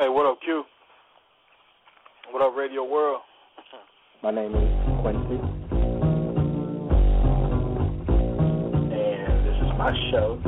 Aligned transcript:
Hey, 0.00 0.08
what 0.08 0.24
up, 0.24 0.40
Q? 0.42 0.64
What 2.30 2.40
up, 2.40 2.56
Radio 2.56 2.84
World? 2.84 3.20
My 4.22 4.30
name 4.30 4.54
is 4.54 5.00
Quincy. 5.02 5.36
And 8.96 9.46
this 9.46 9.56
is 9.56 9.72
my 9.76 9.92
show, 10.10 10.40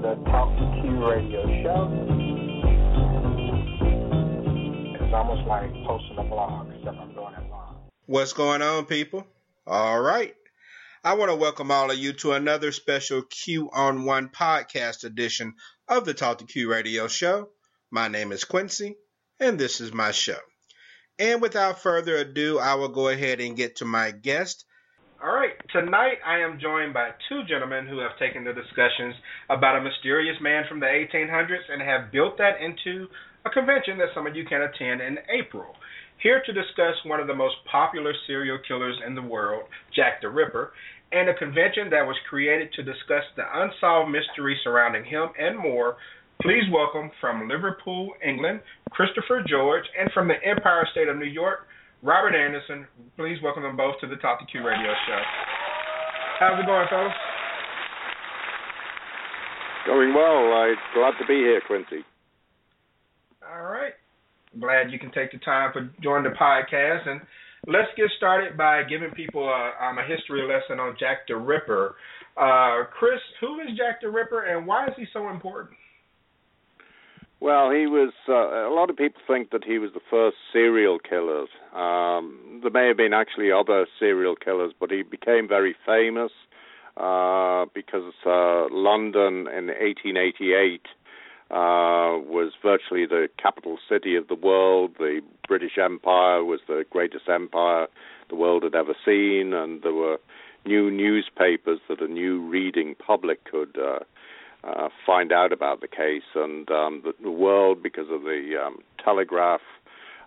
the 0.00 0.14
Talk 0.30 0.56
to 0.56 0.80
Q 0.80 1.04
Radio 1.04 1.42
Show. 1.64 1.90
It's 4.94 5.12
almost 5.12 5.44
like 5.48 5.72
posting 5.84 6.18
a 6.18 6.22
blog, 6.22 6.68
except 6.76 6.98
I'm 6.98 7.12
doing 7.14 7.34
it 7.34 7.50
live. 7.50 7.74
What's 8.06 8.32
going 8.32 8.62
on, 8.62 8.84
people? 8.84 9.26
All 9.66 10.00
right. 10.00 10.36
I 11.02 11.14
want 11.14 11.32
to 11.32 11.36
welcome 11.36 11.72
all 11.72 11.90
of 11.90 11.98
you 11.98 12.12
to 12.12 12.34
another 12.34 12.70
special 12.70 13.22
Q 13.22 13.70
on 13.72 14.04
One 14.04 14.28
podcast 14.28 15.02
edition 15.02 15.54
of 15.88 16.04
the 16.04 16.14
Talk 16.14 16.38
to 16.38 16.44
Q 16.44 16.70
Radio 16.70 17.08
Show. 17.08 17.48
My 17.94 18.08
name 18.08 18.32
is 18.32 18.44
Quincy, 18.44 18.96
and 19.38 19.58
this 19.58 19.78
is 19.82 19.92
my 19.92 20.12
show. 20.12 20.38
And 21.18 21.42
without 21.42 21.82
further 21.82 22.16
ado, 22.16 22.58
I 22.58 22.74
will 22.76 22.88
go 22.88 23.08
ahead 23.08 23.38
and 23.38 23.54
get 23.54 23.76
to 23.76 23.84
my 23.84 24.12
guest. 24.12 24.64
All 25.22 25.34
right, 25.34 25.52
tonight 25.70 26.16
I 26.24 26.38
am 26.38 26.58
joined 26.58 26.94
by 26.94 27.10
two 27.28 27.44
gentlemen 27.44 27.86
who 27.86 27.98
have 27.98 28.18
taken 28.18 28.44
the 28.44 28.54
discussions 28.54 29.14
about 29.50 29.76
a 29.76 29.82
mysterious 29.82 30.40
man 30.40 30.64
from 30.70 30.80
the 30.80 30.86
1800s 30.86 31.68
and 31.70 31.82
have 31.82 32.10
built 32.10 32.38
that 32.38 32.62
into 32.62 33.08
a 33.44 33.50
convention 33.50 33.98
that 33.98 34.08
some 34.14 34.26
of 34.26 34.34
you 34.34 34.46
can 34.46 34.62
attend 34.62 35.02
in 35.02 35.18
April. 35.28 35.76
Here 36.16 36.42
to 36.46 36.52
discuss 36.54 36.96
one 37.04 37.20
of 37.20 37.26
the 37.26 37.34
most 37.34 37.56
popular 37.70 38.14
serial 38.26 38.58
killers 38.66 38.96
in 39.06 39.14
the 39.14 39.20
world, 39.20 39.64
Jack 39.94 40.22
the 40.22 40.30
Ripper, 40.30 40.72
and 41.12 41.28
a 41.28 41.34
convention 41.34 41.90
that 41.90 42.06
was 42.06 42.16
created 42.30 42.72
to 42.72 42.82
discuss 42.82 43.24
the 43.36 43.44
unsolved 43.52 44.10
mystery 44.10 44.58
surrounding 44.64 45.04
him 45.04 45.28
and 45.38 45.58
more 45.58 45.98
Please 46.42 46.66
welcome 46.72 47.08
from 47.20 47.46
Liverpool, 47.46 48.10
England, 48.18 48.60
Christopher 48.90 49.44
George, 49.46 49.84
and 49.96 50.10
from 50.10 50.26
the 50.26 50.34
Empire 50.42 50.82
State 50.90 51.06
of 51.06 51.16
New 51.16 51.30
York, 51.30 51.68
Robert 52.02 52.34
Anderson. 52.34 52.84
Please 53.16 53.38
welcome 53.44 53.62
them 53.62 53.76
both 53.76 53.94
to 54.00 54.08
the 54.08 54.16
Talk 54.16 54.40
to 54.40 54.46
Q 54.46 54.66
radio 54.66 54.90
show. 55.06 55.22
How's 56.40 56.58
it 56.58 56.66
going, 56.66 56.86
fellas? 56.90 57.12
Going 59.86 60.12
well. 60.14 60.50
I'm 60.50 60.74
glad 60.94 61.14
to 61.20 61.26
be 61.28 61.46
here, 61.46 61.62
Quincy. 61.64 62.02
All 63.46 63.62
right. 63.62 63.92
Glad 64.58 64.90
you 64.90 64.98
can 64.98 65.12
take 65.12 65.30
the 65.30 65.38
time 65.38 65.70
for 65.72 65.94
joining 66.02 66.28
the 66.28 66.36
podcast. 66.36 67.08
And 67.08 67.20
let's 67.68 67.94
get 67.96 68.10
started 68.16 68.56
by 68.56 68.82
giving 68.82 69.12
people 69.12 69.48
a, 69.48 69.70
um, 69.78 69.98
a 69.98 70.02
history 70.02 70.42
lesson 70.42 70.80
on 70.80 70.96
Jack 70.98 71.28
the 71.28 71.36
Ripper. 71.36 71.94
Uh, 72.36 72.90
Chris, 72.98 73.20
who 73.40 73.60
is 73.60 73.78
Jack 73.78 74.00
the 74.02 74.10
Ripper 74.10 74.42
and 74.42 74.66
why 74.66 74.86
is 74.88 74.94
he 74.96 75.04
so 75.12 75.30
important? 75.30 75.76
Well, 77.42 77.72
he 77.72 77.88
was. 77.88 78.12
Uh, 78.28 78.68
a 78.68 78.72
lot 78.72 78.88
of 78.88 78.96
people 78.96 79.20
think 79.26 79.50
that 79.50 79.64
he 79.64 79.80
was 79.80 79.90
the 79.94 80.00
first 80.08 80.36
serial 80.52 81.00
killer. 81.00 81.46
Um, 81.74 82.60
there 82.62 82.70
may 82.70 82.86
have 82.86 82.96
been 82.96 83.12
actually 83.12 83.50
other 83.50 83.88
serial 83.98 84.36
killers, 84.36 84.72
but 84.78 84.92
he 84.92 85.02
became 85.02 85.48
very 85.48 85.74
famous 85.84 86.30
uh, 86.96 87.64
because 87.74 88.14
uh, 88.24 88.68
London 88.70 89.48
in 89.48 89.66
1888 89.74 90.86
uh, 91.50 92.22
was 92.22 92.52
virtually 92.62 93.06
the 93.06 93.28
capital 93.42 93.76
city 93.88 94.14
of 94.14 94.28
the 94.28 94.36
world. 94.36 94.92
The 94.98 95.20
British 95.48 95.78
Empire 95.82 96.44
was 96.44 96.60
the 96.68 96.84
greatest 96.90 97.28
empire 97.28 97.88
the 98.30 98.36
world 98.36 98.62
had 98.62 98.76
ever 98.76 98.94
seen, 99.04 99.52
and 99.52 99.82
there 99.82 99.94
were 99.94 100.18
new 100.64 100.92
newspapers 100.92 101.80
that 101.88 102.00
a 102.00 102.06
new 102.06 102.40
reading 102.40 102.94
public 103.04 103.42
could 103.50 103.76
uh, 104.64 104.88
find 105.04 105.32
out 105.32 105.52
about 105.52 105.80
the 105.80 105.88
case, 105.88 106.22
and 106.34 106.70
um, 106.70 107.02
the, 107.04 107.12
the, 107.22 107.30
world, 107.30 107.82
because 107.82 108.06
of 108.10 108.22
the 108.22 108.54
um, 108.64 108.78
telegraph, 109.04 109.60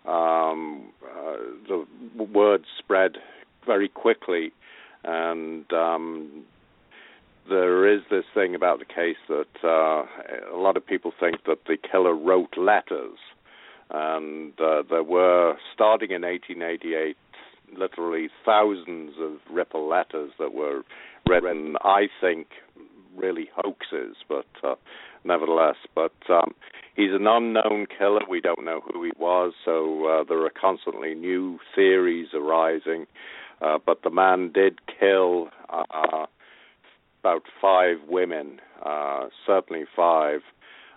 um, 0.06 0.90
uh, 1.04 1.38
the 1.68 1.86
word 2.24 2.64
spread 2.78 3.14
very 3.66 3.88
quickly, 3.88 4.52
and 5.04 5.72
um, 5.72 6.44
there 7.50 7.88
is 7.88 8.02
this 8.10 8.26
thing 8.34 8.56
about 8.56 8.80
the 8.80 8.86
case 8.86 9.18
that 9.30 9.46
uh, 9.64 10.06
a 10.54 10.58
lot 10.58 10.76
of 10.78 10.86
people 10.86 11.14
think 11.20 11.38
that 11.46 11.60
the 11.68 11.78
killer 11.78 12.14
wrote 12.14 12.58
letters, 12.58 13.18
and 13.90 14.54
uh, 14.60 14.84
there 14.90 15.04
were 15.04 15.56
starting 15.74 16.12
in 16.12 16.24
1888 16.24 17.16
literally 17.78 18.30
thousands 18.46 19.14
of 19.20 19.34
Ripper 19.50 19.80
letters 19.80 20.32
that 20.40 20.54
were 20.54 20.84
written, 21.28 21.76
I 21.82 22.08
think, 22.22 22.48
really 23.16 23.50
hoaxes, 23.56 24.16
but 24.28 24.48
uh, 24.64 24.76
nevertheless. 25.24 25.76
But 25.94 26.14
um, 26.30 26.54
he's 26.96 27.12
an 27.12 27.28
unknown 27.28 27.88
killer. 27.98 28.22
We 28.30 28.42
don't 28.42 28.64
know 28.64 28.82
who 28.82 29.04
he 29.04 29.12
was, 29.18 29.54
so 29.64 30.06
uh, 30.08 30.24
there 30.24 30.44
are 30.46 30.52
constantly 30.52 31.14
new 31.14 31.60
theories 31.74 32.30
arising. 32.34 33.08
Uh, 33.62 33.78
but 33.84 34.04
the 34.04 34.10
man 34.10 34.52
did 34.54 34.80
kill 35.00 35.50
uh, 35.70 36.26
about 37.22 37.44
five 37.62 37.98
women, 38.08 38.60
uh, 38.86 39.26
certainly 39.48 39.86
five, 39.96 40.42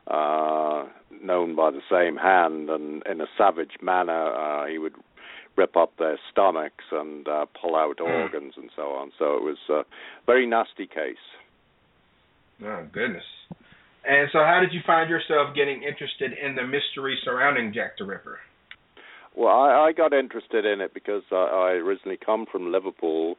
uh, 0.08 0.84
known 1.22 1.54
by 1.54 1.70
the 1.70 1.80
same 1.90 2.16
hand, 2.16 2.68
and 2.68 3.02
in 3.06 3.20
a 3.20 3.26
savage 3.36 3.76
manner, 3.80 4.34
uh, 4.34 4.66
he 4.66 4.78
would 4.78 4.94
rip 5.56 5.76
up 5.76 5.92
their 5.98 6.18
stomachs 6.30 6.84
and 6.92 7.26
uh, 7.28 7.46
pull 7.60 7.74
out 7.74 7.98
mm. 7.98 8.06
organs 8.06 8.54
and 8.56 8.70
so 8.74 8.82
on. 8.82 9.10
So 9.18 9.36
it 9.36 9.42
was 9.42 9.58
a 9.68 9.82
very 10.24 10.46
nasty 10.46 10.86
case. 10.86 11.16
Oh 12.64 12.86
goodness. 12.92 13.24
And 14.04 14.28
so, 14.32 14.38
how 14.38 14.60
did 14.60 14.72
you 14.72 14.80
find 14.86 15.10
yourself 15.10 15.54
getting 15.54 15.82
interested 15.82 16.32
in 16.32 16.54
the 16.54 16.62
mystery 16.62 17.18
surrounding 17.24 17.72
Jack 17.74 17.98
the 17.98 18.04
Ripper? 18.04 18.38
Well, 19.36 19.52
I, 19.52 19.88
I 19.88 19.92
got 19.92 20.12
interested 20.12 20.64
in 20.64 20.80
it 20.80 20.94
because 20.94 21.22
I, 21.30 21.34
I 21.34 21.70
originally 21.72 22.18
come 22.24 22.46
from 22.50 22.72
Liverpool, 22.72 23.36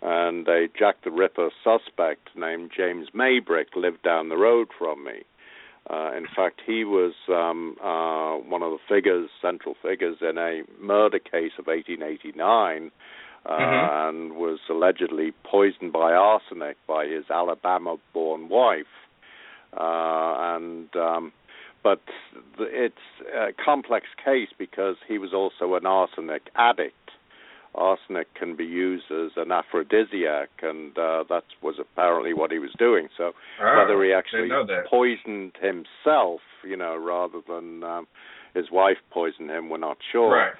and 0.00 0.46
a 0.48 0.68
Jack 0.78 0.96
the 1.04 1.10
Ripper 1.10 1.50
suspect 1.64 2.28
named 2.36 2.70
James 2.76 3.08
Maybrick 3.14 3.74
lived 3.74 4.02
down 4.02 4.28
the 4.28 4.36
road 4.36 4.68
from 4.78 5.04
me. 5.04 5.24
Uh, 5.90 6.12
in 6.16 6.26
fact, 6.34 6.60
he 6.64 6.84
was 6.84 7.12
um, 7.28 7.76
uh, 7.82 8.38
one 8.48 8.62
of 8.62 8.70
the 8.70 8.78
figures, 8.88 9.28
central 9.40 9.74
figures, 9.82 10.18
in 10.20 10.38
a 10.38 10.62
murder 10.80 11.18
case 11.18 11.52
of 11.58 11.66
1889 11.66 12.92
uh, 13.46 13.50
mm-hmm. 13.50 14.08
and 14.08 14.36
was 14.36 14.58
allegedly 14.70 15.32
poisoned 15.44 15.92
by 15.92 16.12
arsenic 16.12 16.76
by 16.86 17.06
his 17.06 17.24
Alabama-born 17.30 18.48
wife. 18.48 18.86
Uh, 19.76 20.56
and 20.56 20.94
um, 20.96 21.32
but 21.82 22.00
the, 22.58 22.64
it's 22.70 22.94
a 23.34 23.48
complex 23.64 24.06
case 24.24 24.50
because 24.58 24.96
he 25.08 25.18
was 25.18 25.32
also 25.32 25.74
an 25.74 25.86
arsenic 25.86 26.42
addict. 26.54 26.94
Arsenic 27.74 28.32
can 28.34 28.54
be 28.54 28.66
used 28.66 29.10
as 29.10 29.30
an 29.36 29.50
aphrodisiac, 29.50 30.50
and 30.60 30.96
uh, 30.98 31.24
that 31.30 31.44
was 31.62 31.76
apparently 31.80 32.34
what 32.34 32.52
he 32.52 32.58
was 32.58 32.70
doing. 32.78 33.08
So 33.16 33.32
oh, 33.62 33.78
whether 33.78 34.04
he 34.04 34.12
actually 34.12 34.50
poisoned 34.90 35.52
himself, 35.60 36.40
you 36.64 36.76
know, 36.76 36.96
rather 36.96 37.40
than 37.48 37.82
um, 37.82 38.06
his 38.54 38.70
wife 38.70 38.98
poisoned 39.10 39.50
him, 39.50 39.70
we're 39.70 39.78
not 39.78 39.96
sure. 40.12 40.36
Right. 40.36 40.52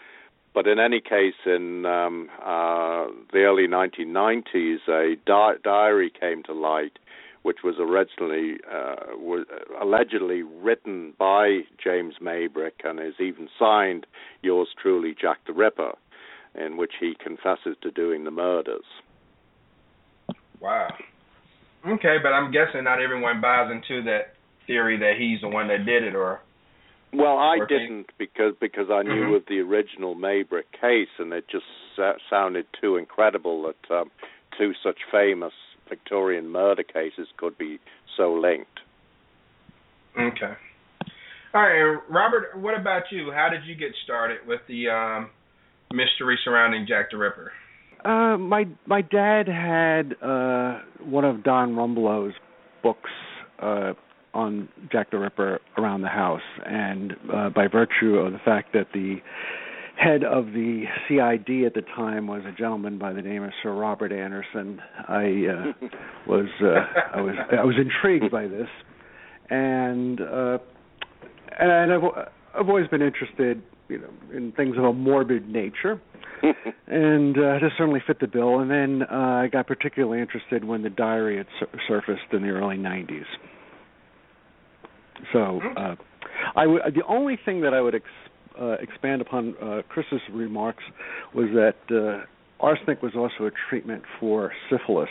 But 0.54 0.66
in 0.66 0.78
any 0.78 1.00
case, 1.00 1.34
in 1.46 1.86
um, 1.86 2.28
uh, 2.42 3.06
the 3.32 3.40
early 3.40 3.66
1990s, 3.66 4.86
a 4.88 5.16
di- 5.24 5.58
diary 5.64 6.10
came 6.10 6.42
to 6.44 6.52
light, 6.52 6.98
which 7.42 7.58
was 7.64 7.76
originally 7.78 8.58
uh, 8.70 9.16
was 9.16 9.46
allegedly 9.80 10.42
written 10.42 11.14
by 11.18 11.60
James 11.82 12.16
Maybrick 12.20 12.84
and 12.84 13.00
is 13.00 13.14
even 13.18 13.48
signed 13.58 14.06
"Yours 14.42 14.68
truly, 14.80 15.14
Jack 15.18 15.38
the 15.46 15.52
Ripper," 15.54 15.92
in 16.54 16.76
which 16.76 16.92
he 17.00 17.14
confesses 17.18 17.76
to 17.80 17.90
doing 17.90 18.24
the 18.24 18.30
murders. 18.30 18.84
Wow. 20.60 20.88
Okay, 21.86 22.18
but 22.22 22.32
I'm 22.32 22.52
guessing 22.52 22.84
not 22.84 23.02
everyone 23.02 23.40
buys 23.40 23.72
into 23.72 24.02
that 24.04 24.34
theory 24.66 24.98
that 24.98 25.14
he's 25.18 25.40
the 25.40 25.48
one 25.48 25.66
that 25.68 25.84
did 25.84 26.04
it, 26.04 26.14
or 26.14 26.40
well, 27.12 27.38
I 27.38 27.58
didn't 27.68 28.06
because 28.18 28.54
because 28.60 28.86
I 28.90 29.02
knew 29.02 29.10
mm-hmm. 29.10 29.34
of 29.34 29.42
the 29.48 29.58
original 29.60 30.14
Maybrick 30.14 30.70
case, 30.80 31.08
and 31.18 31.32
it 31.32 31.44
just 31.50 31.64
sounded 32.30 32.66
too 32.80 32.96
incredible 32.96 33.70
that 33.70 33.94
um, 33.94 34.10
two 34.58 34.72
such 34.82 34.98
famous 35.10 35.52
Victorian 35.88 36.48
murder 36.48 36.82
cases 36.82 37.28
could 37.36 37.58
be 37.58 37.78
so 38.16 38.32
linked. 38.32 38.80
Okay. 40.18 40.54
All 41.54 41.60
right, 41.60 42.00
Robert. 42.08 42.58
What 42.58 42.78
about 42.78 43.02
you? 43.10 43.30
How 43.30 43.48
did 43.50 43.66
you 43.66 43.74
get 43.74 43.90
started 44.04 44.38
with 44.46 44.60
the 44.68 44.88
um, 44.88 45.30
mystery 45.92 46.38
surrounding 46.44 46.86
Jack 46.88 47.10
the 47.10 47.18
Ripper? 47.18 47.52
Uh, 48.04 48.38
my 48.38 48.64
my 48.86 49.02
dad 49.02 49.48
had 49.48 50.14
uh, 50.22 50.80
one 51.04 51.24
of 51.24 51.44
Don 51.44 51.74
Rumbelow's 51.74 52.34
books. 52.82 53.10
Uh, 53.60 53.92
on 54.34 54.68
Jack 54.90 55.10
the 55.10 55.18
Ripper 55.18 55.60
around 55.76 56.02
the 56.02 56.08
house, 56.08 56.40
and 56.64 57.12
uh, 57.32 57.50
by 57.50 57.66
virtue 57.68 58.16
of 58.16 58.32
the 58.32 58.38
fact 58.44 58.72
that 58.72 58.88
the 58.94 59.16
head 59.96 60.24
of 60.24 60.46
the 60.46 60.84
CID 61.06 61.64
at 61.64 61.74
the 61.74 61.82
time 61.94 62.26
was 62.26 62.42
a 62.46 62.52
gentleman 62.52 62.98
by 62.98 63.12
the 63.12 63.22
name 63.22 63.42
of 63.42 63.50
Sir 63.62 63.72
Robert 63.72 64.12
Anderson, 64.12 64.80
I 65.08 65.44
uh, 65.46 65.86
was 66.26 66.46
uh, 66.62 67.16
I 67.16 67.20
was 67.20 67.34
I 67.52 67.64
was 67.64 67.76
intrigued 67.78 68.30
by 68.30 68.46
this, 68.46 68.68
and 69.50 70.20
uh, 70.20 70.58
and 71.58 71.92
I've 71.92 72.02
I've 72.54 72.68
always 72.68 72.88
been 72.88 73.02
interested, 73.02 73.62
you 73.88 73.98
know, 73.98 74.10
in 74.34 74.52
things 74.52 74.76
of 74.76 74.84
a 74.84 74.92
morbid 74.92 75.48
nature, 75.48 76.00
and 76.86 77.36
uh, 77.36 77.58
this 77.60 77.72
certainly 77.76 78.02
fit 78.06 78.20
the 78.20 78.26
bill. 78.26 78.60
And 78.60 78.70
then 78.70 79.02
uh, 79.02 79.14
I 79.14 79.48
got 79.48 79.66
particularly 79.66 80.20
interested 80.20 80.64
when 80.64 80.82
the 80.82 80.90
diary 80.90 81.36
had 81.36 81.46
sur- 81.60 81.78
surfaced 81.86 82.32
in 82.32 82.42
the 82.42 82.48
early 82.48 82.76
'90s. 82.76 83.24
So, 85.32 85.60
uh, 85.76 85.94
I 86.56 86.62
w- 86.64 86.80
the 86.94 87.04
only 87.08 87.38
thing 87.44 87.60
that 87.62 87.74
I 87.74 87.80
would 87.80 87.94
ex- 87.94 88.04
uh, 88.60 88.72
expand 88.80 89.20
upon 89.20 89.54
uh, 89.62 89.82
Chris's 89.88 90.20
remarks 90.32 90.84
was 91.34 91.46
that 91.54 91.76
uh, 91.94 92.24
arsenic 92.60 93.02
was 93.02 93.12
also 93.16 93.46
a 93.46 93.50
treatment 93.68 94.02
for 94.20 94.52
syphilis. 94.70 95.08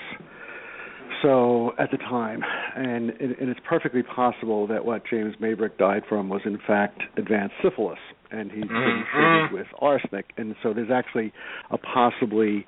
So 1.21 1.73
at 1.77 1.91
the 1.91 1.97
time, 1.97 2.41
and, 2.75 3.11
and 3.11 3.49
it's 3.49 3.59
perfectly 3.67 4.01
possible 4.01 4.65
that 4.67 4.83
what 4.85 5.03
James 5.09 5.35
Maybrick 5.39 5.77
died 5.77 6.03
from 6.09 6.29
was 6.29 6.41
in 6.45 6.57
fact 6.65 7.01
advanced 7.17 7.55
syphilis, 7.61 7.99
and 8.31 8.51
he's 8.51 8.63
been 8.63 8.69
Mhm. 8.69 9.11
treated 9.11 9.51
with 9.51 9.67
arsenic. 9.79 10.31
And 10.37 10.55
so 10.63 10.73
there's 10.73 10.89
actually 10.89 11.31
a 11.69 11.77
possibly 11.77 12.65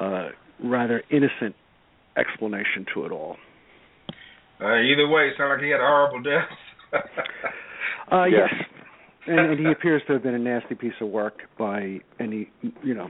uh, 0.00 0.30
rather 0.62 1.02
innocent 1.10 1.54
explanation 2.16 2.86
to 2.94 3.04
it 3.04 3.12
all. 3.12 3.36
Uh, 4.60 4.76
either 4.76 5.08
way, 5.08 5.28
it 5.28 5.34
sounds 5.36 5.50
like 5.50 5.60
he 5.62 5.70
had 5.70 5.80
a 5.80 5.84
horrible 5.84 6.22
death. 6.22 6.48
Uh, 6.92 8.24
Yeah. 8.24 8.46
Yes, 8.46 8.66
and, 9.26 9.40
and 9.52 9.58
he 9.58 9.72
appears 9.72 10.02
to 10.06 10.14
have 10.14 10.22
been 10.22 10.34
a 10.34 10.38
nasty 10.38 10.74
piece 10.74 10.92
of 11.00 11.08
work 11.08 11.38
by 11.58 11.98
any 12.20 12.50
you 12.82 12.94
know 12.94 13.08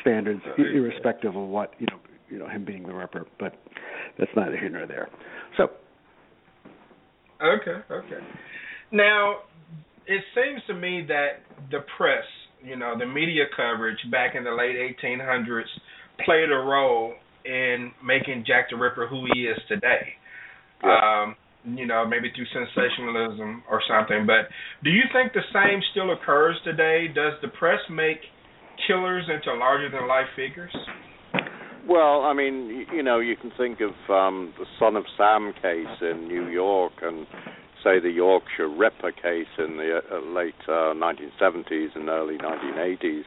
standards, 0.00 0.42
irrespective 0.58 1.36
of 1.36 1.48
what 1.48 1.74
you 1.78 1.86
know 1.90 1.98
you 2.28 2.38
know 2.38 2.48
him 2.48 2.64
being 2.64 2.82
the 2.82 2.92
Ripper. 2.92 3.26
But 3.38 3.54
that's 4.18 4.30
neither 4.36 4.58
here 4.58 4.68
nor 4.68 4.86
there. 4.86 5.08
So 5.56 5.70
Okay, 7.42 7.80
okay. 7.90 8.18
Now, 8.92 9.36
it 10.06 10.22
seems 10.34 10.62
to 10.66 10.74
me 10.74 11.04
that 11.08 11.42
the 11.70 11.80
press, 11.96 12.24
you 12.62 12.76
know, 12.76 12.98
the 12.98 13.06
media 13.06 13.44
coverage 13.56 13.98
back 14.10 14.34
in 14.34 14.44
the 14.44 14.50
late 14.50 14.76
1800s 15.02 15.62
played 16.24 16.50
a 16.50 16.56
role 16.56 17.14
in 17.44 17.92
making 18.04 18.44
Jack 18.46 18.66
the 18.70 18.76
Ripper 18.76 19.06
who 19.06 19.24
he 19.32 19.44
is 19.46 19.58
today. 19.68 20.08
Yeah. 20.84 21.22
Um, 21.22 21.36
you 21.64 21.86
know, 21.86 22.06
maybe 22.06 22.30
through 22.34 22.46
sensationalism 22.52 23.62
or 23.70 23.82
something. 23.88 24.26
But 24.26 24.48
do 24.82 24.90
you 24.90 25.02
think 25.12 25.32
the 25.32 25.44
same 25.52 25.80
still 25.92 26.12
occurs 26.12 26.56
today? 26.64 27.08
Does 27.08 27.34
the 27.42 27.48
press 27.48 27.80
make 27.90 28.20
killers 28.86 29.24
into 29.28 29.58
larger 29.58 29.90
than 29.90 30.08
life 30.08 30.28
figures? 30.34 30.74
Well, 31.88 32.22
I 32.22 32.34
mean, 32.34 32.86
you 32.92 33.02
know, 33.02 33.18
you 33.18 33.36
can 33.36 33.50
think 33.56 33.80
of 33.80 33.90
um, 34.10 34.54
the 34.58 34.66
Son 34.78 34.96
of 34.96 35.04
Sam 35.16 35.52
case 35.60 36.00
in 36.00 36.28
New 36.28 36.48
York 36.48 36.92
and 37.02 37.26
say 37.82 37.98
the 37.98 38.10
Yorkshire 38.10 38.68
Ripper 38.68 39.12
case 39.12 39.48
in 39.58 39.76
the 39.76 40.00
uh, 40.10 40.20
late 40.32 40.54
uh, 40.68 40.94
1970s 40.94 41.96
and 41.96 42.08
early 42.08 42.38
1980s. 42.38 43.22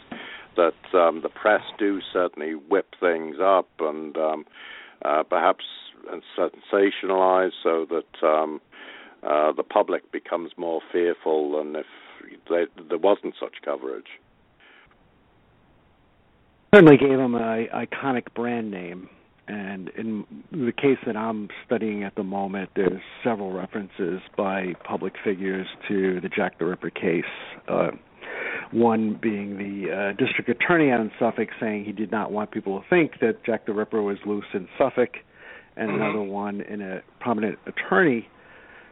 That 0.56 0.98
um, 0.98 1.22
the 1.24 1.30
press 1.30 1.62
do 1.80 2.00
certainly 2.14 2.54
whip 2.54 2.86
things 3.00 3.38
up 3.42 3.68
and 3.80 4.16
um, 4.18 4.46
uh, 5.04 5.24
perhaps 5.24 5.66
sensationalize 6.38 7.52
so 7.64 7.86
that 7.90 8.28
um, 8.28 8.62
uh, 9.24 9.52
the 9.54 9.64
public 9.64 10.12
becomes 10.12 10.52
more 10.58 10.82
fearful 10.92 11.58
than 11.58 11.76
if 11.76 11.86
they, 12.50 12.66
there 12.90 12.98
wasn't 12.98 13.34
such 13.40 13.56
coverage. 13.64 14.08
certainly 16.74 16.98
gave 16.98 17.20
him 17.20 17.36
an 17.36 17.68
iconic 17.74 18.34
brand 18.34 18.72
name. 18.72 19.10
And 19.48 19.90
in 19.98 20.26
the 20.52 20.72
case 20.72 20.98
that 21.06 21.18
I'm 21.18 21.50
studying 21.66 22.04
at 22.04 22.16
the 22.16 22.24
moment, 22.24 22.70
there's 22.76 23.02
several 23.24 23.52
references 23.52 24.22
by 24.38 24.74
public 24.86 25.14
figures 25.24 25.68
to 25.90 26.22
the 26.22 26.30
Jack 26.30 26.60
the 26.60 26.66
Ripper 26.66 26.90
case. 26.90 27.24
Uh, 27.68 27.92
one 28.72 29.20
being 29.22 29.58
the 29.58 29.92
uh, 29.92 30.12
district 30.14 30.50
attorney 30.50 30.92
out 30.92 31.02
in 31.02 31.12
Suffolk 31.20 31.50
saying 31.60 31.84
he 31.84 31.92
did 31.92 32.10
not 32.10 32.32
want 32.32 32.52
people 32.52 32.80
to 32.80 32.88
think 32.90 33.20
that 33.20 33.44
Jack 33.46 33.66
the 33.66 33.74
Ripper 33.74 34.02
was 34.02 34.18
loose 34.26 34.46
in 34.54 34.68
Suffolk, 34.78 35.12
and 35.76 35.90
Mhm. 35.90 35.96
another 35.96 36.22
one 36.22 36.62
in 36.62 36.82
a 36.82 37.02
prominent 37.20 37.58
attorney 37.66 38.28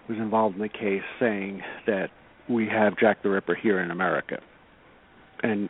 who's 0.08 0.18
involved 0.18 0.56
in 0.56 0.62
the 0.62 0.70
case 0.70 1.04
saying 1.20 1.64
that 1.86 2.10
we 2.48 2.68
have 2.68 2.98
Jack 2.98 3.22
the 3.22 3.30
Ripper 3.30 3.56
here 3.56 3.80
in 3.80 3.92
America. 3.92 4.40
And 5.44 5.70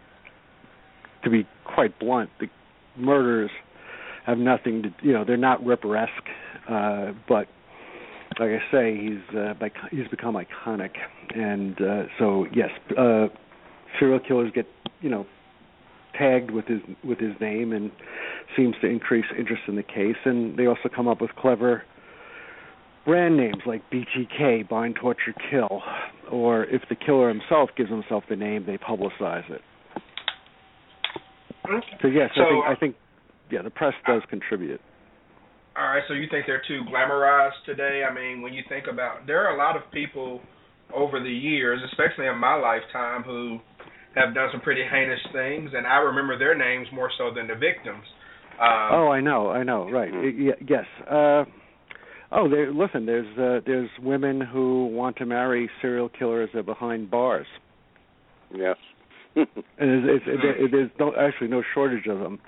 to 1.23 1.29
be 1.29 1.45
quite 1.65 1.97
blunt, 1.99 2.29
the 2.39 2.49
murders 2.95 3.51
have 4.25 4.37
nothing 4.37 4.83
to 4.83 4.93
you 5.01 5.13
know 5.13 5.23
they're 5.23 5.37
not 5.37 5.63
Ripper-esque, 5.65 6.29
uh, 6.67 7.11
but 7.27 7.47
like 8.39 8.51
I 8.51 8.71
say, 8.71 8.97
he's 8.97 9.37
uh, 9.37 9.53
he's 9.91 10.07
become 10.07 10.35
iconic, 10.35 10.91
and 11.35 11.79
uh, 11.81 12.03
so 12.17 12.45
yes, 12.53 12.69
uh, 12.97 13.27
serial 13.99 14.19
killers 14.19 14.51
get 14.53 14.65
you 15.01 15.09
know 15.09 15.25
tagged 16.21 16.51
with 16.51 16.65
his 16.65 16.79
with 17.03 17.19
his 17.19 17.33
name 17.41 17.73
and 17.73 17.91
seems 18.55 18.75
to 18.81 18.87
increase 18.87 19.25
interest 19.37 19.63
in 19.67 19.75
the 19.75 19.83
case, 19.83 20.17
and 20.25 20.57
they 20.57 20.67
also 20.67 20.89
come 20.93 21.07
up 21.07 21.21
with 21.21 21.31
clever 21.35 21.83
brand 23.05 23.35
names 23.35 23.63
like 23.65 23.81
BTK, 23.89 24.69
Bind, 24.69 24.95
Torture, 25.01 25.33
Kill, 25.49 25.81
or 26.31 26.65
if 26.65 26.83
the 26.89 26.95
killer 26.95 27.29
himself 27.29 27.71
gives 27.75 27.89
himself 27.89 28.23
the 28.29 28.35
name, 28.35 28.65
they 28.65 28.77
publicize 28.77 29.49
it. 29.49 29.61
So 32.01 32.07
yes, 32.07 32.29
So, 32.35 32.41
I 32.41 32.45
think 32.45 32.65
uh, 32.65 32.71
I 32.71 32.75
think 32.75 32.95
yeah, 33.51 33.61
the 33.61 33.69
press 33.69 33.93
does 34.05 34.21
contribute. 34.29 34.81
All 35.77 35.85
right, 35.85 36.03
so 36.07 36.13
you 36.13 36.27
think 36.29 36.45
they're 36.47 36.61
too 36.67 36.81
glamorized 36.91 37.63
today? 37.65 38.03
I 38.09 38.13
mean, 38.13 38.41
when 38.41 38.53
you 38.53 38.61
think 38.67 38.87
about, 38.91 39.25
there 39.25 39.45
are 39.47 39.55
a 39.55 39.57
lot 39.57 39.77
of 39.77 39.83
people 39.93 40.41
over 40.93 41.21
the 41.21 41.31
years, 41.31 41.79
especially 41.91 42.27
in 42.27 42.37
my 42.37 42.55
lifetime, 42.55 43.23
who 43.23 43.59
have 44.15 44.33
done 44.33 44.49
some 44.51 44.61
pretty 44.61 44.83
heinous 44.89 45.19
things, 45.31 45.71
and 45.73 45.87
I 45.87 45.97
remember 45.97 46.37
their 46.37 46.55
names 46.55 46.87
more 46.93 47.09
so 47.17 47.31
than 47.33 47.47
the 47.47 47.55
victims. 47.55 48.03
Um, 48.59 48.89
oh, 48.91 49.07
I 49.09 49.21
know, 49.21 49.49
I 49.49 49.63
know, 49.63 49.89
right? 49.89 50.11
Mhm. 50.11 50.23
Y- 50.23 50.53
y- 50.59 50.65
yes. 50.67 50.85
Uh, 51.09 51.45
oh, 52.31 52.49
there. 52.49 52.71
Listen, 52.71 53.05
there's 53.05 53.37
uh, 53.37 53.61
there's 53.65 53.89
women 54.01 54.41
who 54.41 54.87
want 54.87 55.15
to 55.17 55.25
marry 55.25 55.69
serial 55.81 56.09
killers 56.09 56.49
that 56.53 56.59
are 56.59 56.63
behind 56.63 57.09
bars, 57.09 57.47
Yes. 58.53 58.77
and 59.35 59.47
it's, 59.77 60.25
it's, 60.27 60.43
it, 60.43 60.71
there's 60.71 60.91
no 60.99 61.13
actually 61.15 61.47
no 61.47 61.63
shortage 61.73 62.05
of 62.07 62.19
them. 62.19 62.39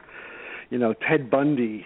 You 0.69 0.77
know, 0.79 0.93
Ted 1.07 1.29
Bundy 1.31 1.85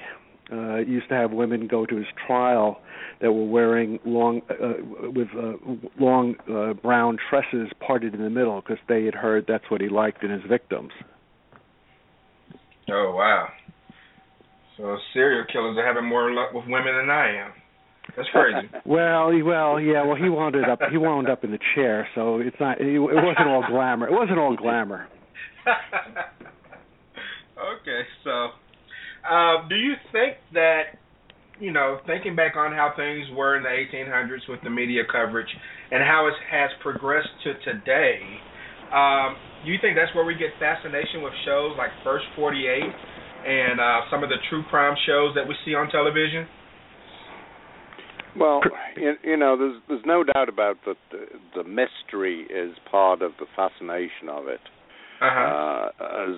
uh, 0.51 0.77
used 0.77 1.09
to 1.09 1.15
have 1.15 1.31
women 1.31 1.67
go 1.67 1.85
to 1.85 1.95
his 1.95 2.05
trial 2.25 2.79
that 3.21 3.31
were 3.31 3.45
wearing 3.45 3.99
long 4.05 4.41
uh, 4.49 4.73
with 5.11 5.27
uh, 5.37 5.53
long 5.99 6.35
uh, 6.49 6.73
brown 6.73 7.17
tresses 7.29 7.69
parted 7.85 8.13
in 8.13 8.21
the 8.21 8.29
middle 8.29 8.61
because 8.61 8.77
they 8.87 9.05
had 9.05 9.13
heard 9.15 9.45
that's 9.47 9.69
what 9.69 9.81
he 9.81 9.89
liked 9.89 10.23
in 10.23 10.31
his 10.31 10.43
victims. 10.49 10.91
Oh 12.89 13.13
wow! 13.15 13.49
So 14.77 14.97
serial 15.13 15.45
killers 15.51 15.77
are 15.77 15.85
having 15.85 16.05
more 16.07 16.31
luck 16.31 16.53
with 16.53 16.65
women 16.67 16.95
than 16.95 17.09
I 17.09 17.45
am. 17.45 17.51
That's 18.15 18.29
crazy. 18.29 18.69
Well, 18.85 19.31
he- 19.31 19.43
well, 19.43 19.79
yeah. 19.79 20.03
Well, 20.05 20.15
he 20.15 20.29
wound 20.29 20.55
up. 20.55 20.79
He 20.89 20.97
wound 20.97 21.29
up 21.29 21.43
in 21.43 21.51
the 21.51 21.59
chair, 21.75 22.07
so 22.15 22.37
it's 22.39 22.55
not. 22.59 22.79
It, 22.79 22.87
it 22.95 22.99
wasn't 22.99 23.47
all 23.47 23.65
glamour. 23.69 24.07
It 24.07 24.13
wasn't 24.13 24.39
all 24.39 24.55
glamour. 24.55 25.07
okay, 27.57 28.01
so 28.23 28.51
uh, 29.29 29.67
do 29.67 29.75
you 29.75 29.93
think 30.11 30.37
that 30.53 30.97
you 31.59 31.71
know, 31.71 31.99
thinking 32.05 32.35
back 32.35 32.55
on 32.55 32.71
how 32.71 32.93
things 32.95 33.25
were 33.35 33.57
in 33.57 33.63
the 33.63 33.69
1800s 33.69 34.47
with 34.47 34.61
the 34.63 34.69
media 34.69 35.01
coverage 35.11 35.49
and 35.91 36.03
how 36.03 36.27
it 36.27 36.33
has 36.51 36.69
progressed 36.81 37.29
to 37.43 37.53
today, 37.65 38.19
um, 38.93 39.35
you 39.65 39.75
think 39.81 39.97
that's 39.97 40.13
where 40.15 40.25
we 40.25 40.35
get 40.35 40.53
fascination 40.59 41.21
with 41.23 41.33
shows 41.45 41.73
like 41.77 41.89
First 42.03 42.25
48 42.35 42.83
and 43.47 43.79
uh, 43.79 44.01
some 44.11 44.23
of 44.23 44.29
the 44.29 44.37
true 44.49 44.63
crime 44.69 44.95
shows 45.05 45.33
that 45.35 45.47
we 45.47 45.55
see 45.65 45.73
on 45.73 45.89
television? 45.89 46.47
Well, 48.37 48.61
you, 48.95 49.13
you 49.23 49.37
know, 49.37 49.57
there's 49.57 49.81
there's 49.87 50.05
no 50.05 50.23
doubt 50.23 50.47
about 50.47 50.77
that. 50.85 50.97
The, 51.11 51.25
the 51.55 51.63
mystery 51.63 52.41
is 52.43 52.77
part 52.91 53.23
of 53.23 53.31
the 53.39 53.47
fascination 53.55 54.29
of 54.29 54.47
it. 54.47 54.59
Uh-huh. 55.21 55.89
Uh, 55.99 56.29
as 56.29 56.35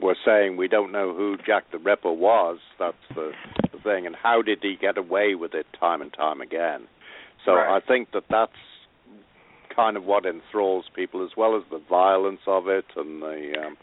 we're 0.00 0.14
saying, 0.24 0.56
we 0.56 0.68
don't 0.68 0.92
know 0.92 1.14
who 1.14 1.36
Jack 1.46 1.64
the 1.72 1.78
Ripper 1.78 2.12
was. 2.12 2.58
That's 2.78 2.96
the, 3.14 3.32
the 3.72 3.78
thing, 3.82 4.06
and 4.06 4.16
how 4.16 4.42
did 4.42 4.58
he 4.62 4.76
get 4.80 4.96
away 4.96 5.34
with 5.34 5.54
it 5.54 5.66
time 5.78 6.00
and 6.02 6.12
time 6.12 6.40
again? 6.40 6.86
So 7.44 7.52
Right. 7.54 7.76
I 7.76 7.80
think 7.86 8.10
that 8.12 8.24
that's 8.30 8.52
kind 9.74 9.96
of 9.96 10.04
what 10.04 10.24
enthralls 10.24 10.86
people, 10.94 11.22
as 11.24 11.30
well 11.36 11.56
as 11.56 11.62
the 11.70 11.80
violence 11.88 12.40
of 12.46 12.68
it, 12.68 12.86
and 12.96 13.20
the 13.22 13.52
um, 13.66 13.76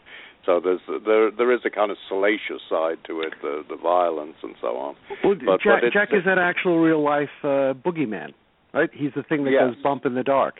so 0.44 0.60
there's 0.62 0.80
there 1.06 1.30
there 1.30 1.52
is 1.52 1.60
a 1.64 1.70
kind 1.70 1.90
of 1.90 1.96
salacious 2.08 2.60
side 2.68 2.98
to 3.06 3.20
it, 3.20 3.32
the 3.40 3.62
the 3.68 3.76
violence 3.76 4.34
and 4.42 4.54
so 4.60 4.76
on. 4.76 4.96
Well, 5.22 5.36
But- 5.36 5.60
Jack, 5.62 5.80
but 5.80 5.86
it's- 5.86 5.92
Jack 5.92 6.08
is 6.12 6.24
that 6.26 6.38
actual 6.38 6.78
real 6.80 7.02
life 7.02 7.30
uh, 7.44 7.72
boogeyman, 7.72 8.32
right? 8.74 8.90
He's 8.92 9.12
the 9.14 9.22
thing 9.22 9.44
that 9.44 9.52
Yes. 9.52 9.74
goes 9.74 9.82
bump 9.82 10.04
in 10.04 10.14
the 10.14 10.24
dark. 10.24 10.56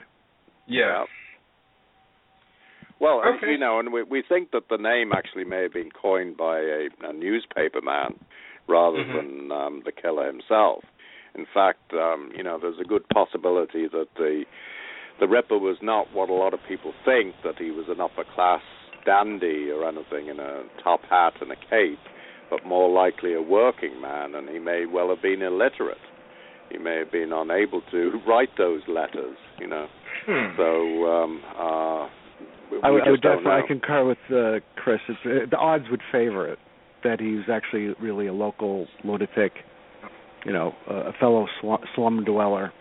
yeah. 0.66 1.04
Well, 3.00 3.22
Okay. 3.24 3.52
you 3.52 3.58
know, 3.58 3.78
and 3.80 3.92
we 3.92 4.02
we 4.02 4.22
think 4.22 4.50
that 4.52 4.68
the 4.68 4.78
name 4.78 5.12
actually 5.12 5.44
may 5.44 5.62
have 5.62 5.72
been 5.72 5.90
coined 5.90 6.36
by 6.36 6.58
a, 6.60 6.88
a 7.02 7.12
newspaper 7.12 7.80
man 7.80 8.18
rather 8.66 8.98
Mhm. 9.04 9.12
than 9.12 9.52
um, 9.52 9.82
the 9.84 9.92
killer 9.92 10.26
himself. 10.26 10.84
In 11.34 11.46
fact, 11.46 11.92
um, 11.92 12.30
you 12.36 12.42
know, 12.42 12.58
there's 12.58 12.78
a 12.78 12.84
good 12.84 13.06
possibility 13.08 13.86
that 13.88 14.08
the 14.16 14.44
the 15.20 15.28
Ripper 15.28 15.58
was 15.58 15.80
not 15.82 16.12
what 16.12 16.28
a 16.28 16.32
lot 16.32 16.54
of 16.54 16.60
people 16.66 16.92
think 17.04 17.34
that 17.44 17.56
he 17.58 17.70
was 17.70 17.88
an 17.88 18.00
upper 18.00 18.24
class 18.24 18.62
dandy 19.04 19.70
or 19.70 19.86
anything 19.86 20.28
in 20.28 20.40
a 20.40 20.62
top 20.82 21.02
hat 21.04 21.34
and 21.40 21.52
a 21.52 21.56
cape, 21.56 21.98
but 22.50 22.64
more 22.64 22.88
likely 22.88 23.32
a 23.34 23.42
working 23.42 24.00
man, 24.00 24.34
and 24.34 24.48
he 24.48 24.58
may 24.58 24.86
well 24.86 25.08
have 25.10 25.20
been 25.22 25.42
illiterate. 25.42 25.98
He 26.70 26.78
may 26.78 26.96
have 26.96 27.12
been 27.12 27.32
unable 27.32 27.82
to 27.90 28.20
write 28.26 28.56
those 28.56 28.80
letters, 28.88 29.36
you 29.60 29.66
know. 29.68 29.86
Hmm. 30.26 30.56
So 30.56 31.06
um, 31.06 31.42
uh, 31.58 32.08
I 32.82 32.90
would, 32.90 33.02
I 33.06 33.10
would 33.10 33.22
definitely 33.22 33.52
I 33.52 33.62
concur 33.66 34.04
with 34.04 34.18
uh, 34.30 34.60
Chris. 34.76 35.00
It's, 35.08 35.18
uh, 35.24 35.50
the 35.50 35.56
odds 35.56 35.84
would 35.90 36.02
favor 36.12 36.48
it 36.48 36.58
that 37.02 37.20
he's 37.20 37.48
actually 37.52 37.94
really 38.00 38.26
a 38.26 38.32
local 38.32 38.86
lunatic, 39.04 39.52
you 40.44 40.52
know, 40.52 40.72
uh, 40.90 41.10
a 41.10 41.12
fellow 41.20 41.46
slum, 41.60 41.78
slum 41.94 42.24
dweller. 42.24 42.72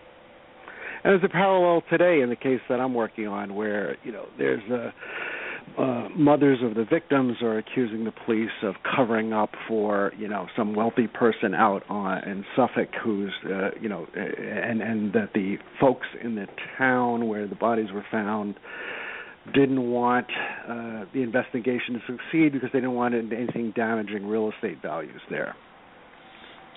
And 1.04 1.12
there's 1.12 1.24
a 1.24 1.28
parallel 1.28 1.82
today 1.90 2.22
in 2.22 2.30
the 2.30 2.36
case 2.36 2.60
that 2.68 2.80
I'm 2.80 2.94
working 2.94 3.26
on, 3.26 3.54
where 3.54 3.96
you 4.04 4.12
know 4.12 4.26
there's 4.38 4.62
uh, 4.70 5.80
uh, 5.80 6.08
mothers 6.16 6.58
of 6.62 6.74
the 6.74 6.84
victims 6.84 7.36
are 7.42 7.58
accusing 7.58 8.04
the 8.04 8.12
police 8.24 8.50
of 8.62 8.74
covering 8.96 9.32
up 9.32 9.50
for 9.68 10.12
you 10.18 10.28
know 10.28 10.46
some 10.56 10.74
wealthy 10.74 11.06
person 11.06 11.54
out 11.54 11.82
on 11.90 12.24
in 12.24 12.44
Suffolk 12.56 12.88
who's 13.02 13.32
uh, 13.44 13.70
you 13.80 13.88
know 13.88 14.06
and 14.14 14.80
and 14.80 15.12
that 15.12 15.30
the 15.34 15.56
folks 15.78 16.06
in 16.22 16.36
the 16.36 16.46
town 16.78 17.28
where 17.28 17.46
the 17.46 17.54
bodies 17.54 17.92
were 17.92 18.04
found 18.10 18.54
didn't 19.52 19.90
want 19.90 20.26
uh, 20.68 21.04
the 21.12 21.22
investigation 21.22 21.94
to 21.94 22.00
succeed 22.06 22.52
because 22.52 22.70
they 22.72 22.80
didn't 22.80 22.94
want 22.94 23.14
anything 23.14 23.72
damaging 23.76 24.26
real 24.26 24.50
estate 24.50 24.80
values 24.80 25.20
there. 25.30 25.54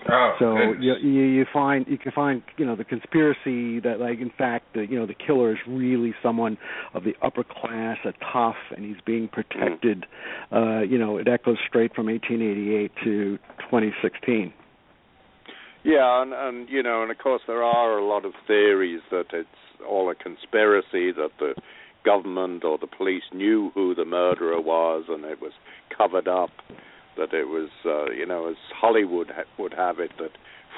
Oh, 0.10 0.36
So 0.40 0.56
goodness. 0.56 0.98
you, 1.02 1.10
you 1.10 1.24
you 1.24 1.46
find 1.52 1.86
you 1.88 1.98
can 1.98 2.12
find 2.12 2.42
you 2.58 2.66
know 2.66 2.76
the 2.76 2.84
conspiracy 2.84 3.80
that 3.80 4.00
like 4.00 4.20
in 4.20 4.32
fact 4.38 4.74
the 4.76 4.82
you 4.88 4.98
know 4.98 5.06
the 5.08 5.16
killer 5.16 5.52
is 5.54 5.58
really 5.68 6.14
someone 6.22 6.58
of 6.94 7.04
the 7.04 7.14
upper 7.22 7.44
class, 7.44 7.98
a 8.06 8.14
tough, 8.32 8.56
and 8.76 8.86
he's 8.86 9.02
being 9.06 9.28
protected. 9.28 10.06
Uh, 10.52 10.82
you 10.82 10.98
know 10.98 11.18
it 11.18 11.28
echoes 11.28 11.58
straight 11.68 11.96
from 11.96 12.06
1888 12.08 12.92
to 13.04 13.38
2016. 13.70 14.54
Yeah, 15.84 16.22
and, 16.22 16.34
and 16.34 16.70
you 16.70 16.84
know, 16.84 17.02
and 17.02 17.12
of 17.12 17.18
course 17.18 17.42
there 17.48 17.64
are 17.64 17.98
a 17.98 18.06
lot 18.06 18.24
of 18.26 18.34
theories 18.46 19.02
that 19.10 19.26
it's 19.34 19.50
all 19.88 20.10
a 20.10 20.16
conspiracy 20.16 21.12
that 21.12 21.30
the 21.40 21.54
government 22.04 22.64
or 22.64 22.78
the 22.78 22.88
police 22.88 23.24
knew 23.34 23.72
who 23.74 23.94
the 23.96 24.06
murderer 24.06 24.62
was 24.62 25.06
and 25.10 25.26
it 25.26 25.42
was 25.42 25.54
covered 25.96 26.28
up. 26.28 26.52
That 27.18 27.34
it 27.34 27.46
was, 27.46 27.70
uh, 27.84 28.12
you 28.12 28.28
know, 28.28 28.48
as 28.48 28.58
Hollywood 28.80 29.32
ha- 29.36 29.50
would 29.58 29.74
have 29.74 30.00
it, 30.00 30.12
that 30.20 30.32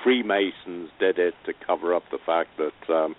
Freemasons 0.03 0.89
did 0.97 1.19
it 1.19 1.33
to 1.45 1.53
cover 1.67 1.93
up 1.93 2.03
the 2.11 2.17
fact 2.25 2.51
that 2.57 2.93
um, 2.93 3.15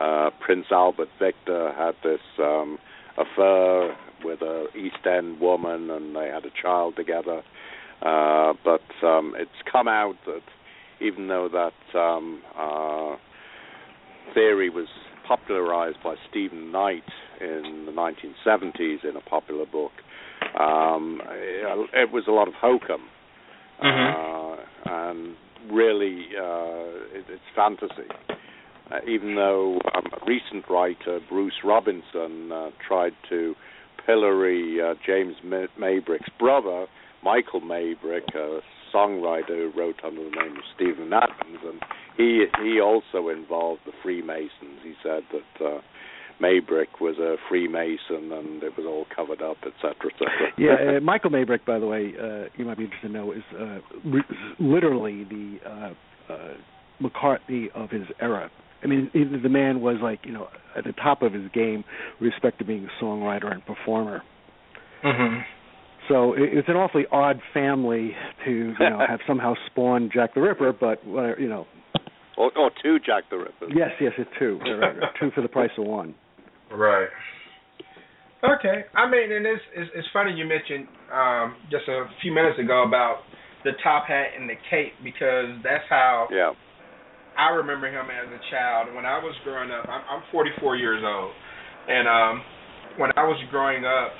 uh, 0.00 0.30
Prince 0.44 0.66
Albert 0.72 1.08
Victor 1.20 1.72
had 1.76 1.94
this 2.02 2.20
um, 2.40 2.78
affair 3.16 3.96
with 4.24 4.40
a 4.42 4.66
East 4.76 5.06
End 5.06 5.40
woman 5.40 5.90
and 5.90 6.14
they 6.16 6.26
had 6.26 6.44
a 6.44 6.50
child 6.60 6.96
together. 6.96 7.42
Uh, 8.02 8.52
but 8.64 9.06
um, 9.06 9.34
it's 9.38 9.50
come 9.70 9.88
out 9.88 10.16
that 10.26 10.42
even 11.00 11.28
though 11.28 11.48
that 11.48 11.98
um, 11.98 12.42
uh, 12.58 13.16
theory 14.34 14.70
was 14.70 14.88
popularized 15.26 15.98
by 16.02 16.14
Stephen 16.30 16.70
Knight 16.72 17.04
in 17.40 17.86
the 17.86 17.92
1970s 17.92 19.08
in 19.08 19.16
a 19.16 19.20
popular 19.20 19.66
book, 19.66 19.92
um, 20.58 21.20
it, 21.30 21.90
it 21.92 22.12
was 22.12 22.24
a 22.28 22.32
lot 22.32 22.48
of 22.48 22.54
hokum. 22.54 23.02
Uh, 23.82 24.56
and 24.86 25.36
really, 25.70 26.26
uh, 26.38 27.16
it, 27.16 27.24
it's 27.28 27.42
fantasy. 27.54 28.08
Uh, 28.90 28.98
even 29.08 29.34
though 29.34 29.78
um, 29.94 30.04
a 30.12 30.24
recent 30.26 30.64
writer, 30.70 31.18
Bruce 31.28 31.60
Robinson, 31.64 32.52
uh, 32.52 32.70
tried 32.86 33.12
to 33.28 33.54
pillory 34.06 34.78
uh, 34.80 34.94
James 35.04 35.34
Ma- 35.44 35.66
Maybrick's 35.78 36.30
brother, 36.38 36.86
Michael 37.22 37.60
Maybrick, 37.60 38.34
a 38.34 38.60
songwriter 38.94 39.48
who 39.48 39.72
wrote 39.76 39.96
under 40.04 40.22
the 40.22 40.30
name 40.30 40.56
of 40.56 40.62
Stephen 40.74 41.12
Adams, 41.12 41.58
and 41.64 41.80
he 42.16 42.44
he 42.62 42.80
also 42.80 43.28
involved 43.28 43.80
the 43.84 43.92
Freemasons. 44.02 44.80
He 44.82 44.94
said 45.02 45.22
that 45.32 45.66
uh, 45.66 45.80
Maybrick 46.40 47.00
was 47.00 47.16
a 47.18 47.36
Freemason 47.48 48.30
and 48.32 48.62
it 48.62 48.76
was 48.76 48.84
all 48.86 49.06
covered 49.14 49.40
up, 49.42 49.56
etc., 49.66 49.94
etc. 50.12 50.28
Yeah, 50.58 50.96
uh, 50.96 51.00
Michael 51.00 51.30
Maybrick, 51.30 51.64
by 51.66 51.78
the 51.78 51.86
way, 51.86 52.12
uh, 52.20 52.48
you 52.56 52.64
might 52.64 52.76
be 52.78 52.84
interested 52.84 53.08
to 53.08 53.12
know, 53.12 53.32
is 53.32 53.42
uh, 53.58 53.78
re- 54.04 54.22
literally 54.58 55.24
the 55.24 55.58
uh, 55.66 56.32
uh, 56.32 56.54
McCartney 57.02 57.70
of 57.74 57.90
his 57.90 58.06
era. 58.20 58.50
I 58.82 58.86
mean, 58.86 59.10
he, 59.12 59.24
the 59.24 59.48
man 59.48 59.80
was 59.80 59.96
like, 60.02 60.20
you 60.24 60.32
know, 60.32 60.48
at 60.76 60.84
the 60.84 60.92
top 60.92 61.22
of 61.22 61.32
his 61.32 61.50
game 61.52 61.84
with 62.20 62.30
respect 62.32 62.58
to 62.58 62.64
being 62.64 62.86
a 62.86 63.04
songwriter 63.04 63.50
and 63.50 63.64
performer. 63.64 64.22
hmm 65.02 65.38
So 66.08 66.34
it's 66.36 66.68
an 66.68 66.76
awfully 66.76 67.04
odd 67.10 67.40
family 67.54 68.12
to, 68.44 68.50
you 68.50 68.90
know, 68.90 68.98
have 69.08 69.20
somehow 69.26 69.54
spawned 69.66 70.10
Jack 70.14 70.34
the 70.34 70.40
Ripper, 70.42 70.72
but 70.78 71.00
you 71.40 71.48
know, 71.48 71.66
or, 72.36 72.50
or 72.58 72.70
two 72.82 72.98
Jack 72.98 73.24
the 73.30 73.38
Rippers. 73.38 73.72
yes, 73.74 73.90
yes, 74.00 74.12
it's 74.18 74.28
two, 74.38 74.58
Right, 74.62 74.72
right, 74.78 74.98
right. 74.98 75.10
two 75.18 75.30
for 75.34 75.40
the 75.40 75.48
price 75.48 75.70
of 75.78 75.86
one. 75.86 76.14
Right. 76.72 77.08
Okay. 78.44 78.84
I 78.94 79.08
mean, 79.10 79.32
and 79.32 79.46
it's 79.46 79.62
it's, 79.74 79.90
it's 79.94 80.08
funny 80.12 80.32
you 80.32 80.44
mentioned 80.46 80.86
um, 81.12 81.56
just 81.70 81.88
a 81.88 82.04
few 82.22 82.32
minutes 82.32 82.58
ago 82.58 82.84
about 82.86 83.20
the 83.64 83.72
top 83.82 84.06
hat 84.06 84.36
and 84.38 84.48
the 84.48 84.54
cape 84.70 84.92
because 85.02 85.56
that's 85.64 85.84
how 85.88 86.28
Yeah. 86.30 86.52
I 87.36 87.50
remember 87.50 87.88
him 87.88 88.06
as 88.08 88.28
a 88.32 88.40
child. 88.50 88.94
When 88.94 89.04
I 89.04 89.18
was 89.18 89.34
growing 89.44 89.70
up, 89.70 89.84
I'm, 89.88 90.02
I'm 90.08 90.22
44 90.32 90.76
years 90.76 91.02
old, 91.04 91.32
and 91.88 92.08
um, 92.08 92.42
when 92.96 93.10
I 93.16 93.24
was 93.24 93.36
growing 93.50 93.84
up, 93.84 94.12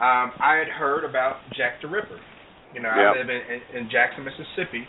um, 0.00 0.32
I 0.40 0.56
had 0.60 0.68
heard 0.68 1.04
about 1.04 1.36
Jack 1.56 1.80
the 1.80 1.88
Ripper. 1.88 2.18
You 2.74 2.80
know, 2.82 2.90
Yeah. 2.92 3.12
I 3.12 3.18
live 3.18 3.28
in, 3.28 3.40
in, 3.48 3.60
in 3.84 3.90
Jackson, 3.90 4.24
Mississippi, 4.24 4.84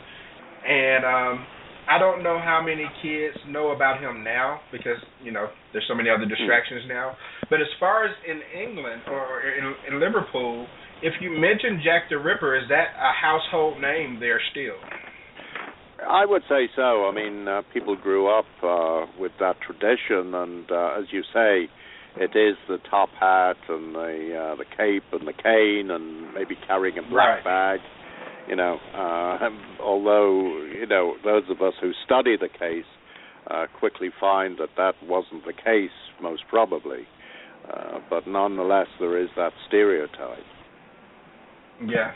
and 0.67 1.05
um, 1.05 1.46
I 1.90 1.98
don't 1.98 2.24
know 2.24 2.40
how 2.40 2.62
many 2.64 2.86
kids 3.02 3.36
know 3.48 3.72
about 3.72 4.00
him 4.02 4.24
now 4.24 4.62
because 4.72 4.98
you 5.24 5.32
know 5.32 5.48
there's 5.74 5.86
so 5.88 5.96
many 5.96 6.10
other 6.10 6.26
distractions 6.26 6.84
now. 6.88 7.16
But 7.50 7.62
as 7.62 7.68
far 7.80 8.06
as 8.06 8.12
in 8.28 8.40
England 8.54 9.02
or 9.08 9.42
in, 9.42 9.94
in 9.94 10.00
Liverpool, 10.00 10.68
if 11.02 11.14
you 11.22 11.32
mention 11.32 11.82
Jack 11.84 12.10
the 12.10 12.18
Ripper, 12.18 12.56
is 12.58 12.64
that 12.70 12.94
a 12.96 13.12
household 13.12 13.82
name 13.82 14.20
there 14.20 14.40
still? 14.52 14.78
I 16.08 16.26
would 16.26 16.42
say 16.50 16.70
so. 16.76 17.08
I 17.08 17.12
mean, 17.14 17.48
uh, 17.48 17.62
people 17.74 17.96
grew 17.96 18.28
up 18.28 18.46
uh, 18.64 19.06
with 19.20 19.32
that 19.40 19.58
tradition, 19.62 20.34
and 20.34 20.72
uh, 20.72 21.00
as 21.00 21.06
you 21.12 21.22
say, 21.34 21.70
it 22.18 22.36
is 22.36 22.58
the 22.68 22.78
top 22.90 23.10
hat 23.20 23.58
and 23.70 23.96
the 23.96 24.54
uh, 24.54 24.56
the 24.56 24.66
cape 24.66 25.04
and 25.12 25.28
the 25.28 25.34
cane, 25.34 25.92
and 25.92 26.34
maybe 26.34 26.56
carrying 26.68 26.98
a 26.98 27.10
black 27.10 27.44
bag. 27.44 27.80
You 28.51 28.58
know, 28.58 28.77
uh, 28.93 29.50
although 29.81 30.63
you 30.65 30.86
know 30.86 31.15
those 31.24 31.43
of 31.50 31.62
us 31.62 31.74
who 31.81 31.91
study 32.05 32.36
the 32.38 32.50
case 32.50 32.86
uh, 33.50 33.65
quickly 33.79 34.10
find 34.20 34.58
that 34.60 34.70
that 34.77 34.93
wasn't 35.03 35.46
the 35.46 35.53
case, 35.53 35.89
most 36.22 36.43
probably. 36.50 37.08
Uh, 37.72 38.00
but 38.10 38.27
nonetheless, 38.27 38.88
there 39.00 39.17
is 39.22 39.29
that 39.38 39.51
stereotype. 39.67 40.43
Yeah. 41.88 42.12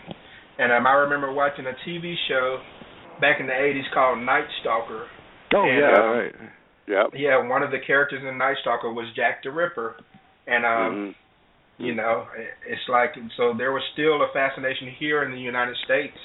And 0.58 0.72
um, 0.72 0.86
I 0.88 0.94
remember 0.94 1.32
watching 1.32 1.66
a 1.66 1.90
TV 1.90 2.16
show 2.28 2.60
back 3.22 3.40
in 3.40 3.48
the 3.48 3.54
80s 3.54 3.94
called 3.94 4.20
Night 4.20 4.46
Stalker. 4.62 5.06
Oh 5.54 5.64
And, 5.64 5.80
yeah, 5.80 5.98
uh, 5.98 6.08
right. 6.08 6.34
Yep. 6.88 7.08
Yeah, 7.14 7.48
one 7.48 7.64
of 7.64 7.72
the 7.72 7.80
characters 7.86 8.22
in 8.28 8.38
Night 8.38 8.58
Stalker 8.62 8.92
was 8.92 9.06
Jack 9.16 9.44
the 9.44 9.52
Ripper. 9.52 9.98
And 10.48 10.66
um 10.66 10.96
Mhm. 10.96 11.16
You 11.78 11.94
know, 11.96 12.26
it's 12.68 12.82
like 12.90 13.14
so 13.38 13.54
there 13.58 13.72
was 13.72 13.84
still 13.94 14.22
a 14.24 14.28
fascination 14.34 14.90
here 14.98 15.24
in 15.24 15.32
the 15.32 15.40
United 15.40 15.76
States, 15.86 16.16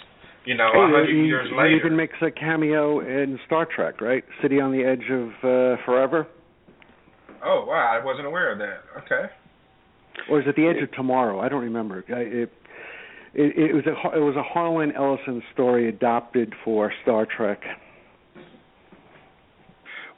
you 0.45 0.55
know, 0.57 0.69
a 0.69 0.73
Hey, 0.73 0.93
hundred 0.93 1.09
he, 1.11 1.27
years 1.27 1.49
he 1.51 1.57
later. 1.57 1.77
even 1.77 1.97
makes 1.97 2.15
a 2.23 2.31
cameo 2.31 3.01
in 3.01 3.39
Star 3.47 3.67
Trek, 3.67 4.01
right? 4.01 4.25
City 4.43 4.61
on 4.61 4.73
the 4.73 4.85
Edge 4.85 5.11
of 5.11 5.29
uh, 5.45 5.77
Forever, 5.85 6.27
oh 7.45 7.65
wow, 7.67 7.99
I 8.01 8.05
wasn't 8.05 8.27
aware 8.27 8.53
of 8.53 8.59
that. 8.59 8.81
Okay. 9.05 9.33
or 10.31 10.41
is 10.41 10.47
it 10.47 10.57
the 10.57 10.67
Edge 10.69 10.83
of 10.83 10.93
Tomorrow? 10.93 11.41
I 11.41 11.49
don't 11.49 11.63
remember. 11.63 12.05
I, 12.09 12.21
it, 12.21 12.53
it 13.35 13.71
it 13.71 13.75
was 13.75 13.85
a 13.87 14.17
it 14.17 14.21
was 14.21 14.37
a 14.37 14.43
Harlan 14.43 14.93
Ellison 14.93 15.43
story 15.53 15.89
adopted 15.89 16.55
for 16.65 16.93
Star 17.03 17.27
Trek. 17.27 17.61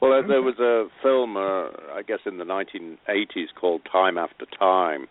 Well, 0.01 0.11
there, 0.11 0.27
there 0.27 0.41
was 0.41 0.59
a 0.59 0.87
film, 1.01 1.37
uh, 1.37 1.95
I 1.97 2.01
guess, 2.05 2.19
in 2.25 2.37
the 2.37 2.43
1980s 2.43 3.53
called 3.59 3.81
Time 3.89 4.17
After 4.17 4.45
Time, 4.59 5.07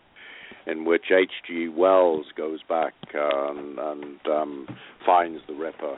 in 0.65 0.85
which 0.85 1.11
H.G. 1.11 1.69
Wells 1.69 2.25
goes 2.35 2.59
back 2.67 2.93
uh, 3.13 3.51
and, 3.51 3.79
and 3.79 4.27
um, 4.27 4.67
finds 5.05 5.41
the 5.47 5.53
Ripper. 5.53 5.97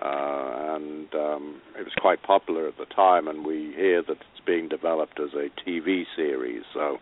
Uh, 0.00 0.74
and 0.74 1.14
um, 1.14 1.60
it 1.78 1.84
was 1.84 1.92
quite 2.00 2.22
popular 2.22 2.66
at 2.66 2.76
the 2.76 2.86
time, 2.86 3.28
and 3.28 3.46
we 3.46 3.72
hear 3.76 4.02
that 4.02 4.12
it's 4.12 4.46
being 4.46 4.68
developed 4.68 5.20
as 5.20 5.30
a 5.34 5.48
TV 5.60 6.04
series. 6.16 6.62
So 6.74 6.98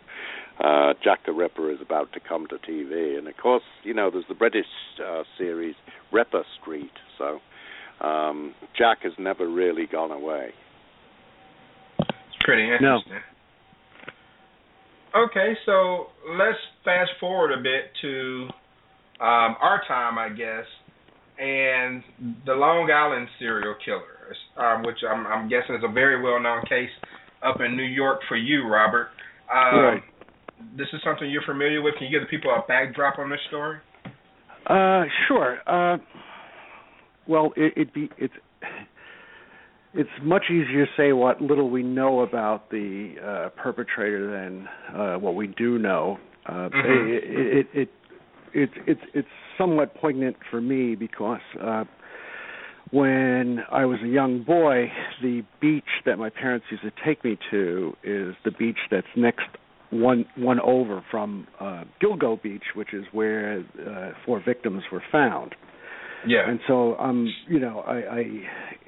uh, 0.63 0.93
Jack 1.03 1.25
the 1.25 1.33
Ripper 1.33 1.71
is 1.71 1.81
about 1.81 2.13
to 2.13 2.21
come 2.21 2.47
to 2.49 2.57
TV. 2.57 3.17
And 3.17 3.27
of 3.29 3.37
course, 3.37 3.63
you 3.85 3.95
know, 3.95 4.11
there's 4.11 4.27
the 4.29 4.35
British 4.35 4.67
uh, 5.05 5.23
series 5.39 5.75
Ripper 6.13 6.45
Street. 6.61 6.93
So 7.17 7.41
um, 8.07 8.55
Jack 8.77 9.03
has 9.03 9.13
never 9.19 9.49
really 9.49 9.87
gone 9.87 10.11
away. 10.11 10.51
It's 11.99 12.45
pretty 12.45 12.69
No. 12.81 13.01
Okay, 15.15 15.55
so 15.67 16.07
let's 16.39 16.59
fast 16.85 17.11
forward 17.19 17.53
a 17.53 17.61
bit 17.61 17.91
to 18.01 18.49
um, 19.21 19.57
our 19.61 19.83
time, 19.89 20.19
I 20.19 20.29
guess, 20.29 20.65
and 21.39 22.03
the 22.47 22.53
Long 22.53 22.89
Island 22.91 23.29
serial 23.39 23.75
killer, 23.85 24.35
um, 24.57 24.83
which 24.85 24.99
I'm, 25.09 25.27
I'm, 25.27 25.49
guessing 25.49 25.75
is 25.75 25.83
a 25.83 25.93
very 25.93 26.23
well-known 26.23 26.63
case 26.69 26.91
up 27.43 27.61
in 27.61 27.77
New 27.77 27.83
York 27.83 28.21
for 28.29 28.37
you, 28.37 28.69
Robert. 28.69 29.09
Um, 29.53 29.81
right. 29.81 30.03
This 30.77 30.87
is 30.93 31.01
something 31.03 31.29
you're 31.29 31.43
familiar 31.43 31.83
with. 31.83 31.95
Can 31.99 32.07
you 32.07 32.19
give 32.19 32.27
the 32.27 32.31
people 32.31 32.51
a 32.51 32.63
backdrop 32.69 33.19
on 33.19 33.31
this 33.31 33.41
story? 33.49 33.79
Uh, 34.67 35.05
sure. 35.27 35.59
Uh, 35.67 35.99
well, 37.27 37.53
it, 37.57 37.73
it 37.77 37.95
be 37.95 38.11
it's 38.19 38.35
it's 39.95 40.11
much 40.23 40.45
easier 40.51 40.87
to 40.87 40.93
say 40.97 41.13
what 41.13 41.41
little 41.41 41.71
we 41.71 41.83
know 41.83 42.21
about 42.21 42.71
the 42.71 43.15
uh, 43.23 43.61
perpetrator 43.61 44.31
than 44.31 44.69
uh, 44.95 45.17
what 45.17 45.35
we 45.35 45.49
do 45.49 45.79
know. 45.79 46.19
Uh, 46.47 46.69
mm-hmm. 46.69 46.79
it, 46.79 47.25
it, 47.25 47.67
it, 47.75 47.89
it, 48.53 48.71
it's 48.87 49.01
it's 49.15 49.29
somewhat 49.59 49.95
poignant 49.95 50.37
for 50.51 50.61
me 50.61 50.95
because 50.95 51.41
uh, 51.61 51.85
when 52.91 53.61
I 53.71 53.85
was 53.85 53.99
a 54.03 54.09
young 54.09 54.43
boy, 54.43 54.91
the 55.23 55.43
beach 55.61 55.85
that 56.07 56.19
my 56.19 56.31
parents 56.31 56.67
used 56.71 56.83
to 56.83 56.93
take 57.05 57.23
me 57.25 57.39
to 57.51 57.97
is 58.03 58.35
the 58.45 58.51
beach 58.51 58.79
that's 58.91 59.07
next 59.17 59.47
one 59.91 60.25
one 60.37 60.61
over 60.61 61.05
from 61.11 61.47
uh, 61.61 61.85
Gilgo 62.03 62.41
Beach, 62.41 62.63
which 62.75 62.95
is 62.95 63.05
where 63.13 63.65
uh, 63.87 64.11
four 64.25 64.43
victims 64.45 64.83
were 64.91 65.03
found. 65.13 65.55
Yeah. 66.27 66.49
And 66.49 66.61
so 66.67 66.97
um 66.99 67.33
you 67.49 67.59
know, 67.61 67.81
I, 67.81 67.95
I 67.95 68.25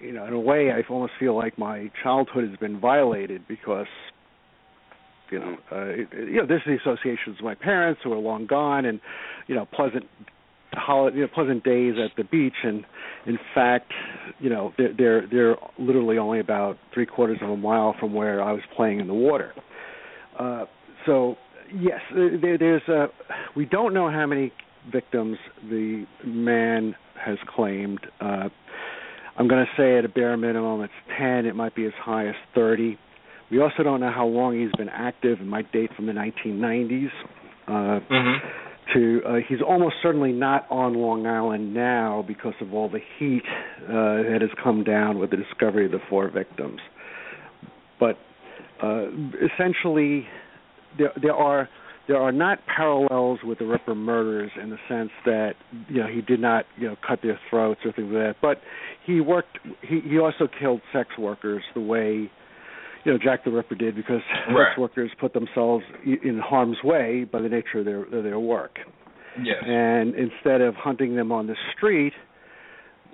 you 0.01 0.13
know, 0.13 0.27
in 0.27 0.33
a 0.33 0.41
way 0.41 0.71
I 0.71 0.83
almost 0.91 1.13
feel 1.19 1.37
like 1.37 1.59
my 1.59 1.91
childhood 2.03 2.49
has 2.49 2.59
been 2.59 2.81
violated 2.81 3.43
because 3.49 3.87
you 5.31 5.39
know, 5.39 5.57
uh 5.71 5.87
you 5.95 6.37
know, 6.37 6.47
there's 6.47 6.63
the 6.67 6.77
associations 6.81 7.37
with 7.37 7.45
my 7.45 7.55
parents 7.55 8.01
who 8.05 8.13
are 8.13 8.19
long 8.19 8.47
gone 8.47 8.85
and 8.85 9.01
you 9.47 9.55
know, 9.55 9.67
pleasant 9.73 10.05
holiday, 10.75 11.17
you 11.17 11.23
know, 11.23 11.29
pleasant 11.35 11.65
days 11.65 11.95
at 12.03 12.11
the 12.17 12.25
beach 12.25 12.55
and 12.65 12.85
in 13.27 13.39
fact, 13.55 13.93
you 14.41 14.51
know, 14.51 14.73
they're 14.77 14.93
they're 14.97 15.27
they're 15.31 15.57
literally 15.79 16.19
only 16.19 16.41
about 16.41 16.77
three 16.93 17.07
quarters 17.07 17.39
of 17.43 17.51
a 17.51 17.57
mile 17.57 17.95
from 17.99 18.13
where 18.13 18.43
I 18.43 18.53
was 18.53 18.63
playing 18.77 19.01
in 19.01 19.07
the 19.07 19.15
water. 19.15 19.53
Uh 20.39 20.65
so 21.07 21.37
yes, 21.75 22.01
there, 22.15 22.59
there's 22.59 22.89
a 22.89 23.07
we 23.57 23.65
don't 23.65 23.95
know 23.95 24.11
how 24.11 24.27
many 24.27 24.53
victims 24.93 25.39
the 25.71 26.05
man 26.25 26.95
has 27.25 27.39
claimed. 27.55 28.01
Uh, 28.21 28.49
I'm 29.37 29.49
going 29.49 29.65
to 29.65 29.71
say 29.77 29.99
at 29.99 30.05
a 30.05 30.09
bare 30.09 30.37
minimum 30.37 30.83
it's 30.83 30.93
10. 31.19 31.47
It 31.47 31.57
might 31.57 31.75
be 31.75 31.87
as 31.87 31.93
high 31.99 32.29
as 32.29 32.35
30. 32.55 32.99
We 33.51 33.61
also 33.61 33.83
don't 33.83 34.01
know 34.01 34.13
how 34.13 34.27
long 34.27 34.59
he's 34.59 34.73
been 34.77 34.89
active. 34.89 35.41
It 35.41 35.47
might 35.47 35.71
date 35.73 35.91
from 35.95 36.07
the 36.07 36.13
1990s. 36.13 37.09
Uh, 37.67 37.71
mm-hmm. 37.71 38.49
To 38.95 39.21
uh, 39.27 39.35
he's 39.49 39.61
almost 39.67 39.95
certainly 40.03 40.33
not 40.33 40.67
on 40.69 40.95
Long 40.95 41.27
Island 41.27 41.73
now 41.73 42.25
because 42.27 42.55
of 42.61 42.75
all 42.75 42.91
the 42.91 42.99
heat 43.19 43.43
uh, 43.85 43.89
that 43.89 44.39
has 44.41 44.51
come 44.63 44.83
down 44.83 45.19
with 45.19 45.31
the 45.31 45.37
discovery 45.37 45.87
of 45.87 45.93
the 45.93 46.01
four 46.11 46.29
victims. 46.29 46.81
But 48.01 48.19
uh, 48.83 49.05
essentially, 49.41 50.27
there 50.99 51.13
there 51.23 51.33
are 51.33 51.69
there 52.09 52.21
are 52.21 52.33
not 52.33 52.59
parallels 52.67 53.41
with 53.45 53.59
the 53.59 53.67
Ripper 53.67 53.95
murders 53.95 54.51
in 54.61 54.71
the 54.71 54.79
sense 54.89 55.11
that 55.25 55.53
you 55.89 56.01
know 56.01 56.09
he 56.09 56.21
did 56.21 56.41
not 56.41 56.65
you 56.77 56.89
know 56.89 56.97
cut 57.07 57.21
their 57.23 57.39
throats 57.49 57.81
or 57.85 57.93
things 57.93 58.13
like 58.13 58.23
that, 58.23 58.37
but 58.43 58.61
he 59.07 59.21
worked. 59.21 59.59
He 59.83 60.01
he 60.01 60.19
also 60.19 60.49
killed 60.59 60.81
sex 60.93 61.11
workers 61.19 61.63
the 61.75 61.81
way 61.81 62.31
you 63.05 63.13
know 63.13 63.19
Jack 63.23 63.45
the 63.45 63.51
Ripper 63.51 63.75
did 63.75 63.95
because 63.95 64.21
right. 64.49 64.71
sex 64.71 64.79
workers 64.79 65.11
put 65.21 65.33
themselves 65.33 65.85
in 66.05 66.41
harm's 66.45 66.79
way 66.83 67.25
by 67.25 67.41
the 67.41 67.49
nature 67.49 67.81
of 67.81 67.85
their 67.85 68.03
of 68.03 68.25
their 68.25 68.41
work. 68.41 68.79
Yes. 69.43 69.63
And 69.65 70.15
instead 70.15 70.61
of 70.61 70.75
hunting 70.75 71.17
them 71.17 71.33
on 71.33 71.47
the 71.47 71.57
street, 71.75 72.13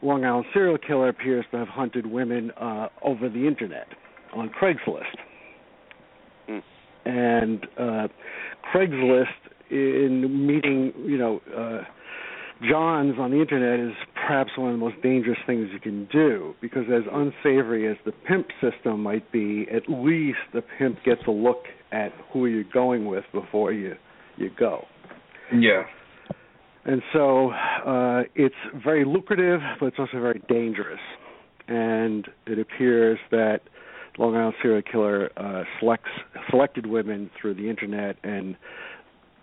Long 0.03 0.25
Island 0.25 0.47
serial 0.53 0.79
killer 0.79 1.09
appears 1.09 1.45
to 1.53 1.59
have 1.59 1.69
hunted 1.69 2.07
women 2.07 2.51
uh, 2.53 2.89
over 3.03 3.29
the 3.29 3.47
internet 3.47 3.87
on 4.33 4.51
Craigslist. 4.51 5.17
And 7.05 7.67
uh, 7.79 8.09
Craigslist 8.73 9.27
in 9.71 10.47
meeting, 10.47 10.93
you 11.05 11.19
know, 11.19 11.41
uh, 11.57 11.85
Johns 12.69 13.15
on 13.19 13.31
the 13.31 13.41
internet 13.41 13.79
is 13.79 13.95
perhaps 14.15 14.51
one 14.57 14.71
of 14.71 14.75
the 14.75 14.85
most 14.85 15.01
dangerous 15.01 15.39
things 15.47 15.69
you 15.73 15.79
can 15.79 16.07
do 16.11 16.55
because 16.61 16.85
as 16.93 17.03
unsavory 17.13 17.89
as 17.89 17.97
the 18.05 18.11
pimp 18.11 18.49
system 18.61 19.03
might 19.03 19.31
be, 19.31 19.67
at 19.73 19.83
least 19.89 20.39
the 20.53 20.63
pimp 20.77 20.99
gets 21.05 21.21
a 21.29 21.31
look 21.31 21.65
at 21.93 22.13
who 22.33 22.47
you're 22.47 22.65
going 22.65 23.07
with 23.07 23.25
before 23.33 23.73
you 23.73 23.95
you 24.37 24.51
go. 24.59 24.85
Yeah. 25.53 25.85
And 26.85 27.03
so 27.13 27.51
uh, 27.51 28.23
it's 28.35 28.55
very 28.85 29.05
lucrative, 29.05 29.61
but 29.79 29.87
it's 29.87 29.99
also 29.99 30.21
very 30.21 30.41
dangerous. 30.49 31.01
And 31.67 32.27
it 32.47 32.59
appears 32.59 33.19
that 33.31 33.61
Long 34.19 34.37
Island 34.37 34.55
serial 34.61 34.83
killer 34.83 35.31
uh, 35.37 35.65
selects 35.79 36.11
selected 36.51 36.87
women 36.87 37.31
through 37.41 37.55
the 37.55 37.71
internet, 37.71 38.17
and 38.23 38.57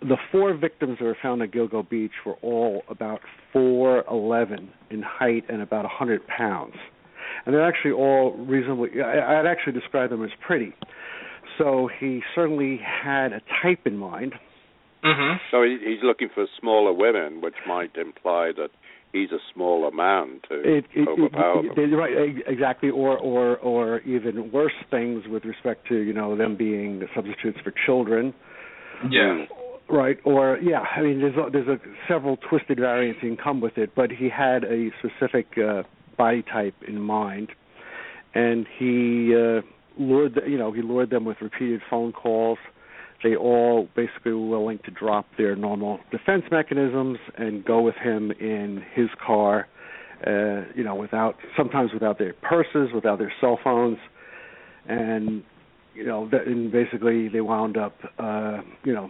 the 0.02 0.18
four 0.32 0.54
victims 0.54 0.98
that 1.00 1.06
were 1.06 1.18
found 1.22 1.42
at 1.42 1.52
Gilgo 1.52 1.88
Beach 1.90 2.12
were 2.26 2.36
all 2.42 2.84
about 2.90 3.22
four 3.54 4.04
eleven 4.12 4.70
in 4.92 5.02
height 5.02 5.46
and 5.50 5.62
about 5.62 5.86
a 5.86 5.90
hundred 5.90 6.28
pounds, 6.28 6.76
and 7.46 7.56
they're 7.56 7.68
actually 7.68 7.92
all 7.94 8.34
reasonably. 8.34 9.02
I, 9.02 9.40
I'd 9.40 9.48
actually 9.48 9.74
describe 9.74 10.10
them 10.10 10.24
as 10.24 10.32
pretty. 10.46 10.74
So 11.58 11.90
he 12.00 12.22
certainly 12.36 12.78
had 12.84 13.32
a 13.32 13.42
type 13.64 13.88
in 13.88 13.98
mind. 13.98 14.34
Mm-hmm. 15.06 15.38
So 15.52 15.64
he, 15.64 15.78
he's 15.80 16.04
looking 16.04 16.30
for 16.34 16.46
smaller 16.60 16.92
women, 16.92 17.40
which 17.40 17.56
might 17.66 17.96
imply 17.96 18.52
that 18.58 18.72
he's 19.16 19.32
a 19.32 19.40
smaller 19.54 19.92
man 19.92 20.42
to 20.50 20.60
it, 20.60 20.86
it, 20.94 21.08
overpower 21.08 21.66
it, 21.66 21.76
them. 21.76 21.94
Right, 21.94 22.36
exactly, 22.48 22.90
or 22.90 23.18
or 23.18 23.58
or 23.58 24.00
even 24.02 24.52
worse 24.52 24.74
things 24.92 25.24
with 25.28 25.46
respect 25.46 25.88
to 25.88 25.96
you 25.96 26.14
know 26.14 26.36
them 26.36 26.56
being 26.56 27.04
substitutes 27.16 27.60
for 27.64 27.74
children. 27.86 28.34
Yeah. 29.10 29.46
Right, 29.88 30.18
or 30.24 30.58
yeah, 30.64 30.80
I 30.80 31.02
mean, 31.02 31.20
there's 31.20 31.36
a, 31.36 31.52
there's 31.52 31.68
a 31.68 31.78
several 32.08 32.38
twisted 32.38 32.80
variants 32.80 33.20
you 33.22 33.36
can 33.36 33.38
come 33.38 33.62
with 33.62 33.78
it, 33.78 33.92
but 33.96 34.10
he 34.10 34.30
had 34.30 34.64
a 34.64 34.90
specific 34.98 35.46
uh, 35.60 35.84
body 36.18 36.42
type 36.42 36.74
in 36.88 37.00
mind, 37.00 37.50
and 38.34 38.66
he 38.80 39.36
uh, 39.36 39.62
lured 40.00 40.34
the, 40.36 40.50
you 40.50 40.58
know 40.58 40.72
he 40.72 40.82
lured 40.82 41.12
them 41.12 41.24
with 41.24 41.38
repeated 41.40 41.82
phone 41.88 42.14
calls 42.14 42.58
they 43.26 43.36
all 43.36 43.90
basically 43.96 44.34
were 44.34 44.48
willing 44.48 44.78
to 44.86 44.92
drop 44.92 45.26
their 45.36 45.56
normal 45.56 46.00
defense 46.12 46.44
mechanisms 46.52 47.18
and 47.38 47.66
go 47.66 47.82
with 47.82 47.96
him 47.96 48.32
in 48.40 48.84
his 48.94 49.08
car, 49.26 49.68
uh, 50.28 50.62
you 50.76 50.84
know, 50.84 50.94
without 50.94 51.36
sometimes 51.58 51.90
without 51.92 52.20
their 52.20 52.34
purses, 52.34 52.94
without 52.94 53.18
their 53.18 53.34
cell 53.42 53.58
phones, 53.64 53.98
and 54.88 55.42
you 55.96 56.06
know, 56.06 56.30
that, 56.30 56.46
and 56.46 56.72
basically 56.72 57.28
they 57.28 57.42
wound 57.42 57.78
up, 57.78 57.96
uh, 58.20 58.58
you 58.84 58.94
know. 58.94 59.10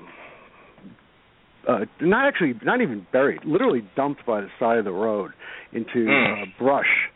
Uh, 1.67 1.79
not 1.99 2.27
actually, 2.27 2.53
not 2.63 2.79
even 2.79 3.05
buried. 3.11 3.41
Literally 3.43 3.81
dumped 3.97 4.25
by 4.25 4.39
the 4.39 4.47
side 4.59 4.77
of 4.77 4.85
the 4.85 4.91
road 4.93 5.31
into 5.73 6.05
Mm. 6.05 6.43
uh, 6.43 6.45
brush, 6.59 7.09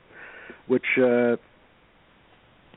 which 0.68 0.98
uh, 0.98 1.38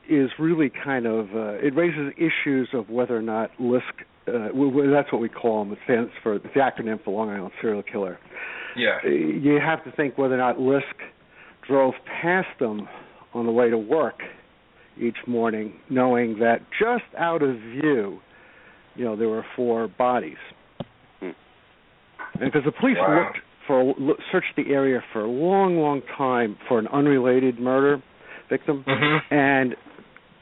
is 0.07 0.29
really 0.39 0.69
kind 0.69 1.05
of 1.05 1.35
uh, 1.35 1.53
it 1.67 1.75
raises 1.75 2.13
issues 2.15 2.69
of 2.73 2.89
whether 2.89 3.17
or 3.17 3.21
not 3.21 3.49
Lisk. 3.59 4.05
Uh, 4.27 4.49
that's 4.93 5.11
what 5.11 5.21
we 5.21 5.29
call 5.29 5.61
him. 5.63 5.71
It 5.73 5.79
stands 5.83 6.11
for 6.21 6.35
it's 6.35 6.45
the 6.53 6.59
acronym 6.61 7.03
for 7.03 7.11
Long 7.11 7.29
Island 7.29 7.51
serial 7.61 7.83
killer. 7.83 8.17
Yeah. 8.75 8.99
Uh, 9.05 9.09
You 9.09 9.59
have 9.59 9.83
to 9.83 9.91
think 9.91 10.17
whether 10.17 10.35
or 10.35 10.37
not 10.37 10.57
Lisk 10.57 10.81
drove 11.67 11.93
past 12.21 12.47
them 12.59 12.87
on 13.33 13.45
the 13.45 13.51
way 13.51 13.69
to 13.69 13.77
work 13.77 14.21
each 14.99 15.17
morning, 15.27 15.73
knowing 15.89 16.39
that 16.39 16.59
just 16.79 17.03
out 17.17 17.41
of 17.41 17.55
view, 17.57 18.19
you 18.95 19.03
know, 19.03 19.15
there 19.15 19.27
were 19.29 19.45
four 19.55 19.87
bodies. 19.87 20.37
Hmm. 21.19 21.29
And 22.39 22.51
because 22.51 22.63
the 22.65 22.71
police 22.71 22.97
Wow. 22.99 23.25
looked 23.25 23.39
for 23.67 23.95
searched 24.31 24.55
the 24.55 24.71
area 24.73 25.01
for 25.11 25.21
a 25.21 25.27
long, 25.29 25.77
long 25.79 26.01
time 26.17 26.57
for 26.67 26.79
an 26.79 26.87
unrelated 26.87 27.59
murder 27.59 28.01
victim, 28.49 28.83
Mm-hmm. 28.87 29.33
and 29.33 29.75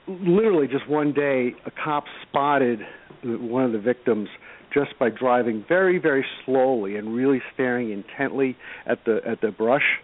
literally 0.08 0.67
just 0.67 0.88
one 0.89 1.13
day, 1.13 1.54
a 1.65 1.72
cop 1.72 2.04
spotted 2.28 2.80
one 3.23 3.63
of 3.63 3.71
the 3.71 3.79
victims 3.79 4.29
just 4.73 4.97
by 4.99 5.10
driving 5.10 5.65
very, 5.67 5.97
very 5.97 6.25
slowly 6.45 6.95
and 6.95 7.13
really 7.13 7.41
staring 7.53 7.91
intently 7.91 8.55
at 8.86 9.03
the 9.05 9.21
at 9.27 9.41
the 9.41 9.51
brush. 9.51 9.99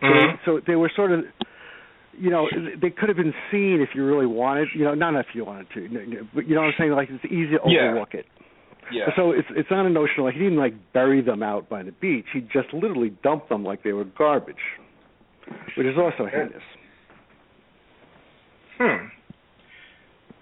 So, 0.00 0.06
Mhm. 0.06 0.38
so 0.44 0.60
they 0.66 0.76
were 0.76 0.90
sort 0.94 1.12
of, 1.12 1.24
you 2.18 2.30
know, 2.30 2.48
they 2.76 2.90
could 2.90 3.08
have 3.08 3.16
been 3.16 3.34
seen 3.50 3.80
if 3.80 3.94
you 3.94 4.04
really 4.04 4.26
wanted, 4.26 4.68
you 4.74 4.84
know, 4.84 4.94
not 4.94 5.14
if 5.14 5.34
you 5.34 5.44
wanted 5.44 5.70
to, 5.70 6.26
but 6.34 6.46
you 6.46 6.54
know 6.54 6.62
what 6.62 6.68
I'm 6.68 6.74
saying? 6.78 6.92
Like 6.92 7.10
it's 7.10 7.24
easy 7.26 7.56
to 7.56 7.60
Yeah. 7.66 7.88
overlook 7.88 8.14
it. 8.14 8.26
Yeah. 8.90 9.14
So 9.16 9.30
it's 9.30 9.48
it's 9.50 9.70
not 9.70 9.86
a 9.86 9.90
notion 9.90 10.24
like 10.24 10.34
he 10.34 10.40
didn't 10.40 10.58
like 10.58 10.74
bury 10.92 11.22
them 11.22 11.42
out 11.42 11.68
by 11.68 11.82
the 11.82 11.92
beach. 11.92 12.26
He 12.32 12.40
just 12.42 12.72
literally 12.72 13.10
dumped 13.22 13.48
them 13.48 13.64
like 13.64 13.82
they 13.82 13.92
were 13.94 14.04
garbage, 14.04 14.62
which 15.74 15.86
is 15.86 15.96
also 15.96 16.26
heinous. 16.26 16.62
Hmm. 18.78 19.06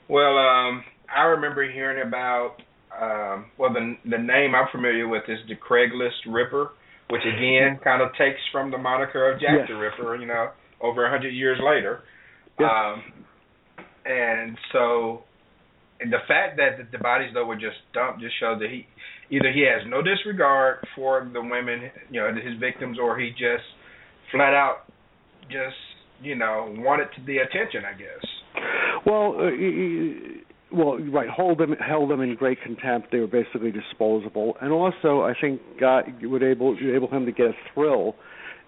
Well, 0.09 0.39
um, 0.39 0.85
I 1.17 1.23
remember 1.25 1.71
hearing 1.71 2.07
about 2.07 2.57
um, 3.01 3.47
well, 3.59 3.73
the 3.73 3.97
the 4.05 4.19
name 4.19 4.55
I'm 4.55 4.69
familiar 4.71 5.09
with 5.09 5.25
is 5.29 5.39
the 5.49 5.55
Craigslist 5.57 6.29
Ripper, 6.33 6.71
which 7.09 7.23
again 7.23 7.79
kind 7.85 8.03
of 8.03 8.11
takes 8.19 8.41
from 8.51 8.71
the 8.71 8.79
moniker 8.79 9.33
of 9.33 9.41
Jack 9.41 9.51
Yes. 9.61 9.69
the 9.69 9.75
Ripper. 9.75 10.17
You 10.17 10.27
know, 10.27 10.51
over 10.81 11.07
a 11.07 11.11
hundred 11.11 11.31
years 11.31 11.59
later. 11.65 12.01
Yes. 12.61 12.69
Um, 12.71 13.03
and 14.05 14.59
so, 14.73 15.23
and 16.01 16.13
the 16.13 16.19
fact 16.29 16.57
that 16.59 16.77
the, 16.77 16.99
the 16.99 17.03
bodies 17.03 17.31
though 17.33 17.47
were 17.47 17.55
just 17.57 17.77
dumped 17.95 18.21
just 18.21 18.35
showed 18.39 18.61
that 18.61 18.69
he 18.71 18.87
either 19.31 19.51
he 19.53 19.63
has 19.63 19.89
no 19.89 20.03
disregard 20.03 20.79
for 20.95 21.29
the 21.33 21.41
women, 21.41 21.91
you 22.11 22.21
know, 22.21 22.29
his 22.35 22.59
victims, 22.61 22.99
or 23.01 23.19
he 23.19 23.31
just 23.31 23.65
flat 24.33 24.53
out 24.55 24.85
just 25.49 25.77
you 26.23 26.35
know 26.35 26.75
wanted 26.79 27.09
the 27.27 27.39
attention, 27.39 27.83
I 27.87 27.97
guess. 27.97 28.25
Well, 29.07 29.35
uh, 29.39 29.51
well, 30.73 30.99
right. 30.99 31.29
Hold 31.29 31.59
them, 31.59 31.73
held 31.77 32.11
them 32.11 32.21
in 32.21 32.35
great 32.35 32.59
contempt. 32.63 33.09
They 33.13 33.19
were 33.19 33.27
basically 33.27 33.73
disposable, 33.73 34.57
and 34.61 34.73
also 34.73 35.23
I 35.23 35.35
think 35.39 35.61
got 35.79 36.05
would 36.23 36.43
able 36.43 36.77
able 36.83 37.09
him 37.09 37.27
to 37.27 37.33
get 37.33 37.47
a 37.47 37.55
thrill, 37.73 38.15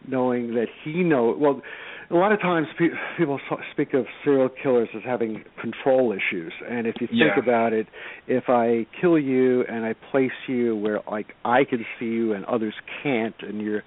knowing 0.07 0.55
that 0.55 0.67
he 0.85 1.03
know. 1.03 1.37
Well, 1.38 1.62
a 2.11 2.14
lot 2.14 2.33
of 2.33 2.40
times 2.40 2.67
pe- 2.79 2.88
people 3.17 3.40
speak 3.73 3.95
of 3.95 4.05
serial 4.23 4.51
killers 4.62 4.88
as 4.95 5.03
having 5.05 5.43
control 5.61 6.12
issues, 6.12 6.53
and 6.69 6.87
if 6.87 6.97
you 7.01 7.07
think 7.07 7.21
Yeah. 7.21 7.38
about 7.38 7.73
it, 7.73 7.87
if 8.27 8.49
I 8.49 8.87
kill 9.01 9.19
you 9.19 9.64
and 9.64 9.85
I 9.85 9.95
place 9.95 10.33
you 10.47 10.77
where 10.77 11.01
like 11.11 11.35
I 11.45 11.64
can 11.64 11.85
see 11.99 12.07
you 12.07 12.35
and 12.35 12.45
others 12.45 12.75
can't, 13.03 13.35
and 13.40 13.61
you're 13.61 13.83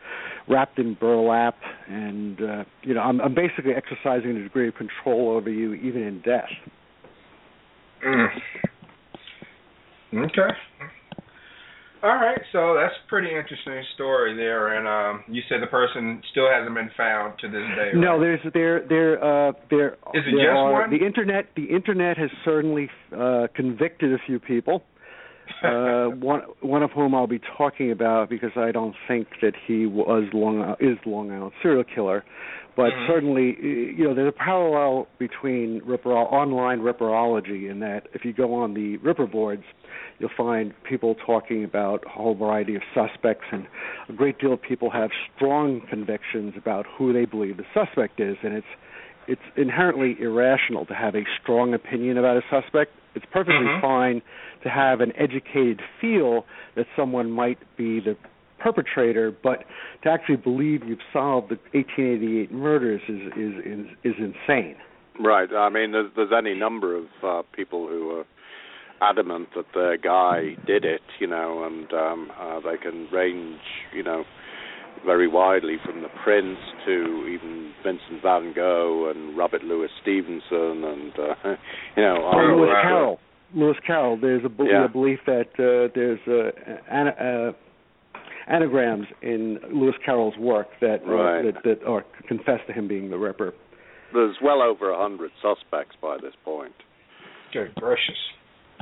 wrapped 0.47 0.79
in 0.79 0.95
burlap, 0.95 1.57
and 1.87 2.41
uh, 2.41 2.63
you 2.81 2.93
know 2.93 3.01
I'm, 3.01 3.21
I'm 3.21 3.35
basically 3.35 3.73
exercising 3.73 4.31
a 4.37 4.43
degree 4.43 4.67
of 4.67 4.75
control 4.75 5.29
over 5.31 5.49
you 5.49 5.75
even 5.75 6.01
in 6.01 6.21
death. 6.21 6.49
Mm. 8.05 8.27
Okay. 10.13 10.53
All 12.03 12.15
right, 12.15 12.39
so 12.51 12.75
that's 12.75 12.93
a 13.03 13.09
pretty 13.09 13.29
interesting 13.29 13.83
story 13.95 14.35
there, 14.35 14.77
and 14.77 14.87
um, 14.87 15.23
you 15.33 15.41
said 15.49 15.63
the 15.63 15.67
person 15.67 16.21
still 16.31 16.47
hasn't 16.47 16.75
been 16.75 16.91
found 16.95 17.39
to 17.39 17.47
this 17.47 17.63
day. 17.75 17.91
No, 17.95 18.19
there's 18.19 18.39
there 18.53 18.87
there 18.87 19.17
uh 19.23 19.51
there 19.71 19.93
Is 20.13 20.23
it 20.27 20.35
there 20.35 20.51
just 20.51 20.57
are, 20.57 20.71
one? 20.73 20.89
the 20.91 21.03
internet 21.03 21.47
the 21.55 21.65
internet 21.65 22.17
has 22.17 22.29
certainly 22.45 22.87
uh 23.17 23.47
convicted 23.55 24.13
a 24.13 24.19
few 24.27 24.39
people. 24.39 24.83
uh 25.63 26.05
one 26.19 26.41
one 26.61 26.83
of 26.83 26.91
whom 26.91 27.15
I'll 27.15 27.27
be 27.27 27.41
talking 27.57 27.91
about 27.91 28.29
because 28.29 28.51
I 28.55 28.71
don't 28.71 28.95
think 29.07 29.27
that 29.41 29.53
he 29.67 29.85
was 29.85 30.25
Long 30.33 30.75
is 30.79 30.97
Long 31.05 31.31
Island 31.31 31.51
serial 31.61 31.83
killer, 31.83 32.23
but 32.75 32.91
Mhm. 32.93 33.07
certainly 33.07 33.57
you 33.97 34.03
know 34.03 34.13
there's 34.13 34.29
a 34.29 34.31
parallel 34.31 35.07
between 35.19 35.81
Ripper 35.85 36.11
online 36.13 36.79
Ripperology 36.81 37.69
in 37.69 37.79
that 37.79 38.07
if 38.13 38.23
you 38.25 38.33
go 38.33 38.53
on 38.53 38.73
the 38.73 38.97
Ripper 38.97 39.27
boards, 39.27 39.63
you'll 40.19 40.29
find 40.35 40.73
people 40.83 41.15
talking 41.25 41.63
about 41.63 42.03
a 42.05 42.09
whole 42.09 42.35
variety 42.35 42.75
of 42.75 42.81
suspects, 42.93 43.45
and 43.51 43.67
a 44.09 44.13
great 44.13 44.39
deal 44.39 44.53
of 44.53 44.61
people 44.61 44.89
have 44.89 45.09
strong 45.35 45.81
convictions 45.89 46.53
about 46.57 46.85
who 46.97 47.13
they 47.13 47.25
believe 47.25 47.57
the 47.57 47.65
suspect 47.73 48.19
is, 48.19 48.37
and 48.43 48.53
it's 48.53 48.67
it's 49.27 49.41
inherently 49.57 50.15
irrational 50.21 50.85
to 50.85 50.93
have 50.93 51.13
a 51.13 51.23
strong 51.41 51.73
opinion 51.73 52.17
about 52.17 52.37
a 52.37 52.41
suspect. 52.49 52.91
It's 53.13 53.25
perfectly 53.25 53.65
Mhm. 53.67 53.81
fine 53.81 54.21
to 54.67 54.73
have 54.73 55.01
an 55.01 55.13
educated 55.17 55.81
feel 56.01 56.45
that 56.75 56.85
someone 56.95 57.31
might 57.31 57.59
be 57.77 57.99
the 57.99 58.15
perpetrator, 58.59 59.31
but 59.43 59.63
to 60.03 60.09
actually 60.09 60.35
believe 60.35 60.83
you've 60.85 60.99
solved 61.13 61.49
the 61.49 61.57
1888 61.77 62.51
murders 62.51 63.01
is 63.07 63.21
is 63.37 63.53
is, 63.65 63.85
is 64.03 64.15
insane. 64.17 64.75
Right. 65.19 65.49
I 65.51 65.69
mean, 65.69 65.93
there's, 65.93 66.11
there's 66.15 66.31
any 66.37 66.53
number 66.53 66.95
of 66.95 67.05
uh, 67.23 67.41
people 67.55 67.87
who 67.87 68.11
are 68.11 68.25
adamant 69.01 69.49
that 69.55 69.65
their 69.73 69.97
guy 69.97 70.55
did 70.65 70.85
it, 70.85 71.01
you 71.19 71.27
know, 71.27 71.63
and 71.65 71.91
um, 71.93 72.31
uh, 72.39 72.59
they 72.59 72.77
can 72.77 73.07
range, 73.11 73.59
you 73.95 74.03
know, 74.03 74.23
very 75.05 75.27
widely 75.27 75.77
from 75.85 76.01
the 76.01 76.09
Prince 76.23 76.57
to 76.85 77.27
even 77.27 77.71
Vincent 77.83 78.21
Van 78.21 78.53
Gogh 78.53 79.11
and 79.13 79.37
Robert 79.37 79.63
Louis 79.63 79.89
Stevenson 80.01 80.83
and 80.83 81.13
uh, 81.17 81.35
you 81.97 82.03
know, 82.03 82.17
Or 82.33 82.55
Lewis. 82.55 82.69
Carroll. 82.81 83.19
Lewis 83.53 83.77
Carroll. 83.85 84.17
There's 84.19 84.43
a, 84.45 84.49
bel- 84.49 84.67
Yeah. 84.67 84.85
a 84.85 84.89
belief 84.89 85.19
that 85.25 85.47
uh, 85.59 85.91
there's 85.95 86.19
uh, 86.27 86.51
ana- 86.93 87.53
uh, 87.55 88.19
anagrams 88.47 89.07
in 89.21 89.59
Lewis 89.71 89.95
Carroll's 90.05 90.37
work 90.37 90.67
that 90.81 91.01
uh, 91.05 91.11
Right. 91.11 91.41
that, 91.53 91.63
that 91.63 91.85
or 91.85 92.03
confess 92.27 92.59
to 92.67 92.73
him 92.73 92.87
being 92.87 93.09
the 93.09 93.17
Ripper. 93.17 93.53
There's 94.13 94.37
well 94.41 94.61
over 94.61 94.91
a 94.91 94.97
hundred 94.97 95.31
suspects 95.41 95.95
by 96.01 96.17
this 96.21 96.33
point. 96.45 96.73
Good 97.53 97.75
gracious. 97.75 98.15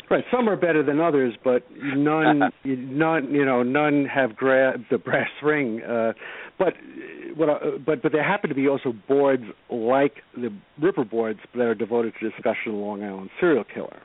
Right. 0.09 0.23
Some 0.31 0.47
are 0.49 0.55
better 0.55 0.83
than 0.83 0.99
others, 0.99 1.33
but 1.43 1.63
none, 1.81 2.39
none, 2.65 3.31
you 3.31 3.45
know, 3.45 3.63
none 3.63 4.05
have 4.05 4.35
gra- 4.35 4.77
the 4.91 4.97
brass 4.99 5.29
ring. 5.41 5.81
Uh, 5.81 6.13
but 6.59 6.67
uh, 6.73 7.33
what? 7.35 7.49
I, 7.49 7.77
but 7.83 8.03
but 8.03 8.11
there 8.11 8.23
happen 8.23 8.49
to 8.49 8.55
be 8.55 8.67
also 8.67 8.93
boards 9.07 9.43
like 9.69 10.15
the 10.35 10.51
Ripper 10.79 11.05
boards 11.05 11.39
that 11.55 11.61
are 11.63 11.73
devoted 11.75 12.13
to 12.19 12.29
discussion 12.29 12.67
of 12.67 12.73
the 12.73 12.77
Long 12.81 13.03
Island 13.03 13.29
serial 13.39 13.63
killer, 13.63 13.97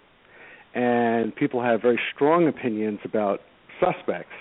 and 0.75 1.35
people 1.35 1.63
have 1.63 1.83
very 1.83 2.01
strong 2.15 2.49
opinions 2.49 3.01
about 3.05 3.41
suspects. 3.81 4.33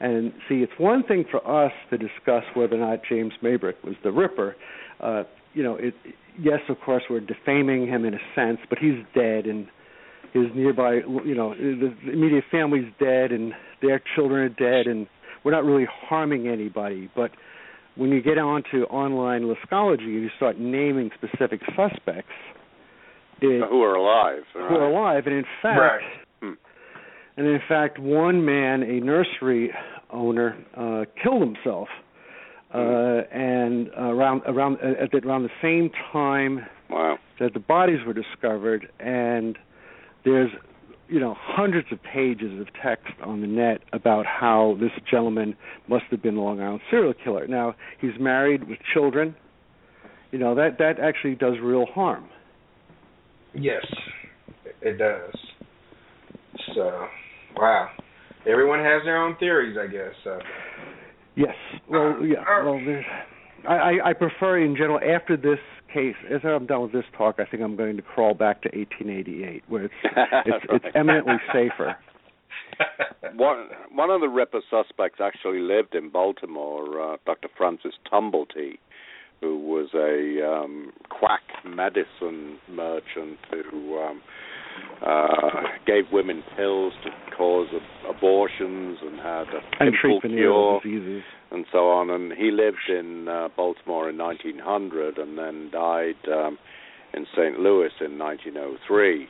And 0.00 0.32
see, 0.48 0.56
it's 0.56 0.72
one 0.78 1.04
thing 1.04 1.24
for 1.30 1.46
us 1.46 1.72
to 1.90 1.98
discuss 1.98 2.42
whether 2.54 2.74
or 2.74 2.78
not 2.78 3.00
James 3.08 3.32
Maybrick 3.42 3.84
was 3.84 3.94
the 4.02 4.10
Ripper. 4.10 4.56
Uh, 5.00 5.22
you 5.54 5.62
know, 5.62 5.76
it, 5.76 5.94
yes, 6.38 6.60
of 6.68 6.76
course, 6.84 7.04
we're 7.08 7.20
defaming 7.20 7.86
him 7.86 8.04
in 8.04 8.14
a 8.14 8.18
sense, 8.34 8.58
but 8.68 8.78
he's 8.78 8.98
dead, 9.14 9.46
and 9.46 9.68
his 10.32 10.46
nearby, 10.54 10.94
you 11.24 11.34
know, 11.34 11.54
the 11.54 11.94
immediate 12.10 12.44
family's 12.50 12.90
dead, 12.98 13.32
and 13.32 13.52
their 13.80 14.02
children 14.14 14.42
are 14.42 14.48
dead, 14.48 14.90
and 14.90 15.06
we're 15.44 15.52
not 15.52 15.64
really 15.64 15.86
harming 16.08 16.48
anybody. 16.48 17.10
But 17.14 17.30
when 17.94 18.10
you 18.10 18.22
get 18.22 18.38
onto 18.38 18.84
online 18.84 19.42
lithology 19.42 20.04
and 20.04 20.22
you 20.22 20.30
start 20.36 20.58
naming 20.58 21.10
specific 21.14 21.60
suspects, 21.76 22.32
it, 23.42 23.68
Who 23.68 23.82
are 23.82 23.94
alive? 23.94 24.42
who 24.54 24.60
are 24.60 24.88
alive, 24.88 25.26
and 25.26 25.34
in 25.36 25.44
fact, 25.62 25.78
Right. 25.80 26.00
Hmm. 26.40 26.52
and 27.36 27.46
in 27.46 27.60
fact, 27.68 27.98
one 27.98 28.44
man, 28.44 28.82
a 28.82 29.00
nursery 29.00 29.72
owner, 30.10 30.56
uh, 30.76 31.04
killed 31.22 31.42
himself, 31.42 31.88
uh, 32.74 32.78
and 33.32 33.88
around 33.96 34.42
around 34.46 34.78
at 34.80 35.10
the, 35.10 35.18
around 35.26 35.42
the 35.42 35.50
same 35.60 35.90
time 36.12 36.64
Wow. 36.90 37.18
that 37.38 37.52
the 37.54 37.60
bodies 37.60 37.98
were 38.06 38.12
discovered, 38.14 38.88
and 39.00 39.58
there's 40.24 40.50
you 41.08 41.20
know 41.20 41.34
hundreds 41.38 41.88
of 41.92 42.02
pages 42.02 42.58
of 42.60 42.68
text 42.82 43.12
on 43.22 43.40
the 43.42 43.46
net 43.46 43.80
about 43.92 44.24
how 44.24 44.76
this 44.80 44.92
gentleman 45.10 45.54
must 45.88 46.04
have 46.10 46.22
been 46.22 46.36
a 46.36 46.42
Long 46.42 46.60
Island 46.62 46.80
serial 46.90 47.12
killer. 47.14 47.46
Now 47.46 47.74
he's 48.00 48.18
married 48.18 48.64
with 48.68 48.78
children. 48.94 49.34
You 50.30 50.38
know 50.38 50.54
that 50.54 50.78
that 50.78 50.98
actually 50.98 51.34
does 51.34 51.54
real 51.62 51.84
harm. 51.86 52.24
Yes, 53.54 53.84
it 54.80 54.98
does. 54.98 55.34
So, 56.74 57.06
wow. 57.56 57.88
Everyone 58.46 58.80
has 58.80 59.02
their 59.04 59.22
own 59.22 59.36
theories, 59.38 59.76
I 59.80 59.86
guess. 59.86 60.12
So. 60.24 60.38
Yes. 61.36 61.54
Well, 61.88 62.16
Uh, 62.18 62.22
yeah. 62.24 62.40
uh, 62.40 62.64
Well, 62.64 62.80
there's, 62.84 63.04
I, 63.68 63.74
I 63.74 64.10
I 64.10 64.12
prefer 64.14 64.58
in 64.58 64.74
general 64.74 64.98
after 64.98 65.36
this 65.36 65.58
case. 65.92 66.16
As 66.30 66.40
I'm 66.44 66.66
done 66.66 66.82
with 66.82 66.92
this 66.92 67.04
talk, 67.16 67.36
I 67.38 67.44
think 67.44 67.62
I'm 67.62 67.76
going 67.76 67.96
to 67.96 68.02
crawl 68.02 68.34
back 68.34 68.62
to 68.62 68.68
1888, 68.76 69.62
where 69.68 69.84
it's 69.84 69.94
it's, 70.46 70.64
it's 70.70 70.84
eminently 70.94 71.36
safer. 71.52 71.96
One 73.36 73.68
one 73.92 74.10
of 74.10 74.20
the 74.20 74.28
Ripper 74.28 74.60
suspects 74.70 75.20
actually 75.22 75.60
lived 75.60 75.94
in 75.94 76.08
Baltimore, 76.10 77.14
uh, 77.14 77.16
Dr. 77.26 77.48
Francis 77.56 77.92
Tumblety, 78.10 78.78
who 79.42 79.58
was 79.58 79.88
a 79.94 80.40
um, 80.48 80.92
quack 81.10 81.42
medicine 81.66 82.58
merchant 82.70 83.38
who 83.70 83.98
um, 83.98 84.22
uh, 85.04 85.50
gave 85.86 86.04
women 86.12 86.42
pills 86.56 86.92
to 87.04 87.10
cause 87.36 87.66
ab- 87.74 88.16
abortions 88.16 88.98
and 89.02 89.16
had 89.18 89.46
a 89.48 89.60
And 89.80 89.92
pimple 90.00 90.20
cure 90.22 90.80
diseases. 90.82 91.22
and 91.50 91.66
so 91.72 91.90
on. 91.90 92.08
And 92.08 92.32
he 92.32 92.50
lived 92.50 92.88
in 92.88 93.26
uh, 93.28 93.48
Baltimore 93.56 94.08
in 94.08 94.16
1900 94.16 95.18
and 95.18 95.36
then 95.36 95.70
died 95.72 96.14
um, 96.32 96.56
in 97.12 97.26
St. 97.36 97.58
Louis 97.58 97.90
in 98.00 98.18
1903. 98.18 99.26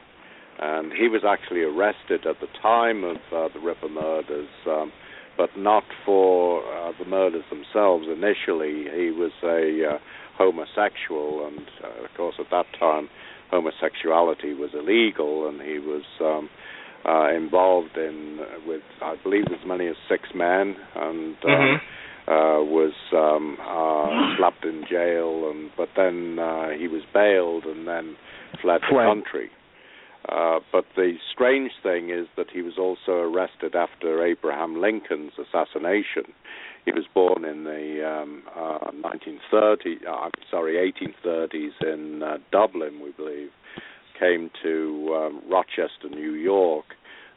And 0.60 0.92
he 0.92 1.08
was 1.08 1.22
actually 1.26 1.62
arrested 1.62 2.26
at 2.26 2.36
the 2.40 2.46
time 2.60 3.02
of 3.02 3.16
uh, 3.34 3.48
the 3.52 3.58
Ripper 3.60 3.88
murders, 3.88 4.48
um, 4.68 4.92
but 5.38 5.48
not 5.56 5.82
for 6.04 6.62
uh, 6.62 6.92
the 7.02 7.06
murders 7.32 7.48
themselves. 7.50 8.06
Initially, 8.06 8.84
he 8.94 9.10
was 9.10 9.32
a 9.42 9.94
uh, 9.94 9.98
homosexual, 10.36 11.46
and 11.46 11.66
uh, 11.82 12.04
of 12.04 12.10
course, 12.16 12.36
at 12.38 12.46
that 12.50 12.66
time, 12.78 13.08
homosexuality 13.50 14.54
was 14.54 14.70
illegal, 14.74 15.48
and 15.48 15.60
he 15.60 15.78
was 15.78 16.02
um, 16.20 16.48
uh, 17.06 17.34
involved 17.34 17.96
in 17.96 18.38
uh, 18.40 18.44
with, 18.66 18.82
I 19.02 19.16
believe, 19.22 19.44
as 19.46 19.66
many 19.66 19.86
as 19.88 19.96
six 20.08 20.28
men, 20.34 20.76
and. 20.94 21.36
Uh, 21.44 21.48
Mhm. 21.48 21.80
uh, 22.28 22.62
was 22.62 22.92
um, 23.12 23.56
uh, 23.60 24.36
slapped 24.36 24.64
in 24.64 24.84
jail, 24.88 25.50
and 25.50 25.70
but 25.76 25.88
then 25.96 26.38
uh, 26.38 26.68
he 26.70 26.86
was 26.86 27.02
bailed 27.12 27.64
and 27.64 27.88
then 27.88 28.14
fled 28.62 28.80
the 28.82 28.94
country. 28.94 29.50
Uh, 30.28 30.60
but 30.70 30.84
the 30.94 31.14
strange 31.34 31.72
thing 31.82 32.10
is 32.10 32.28
that 32.36 32.46
he 32.52 32.62
was 32.62 32.78
also 32.78 33.18
arrested 33.18 33.74
after 33.74 34.24
Abraham 34.24 34.80
Lincoln's 34.80 35.32
assassination. 35.36 36.32
He 36.84 36.90
was 36.92 37.04
born 37.14 37.44
in 37.44 37.64
the 37.64 38.06
um, 38.06 38.42
uh, 38.56 38.90
1930s, 38.90 40.04
uh, 40.06 40.10
I'm 40.10 40.30
sorry, 40.50 40.92
1830s 40.92 41.80
in 41.82 42.22
uh, 42.22 42.38
Dublin, 42.50 43.00
we 43.02 43.12
believe. 43.12 43.50
Came 44.18 44.50
to 44.62 45.14
um, 45.16 45.42
Rochester, 45.50 46.08
New 46.10 46.32
York, 46.32 46.84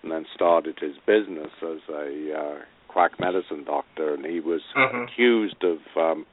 and 0.03 0.11
then 0.11 0.25
started 0.33 0.77
his 0.79 0.95
business 1.05 1.51
as 1.61 1.79
a 1.89 2.33
uh, 2.37 2.55
quack 2.87 3.19
medicine 3.19 3.63
doctor. 3.65 4.13
And 4.13 4.25
he 4.25 4.39
was 4.39 4.61
Mhm. 4.75 5.03
accused 5.07 5.63
of 5.63 5.79
um, 5.95 6.25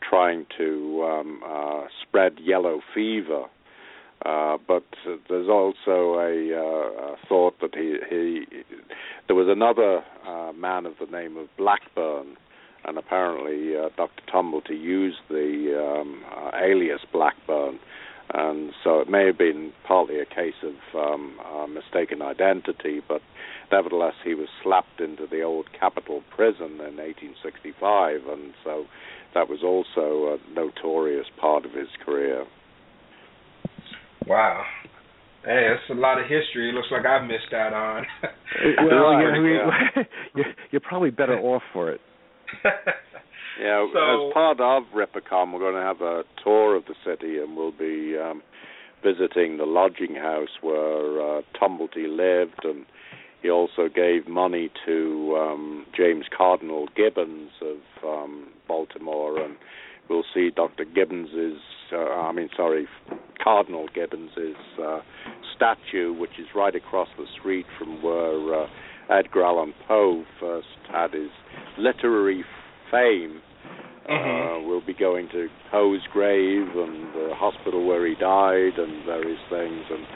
trying 0.00 0.46
to 0.58 1.04
um, 1.04 1.42
uh, 1.46 1.82
spread 2.02 2.38
yellow 2.40 2.80
fever. 2.94 3.44
Uh, 4.24 4.56
but 4.66 4.84
uh, 5.06 5.16
there's 5.28 5.48
also 5.48 6.18
a, 6.18 6.54
uh, 6.54 7.12
a 7.12 7.16
thought 7.28 7.58
that 7.60 7.74
he, 7.74 7.98
he 8.08 8.46
there 9.26 9.36
was 9.36 9.48
another 9.48 10.02
uh, 10.26 10.52
man 10.52 10.86
of 10.86 10.94
the 10.98 11.06
name 11.06 11.36
of 11.36 11.48
Blackburn, 11.58 12.36
and 12.86 12.98
apparently 12.98 13.76
uh, 13.76 13.88
Dr. 13.96 14.22
Tumblety 14.32 14.80
use 14.80 15.16
the 15.28 16.00
um, 16.00 16.22
uh, 16.30 16.50
alias 16.56 17.00
Blackburn, 17.12 17.78
and 18.32 18.72
so 18.82 19.00
it 19.00 19.08
may 19.08 19.26
have 19.26 19.38
been 19.38 19.72
partly 19.86 20.18
a 20.18 20.24
case 20.24 20.54
of 20.62 20.74
um, 20.98 21.38
uh, 21.44 21.66
mistaken 21.66 22.22
identity, 22.22 23.00
but 23.06 23.20
nevertheless 23.70 24.14
he 24.24 24.34
was 24.34 24.48
slapped 24.62 25.00
into 25.00 25.26
the 25.30 25.42
old 25.42 25.66
Capitol 25.78 26.22
prison 26.34 26.72
in 26.80 26.96
1865, 26.96 28.20
and 28.28 28.54
so 28.62 28.84
that 29.34 29.48
was 29.48 29.62
also 29.62 30.36
a 30.36 30.54
notorious 30.54 31.26
part 31.40 31.64
of 31.64 31.72
his 31.72 31.88
career. 32.04 32.44
Wow. 34.26 34.64
Hey, 35.44 35.68
that's 35.68 35.90
a 35.90 36.00
lot 36.00 36.18
of 36.18 36.24
history. 36.24 36.70
It 36.70 36.74
looks 36.74 36.88
like 36.90 37.04
I've 37.04 37.26
missed 37.26 37.52
out 37.52 37.74
on. 37.74 38.06
well, 38.88 39.12
yeah, 39.12 39.28
I 39.28 39.38
mean, 39.38 40.06
you're, 40.34 40.54
you're 40.70 40.80
probably 40.80 41.10
better 41.10 41.38
off 41.38 41.62
for 41.72 41.90
it. 41.90 42.00
Yeah, 43.60 43.86
So- 43.92 44.28
as 44.28 44.32
part 44.34 44.60
of 44.60 44.82
Rippercon, 44.94 45.52
we're 45.52 45.60
going 45.60 45.74
to 45.74 45.80
have 45.80 46.00
a 46.00 46.24
tour 46.42 46.74
of 46.76 46.84
the 46.86 46.94
city, 47.04 47.38
and 47.38 47.56
we'll 47.56 47.70
be 47.72 48.16
um, 48.18 48.42
visiting 49.02 49.58
the 49.58 49.64
lodging 49.64 50.14
house 50.16 50.48
where 50.60 51.38
uh, 51.38 51.42
Tumblety 51.60 52.08
lived, 52.08 52.64
and 52.64 52.84
he 53.42 53.50
also 53.50 53.88
gave 53.94 54.26
money 54.26 54.70
to 54.86 55.36
um, 55.38 55.86
James 55.96 56.24
Cardinal 56.36 56.88
Gibbons 56.96 57.50
of 57.62 58.04
um, 58.04 58.48
Baltimore, 58.66 59.38
and 59.40 59.54
we'll 60.08 60.24
see 60.34 60.50
Dr. 60.50 60.84
Gibbons's, 60.84 61.60
uh, 61.92 61.96
I 61.98 62.32
mean, 62.32 62.48
sorry, 62.56 62.88
Cardinal 63.42 63.86
Gibbons's 63.94 64.56
uh, 64.82 65.00
statue, 65.54 66.12
which 66.12 66.38
is 66.40 66.46
right 66.56 66.74
across 66.74 67.08
the 67.16 67.26
street 67.38 67.66
from 67.78 68.02
where 68.02 68.62
uh, 68.62 68.66
Edgar 69.10 69.44
Allan 69.44 69.74
Poe 69.86 70.24
first 70.40 70.66
had 70.90 71.12
his 71.12 71.30
literary 71.78 72.44
fame. 72.90 73.40
Mhm. 74.08 74.56
Uh, 74.56 74.68
we'll 74.68 74.80
be 74.80 74.94
going 74.94 75.28
to 75.28 75.48
Poe's 75.70 76.06
grave 76.12 76.76
and 76.76 77.12
the 77.14 77.34
hospital 77.34 77.84
where 77.84 78.06
he 78.06 78.14
died 78.14 78.78
and 78.78 79.04
various 79.04 79.40
things, 79.48 79.84
and 79.90 80.06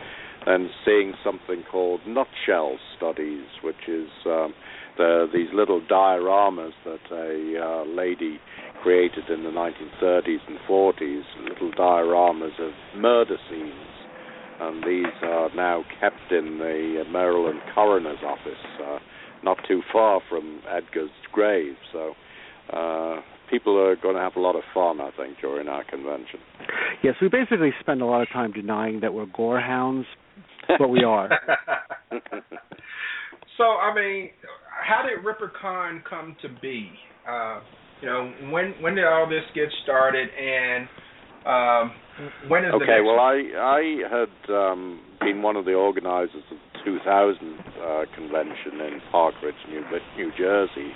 then 0.44 0.70
seeing 0.84 1.14
something 1.24 1.62
called 1.64 2.00
nutshell 2.06 2.78
studies, 2.96 3.46
which 3.62 3.88
is 3.88 4.08
um, 4.26 4.54
the, 4.96 5.28
these 5.32 5.48
little 5.52 5.80
dioramas 5.80 6.72
that 6.84 7.00
a 7.10 7.58
uh, 7.58 7.84
lady 7.84 8.40
created 8.82 9.28
in 9.30 9.42
the 9.42 9.50
1930s 9.50 10.40
and 10.46 10.58
40s, 10.68 11.24
little 11.42 11.70
dioramas 11.72 12.58
of 12.60 12.72
murder 12.94 13.36
scenes. 13.50 13.97
And 14.60 14.82
these 14.82 15.12
are 15.22 15.54
now 15.54 15.84
kept 16.00 16.32
in 16.32 16.58
the 16.58 17.04
uh, 17.06 17.10
Maryland 17.10 17.60
coroner's 17.74 18.18
office, 18.26 18.82
uh, 18.84 18.98
not 19.44 19.58
too 19.68 19.82
far 19.92 20.20
from 20.28 20.60
Edgar's 20.68 21.10
grave. 21.32 21.74
So 21.92 22.14
uh, 22.72 23.20
people 23.50 23.78
are 23.78 23.96
going 23.96 24.16
to 24.16 24.20
have 24.20 24.36
a 24.36 24.40
lot 24.40 24.56
of 24.56 24.62
fun, 24.74 25.00
I 25.00 25.10
think, 25.16 25.38
during 25.40 25.68
our 25.68 25.84
convention. 25.84 26.40
Yes, 27.02 27.14
we 27.20 27.28
basically 27.28 27.70
spend 27.80 28.02
a 28.02 28.06
lot 28.06 28.22
of 28.22 28.28
time 28.28 28.52
denying 28.52 29.00
that 29.00 29.14
we're 29.14 29.26
gore 29.26 29.60
hounds, 29.60 30.06
but 30.78 30.88
we 30.88 31.04
are. 31.04 31.28
so, 33.56 33.64
I 33.64 33.94
mean, 33.94 34.30
how 34.86 35.02
did 35.02 35.24
RipperCon 35.24 36.02
come 36.08 36.36
to 36.42 36.48
be? 36.60 36.90
Uh, 37.28 37.60
you 38.00 38.08
know, 38.08 38.32
when 38.52 38.74
when 38.80 38.94
did 38.94 39.04
all 39.04 39.28
this 39.28 39.42
get 39.54 39.68
started, 39.82 40.28
and 40.28 40.88
um, 41.48 41.92
when 42.48 42.64
is 42.64 42.72
the 42.72 42.76
Okay, 42.76 43.00
well, 43.00 43.20
I 43.20 43.42
I 43.56 43.82
had 44.10 44.54
um, 44.54 45.00
been 45.20 45.42
one 45.42 45.56
of 45.56 45.64
the 45.64 45.74
organizers 45.74 46.42
of 46.50 46.58
the 46.74 46.78
2000 46.84 47.58
uh, 47.80 48.04
convention 48.14 48.80
in 48.80 49.00
Park 49.10 49.34
Ridge, 49.42 49.54
New, 49.68 49.82
New 50.16 50.30
Jersey, 50.36 50.92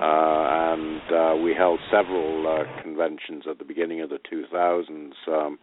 uh, 0.00 0.74
and 0.74 1.00
uh, 1.12 1.42
we 1.42 1.54
held 1.54 1.80
several 1.90 2.46
uh, 2.46 2.82
conventions 2.82 3.44
at 3.48 3.58
the 3.58 3.64
beginning 3.64 4.00
of 4.00 4.10
the 4.10 4.18
2000s 4.30 5.12
um, 5.28 5.58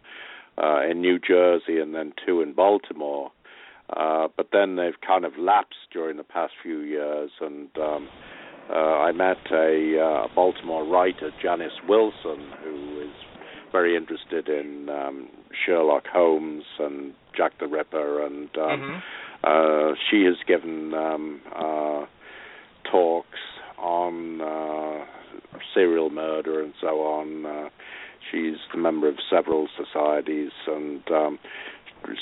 uh, 0.58 0.80
in 0.88 1.00
New 1.00 1.18
Jersey 1.18 1.78
and 1.78 1.94
then 1.94 2.12
two 2.26 2.40
in 2.40 2.52
Baltimore. 2.52 3.30
Uh, 3.90 4.28
but 4.36 4.48
then 4.52 4.76
they've 4.76 5.00
kind 5.06 5.24
of 5.24 5.32
lapsed 5.38 5.92
during 5.92 6.16
the 6.16 6.24
past 6.24 6.54
few 6.62 6.80
years, 6.80 7.30
and 7.40 7.68
um, 7.76 8.08
uh, 8.70 8.72
I 8.72 9.12
met 9.12 9.36
a 9.52 10.00
uh, 10.00 10.34
Baltimore 10.34 10.86
writer, 10.86 11.30
Janice 11.42 11.78
Wilson, 11.86 12.50
who 12.62 13.02
is 13.02 13.12
very 13.74 13.96
interested 13.96 14.48
in 14.48 14.88
um, 14.88 15.28
Sherlock 15.66 16.06
Holmes 16.06 16.62
and 16.78 17.12
Jack 17.36 17.58
the 17.58 17.66
Ripper, 17.66 18.24
and 18.24 18.48
um, 18.56 18.80
Mhm. 18.80 19.02
uh, 19.42 19.96
she 20.08 20.22
has 20.24 20.36
given 20.46 20.94
um, 20.94 21.40
uh, 21.52 22.06
talks 22.84 23.40
on 23.76 24.40
uh, 24.40 25.04
serial 25.74 26.08
murder 26.10 26.62
and 26.62 26.72
so 26.80 27.00
on. 27.02 27.44
Uh, 27.44 27.68
she's 28.30 28.58
a 28.72 28.76
member 28.76 29.08
of 29.08 29.16
several 29.28 29.66
societies, 29.76 30.52
and 30.68 31.02
um, 31.10 31.38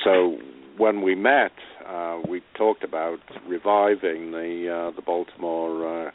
so 0.02 0.38
when 0.78 1.02
we 1.02 1.14
met, 1.14 1.52
uh, 1.86 2.18
we 2.26 2.40
talked 2.54 2.82
about 2.82 3.20
reviving 3.46 4.30
the 4.32 4.70
uh, 4.72 4.90
the 4.96 5.02
Baltimore. 5.02 6.06
Uh, 6.06 6.10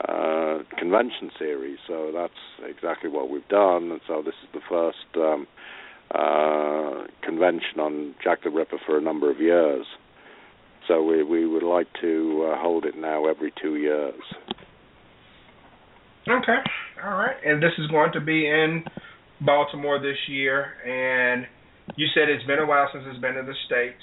uh, 0.00 0.58
convention 0.78 1.30
series. 1.38 1.78
So 1.86 2.10
that's 2.14 2.32
exactly 2.68 3.10
what 3.10 3.30
we've 3.30 3.46
done. 3.48 3.90
And 3.92 4.00
so 4.06 4.22
this 4.24 4.34
is 4.42 4.48
the 4.54 4.60
first 4.68 5.16
um, 5.16 5.46
uh, 6.14 7.06
convention 7.22 7.80
on 7.80 8.14
Jack 8.22 8.42
the 8.44 8.50
Ripper 8.50 8.78
for 8.86 8.98
a 8.98 9.00
number 9.00 9.30
of 9.30 9.40
years. 9.40 9.86
So 10.88 11.02
we 11.02 11.22
we 11.22 11.46
would 11.46 11.62
like 11.62 11.86
to 12.00 12.50
uh, 12.52 12.60
hold 12.60 12.84
it 12.84 12.96
now 12.96 13.26
every 13.26 13.52
two 13.62 13.76
years. 13.76 14.20
Okay, 16.28 16.58
all 17.04 17.16
right. 17.16 17.36
And 17.44 17.62
this 17.62 17.72
is 17.78 17.86
going 17.88 18.12
to 18.12 18.20
be 18.20 18.48
in 18.48 18.84
Baltimore 19.40 20.00
this 20.00 20.16
year, 20.28 20.72
and 20.86 21.46
you 21.96 22.06
said 22.14 22.28
it's 22.28 22.46
been 22.46 22.58
a 22.58 22.66
while 22.66 22.88
since 22.92 23.04
it's 23.08 23.20
been 23.20 23.36
in 23.36 23.46
the 23.46 23.54
states. 23.66 24.02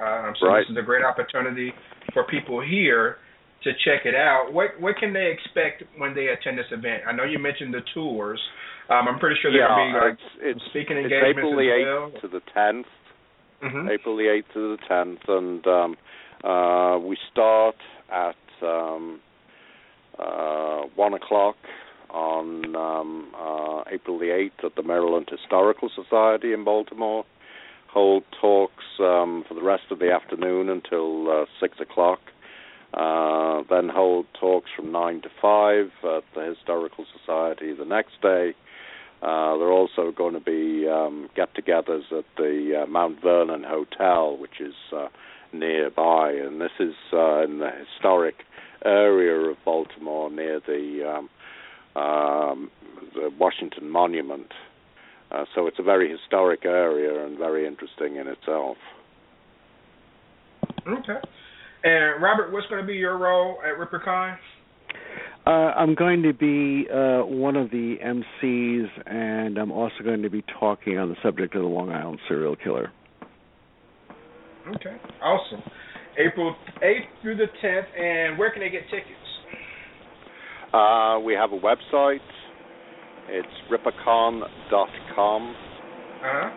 Um, 0.00 0.34
so 0.40 0.46
Right. 0.46 0.60
this 0.60 0.70
is 0.70 0.76
a 0.78 0.82
great 0.82 1.04
opportunity 1.04 1.72
for 2.12 2.24
people 2.24 2.60
here 2.60 3.16
to 3.64 3.72
check 3.84 4.04
it 4.04 4.14
out. 4.14 4.52
What 4.52 4.80
what 4.80 4.96
can 4.96 5.12
they 5.12 5.32
expect 5.32 5.82
when 5.98 6.14
they 6.14 6.28
attend 6.28 6.58
this 6.58 6.70
event? 6.70 7.02
I 7.06 7.12
know 7.12 7.24
you 7.24 7.38
mentioned 7.38 7.74
the 7.74 7.82
tours. 7.94 8.40
Um, 8.88 9.08
I'm 9.08 9.18
pretty 9.18 9.36
sure 9.42 9.50
there 9.50 9.62
yeah, 9.62 9.76
will 9.76 9.92
be 9.92 9.98
like 9.98 10.18
it's 10.40 10.58
it's, 10.58 10.60
speaking 10.70 10.96
it's 10.96 11.12
engagements 11.12 11.38
April 11.38 11.56
the 11.56 11.68
as 11.70 12.14
eighth 12.14 12.22
to 12.22 12.28
the 12.28 12.42
tenth. 12.54 12.86
Mhm. 13.62 13.90
April 13.90 14.16
the 14.16 14.28
eighth 14.28 14.52
to 14.52 14.76
the 14.76 14.82
tenth, 14.86 15.20
and 15.28 15.66
um, 15.66 15.96
uh, 16.44 16.98
we 16.98 17.16
start 17.32 17.76
at 18.12 18.36
um, 18.62 19.20
uh, 20.18 20.82
one 20.94 21.14
o'clock 21.14 21.56
on 22.10 22.76
um, 22.76 23.34
uh, 23.34 23.82
April 23.90 24.18
the 24.18 24.30
eighth 24.30 24.64
at 24.64 24.76
the 24.76 24.82
Maryland 24.82 25.28
Historical 25.30 25.90
Society 25.94 26.52
in 26.52 26.64
Baltimore. 26.64 27.24
Hold 27.92 28.24
talks 28.40 28.84
um, 29.00 29.44
for 29.48 29.54
the 29.54 29.62
rest 29.62 29.84
of 29.90 29.98
the 29.98 30.12
afternoon 30.12 30.68
until 30.68 31.30
uh, 31.30 31.44
six 31.60 31.78
o'clock. 31.80 32.20
Uh, 32.94 33.62
then 33.68 33.88
hold 33.88 34.26
talks 34.38 34.70
from 34.74 34.92
nine 34.92 35.20
to 35.20 35.28
five 35.42 35.90
at 36.04 36.24
the 36.34 36.54
Historical 36.56 37.04
Society 37.18 37.74
the 37.74 37.84
next 37.84 38.20
day. 38.22 38.54
Uh, 39.22 39.56
there 39.56 39.68
are 39.68 39.72
also 39.72 40.12
going 40.12 40.34
to 40.34 40.40
be 40.40 40.86
um, 40.88 41.28
get-togethers 41.34 42.12
at 42.12 42.24
the 42.36 42.82
uh, 42.82 42.86
Mount 42.86 43.20
Vernon 43.22 43.64
Hotel, 43.64 44.36
which 44.36 44.60
is 44.60 44.74
uh, 44.94 45.08
nearby, 45.52 46.32
and 46.32 46.60
this 46.60 46.70
is 46.78 46.94
uh, 47.12 47.42
in 47.42 47.58
the 47.58 47.70
historic 47.70 48.44
area 48.84 49.50
of 49.50 49.56
Baltimore 49.64 50.30
near 50.30 50.60
the, 50.60 51.02
um, 51.96 52.02
um, 52.02 52.70
the 53.14 53.30
Washington 53.38 53.90
Monument. 53.90 54.52
Uh, 55.30 55.44
so 55.54 55.66
it's 55.66 55.78
a 55.78 55.82
very 55.82 56.10
historic 56.10 56.64
area 56.64 57.24
and 57.24 57.38
very 57.38 57.66
interesting 57.66 58.16
in 58.16 58.28
itself. 58.28 58.76
Okay. 60.86 61.20
And 61.86 62.20
Robert, 62.20 62.50
what's 62.50 62.66
going 62.66 62.80
to 62.80 62.86
be 62.86 62.94
your 62.94 63.16
role 63.16 63.58
at 63.64 63.78
RipperCon? 63.78 64.36
Uh, 65.46 65.50
I'm 65.50 65.94
going 65.94 66.20
to 66.24 66.32
be 66.32 66.88
uh, 66.90 67.24
one 67.24 67.54
of 67.54 67.70
the 67.70 67.94
MCs, 68.04 68.86
and 69.06 69.56
I'm 69.56 69.70
also 69.70 69.94
going 70.02 70.22
to 70.22 70.28
be 70.28 70.42
talking 70.58 70.98
on 70.98 71.08
the 71.08 71.14
subject 71.22 71.54
of 71.54 71.62
the 71.62 71.68
Long 71.68 71.92
Island 71.92 72.18
serial 72.26 72.56
killer. 72.56 72.90
Okay, 74.66 74.96
awesome. 75.22 75.62
April 76.18 76.56
8th 76.82 77.22
through 77.22 77.36
the 77.36 77.46
10th, 77.62 78.00
and 78.00 78.36
where 78.36 78.50
can 78.50 78.62
they 78.62 78.70
get 78.70 78.82
tickets? 78.90 79.12
Uh, 80.74 81.20
we 81.24 81.34
have 81.34 81.52
a 81.52 81.60
website. 81.60 82.18
It's 83.28 83.46
rippercon.com. 83.70 85.54
Uh 86.18 86.24
huh. 86.24 86.50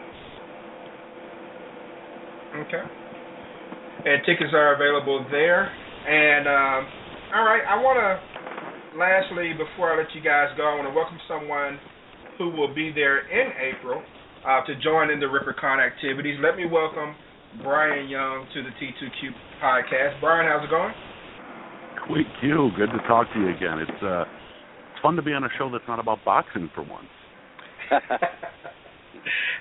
Okay. 2.62 2.82
And 4.05 4.23
tickets 4.25 4.51
are 4.53 4.75
available 4.75 5.25
there. 5.29 5.67
And 5.67 6.47
um, 6.47 6.81
all 7.35 7.43
right, 7.43 7.63
I 7.67 7.75
want 7.83 7.99
to 7.99 8.39
lastly, 8.97 9.53
before 9.53 9.93
I 9.93 9.97
let 9.97 10.07
you 10.15 10.21
guys 10.21 10.49
go, 10.57 10.63
I 10.63 10.75
want 10.75 10.88
to 10.88 10.95
welcome 10.95 11.19
someone 11.27 11.79
who 12.38 12.49
will 12.51 12.73
be 12.73 12.91
there 12.95 13.27
in 13.27 13.51
April 13.59 14.01
uh, 14.47 14.63
to 14.65 14.75
join 14.79 15.12
in 15.12 15.19
the 15.19 15.27
RipperCon 15.27 15.85
activities. 15.85 16.39
Let 16.41 16.55
me 16.55 16.65
welcome 16.65 17.15
Brian 17.62 18.07
Young 18.07 18.47
to 18.53 18.63
the 18.63 18.69
T2Q 18.79 19.31
podcast. 19.62 20.21
Brian, 20.21 20.47
how's 20.47 20.63
it 20.63 20.71
going? 20.71 20.93
Sweet 22.07 22.27
Q, 22.39 22.71
good 22.77 22.89
to 22.95 22.99
talk 23.07 23.27
to 23.33 23.39
you 23.39 23.49
again. 23.49 23.79
It's 23.79 24.03
uh, 24.03 24.23
it's 24.23 25.01
fun 25.03 25.15
to 25.15 25.21
be 25.21 25.33
on 25.33 25.43
a 25.43 25.49
show 25.57 25.69
that's 25.71 25.83
not 25.88 25.99
about 25.99 26.19
boxing 26.25 26.69
for 26.73 26.81
once. 26.81 27.12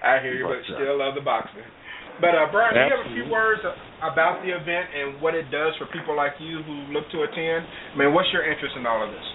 I 0.04 0.20
hear 0.22 0.34
you, 0.34 0.46
but, 0.46 0.62
but 0.68 0.76
still 0.76 0.98
love 0.98 1.14
the 1.14 1.20
boxing. 1.20 1.66
But 2.20 2.34
uh, 2.34 2.50
Brian, 2.50 2.74
do 2.74 2.80
you 2.82 2.90
have 2.90 3.06
a 3.06 3.14
few 3.14 3.26
words 3.30 3.62
about 4.02 4.42
the 4.42 4.50
event 4.50 4.90
and 4.90 5.22
what 5.22 5.34
it 5.34 5.50
does 5.50 5.72
for 5.78 5.86
people 5.94 6.16
like 6.16 6.32
you 6.40 6.62
who 6.66 6.90
look 6.90 7.06
to 7.14 7.22
attend? 7.22 7.66
I 7.94 7.98
mean, 7.98 8.14
what's 8.14 8.28
your 8.32 8.42
interest 8.42 8.74
in 8.76 8.86
all 8.86 9.06
of 9.06 9.10
this? 9.10 9.28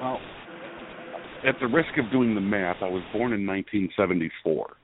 Well, 0.00 0.18
at 1.46 1.54
the 1.60 1.66
risk 1.66 1.90
of 1.98 2.10
doing 2.10 2.34
the 2.34 2.40
math, 2.40 2.76
I 2.80 2.88
was 2.88 3.02
born 3.12 3.32
in 3.32 3.46
1974. 3.46 4.76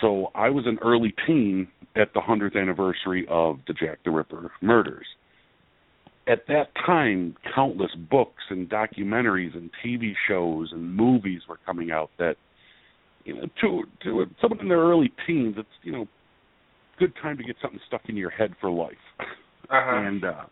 So 0.00 0.28
I 0.34 0.50
was 0.50 0.64
an 0.66 0.78
early 0.82 1.14
teen 1.26 1.68
at 1.96 2.12
the 2.14 2.20
100th 2.20 2.56
anniversary 2.60 3.26
of 3.28 3.58
the 3.66 3.74
Jack 3.74 3.98
the 4.04 4.10
Ripper 4.10 4.50
murders. 4.60 5.06
At 6.26 6.46
that 6.48 6.68
time, 6.86 7.36
countless 7.54 7.90
books 8.10 8.42
and 8.48 8.68
documentaries 8.68 9.54
and 9.54 9.70
TV 9.84 10.12
shows 10.26 10.70
and 10.72 10.94
movies 10.94 11.42
were 11.48 11.58
coming 11.66 11.90
out 11.90 12.10
that 12.18 12.36
you 13.24 13.34
know, 13.34 13.46
to 13.60 13.82
to 14.02 14.26
someone 14.40 14.60
in 14.60 14.68
their 14.68 14.78
early 14.78 15.12
teens, 15.26 15.54
it's 15.58 15.68
you 15.82 15.92
know, 15.92 16.06
good 16.98 17.12
time 17.22 17.36
to 17.38 17.44
get 17.44 17.56
something 17.60 17.80
stuck 17.86 18.02
in 18.08 18.16
your 18.16 18.30
head 18.30 18.54
for 18.60 18.70
life. 18.70 18.92
Uh-huh. 19.18 19.96
And 19.96 20.24
uh, 20.24 20.44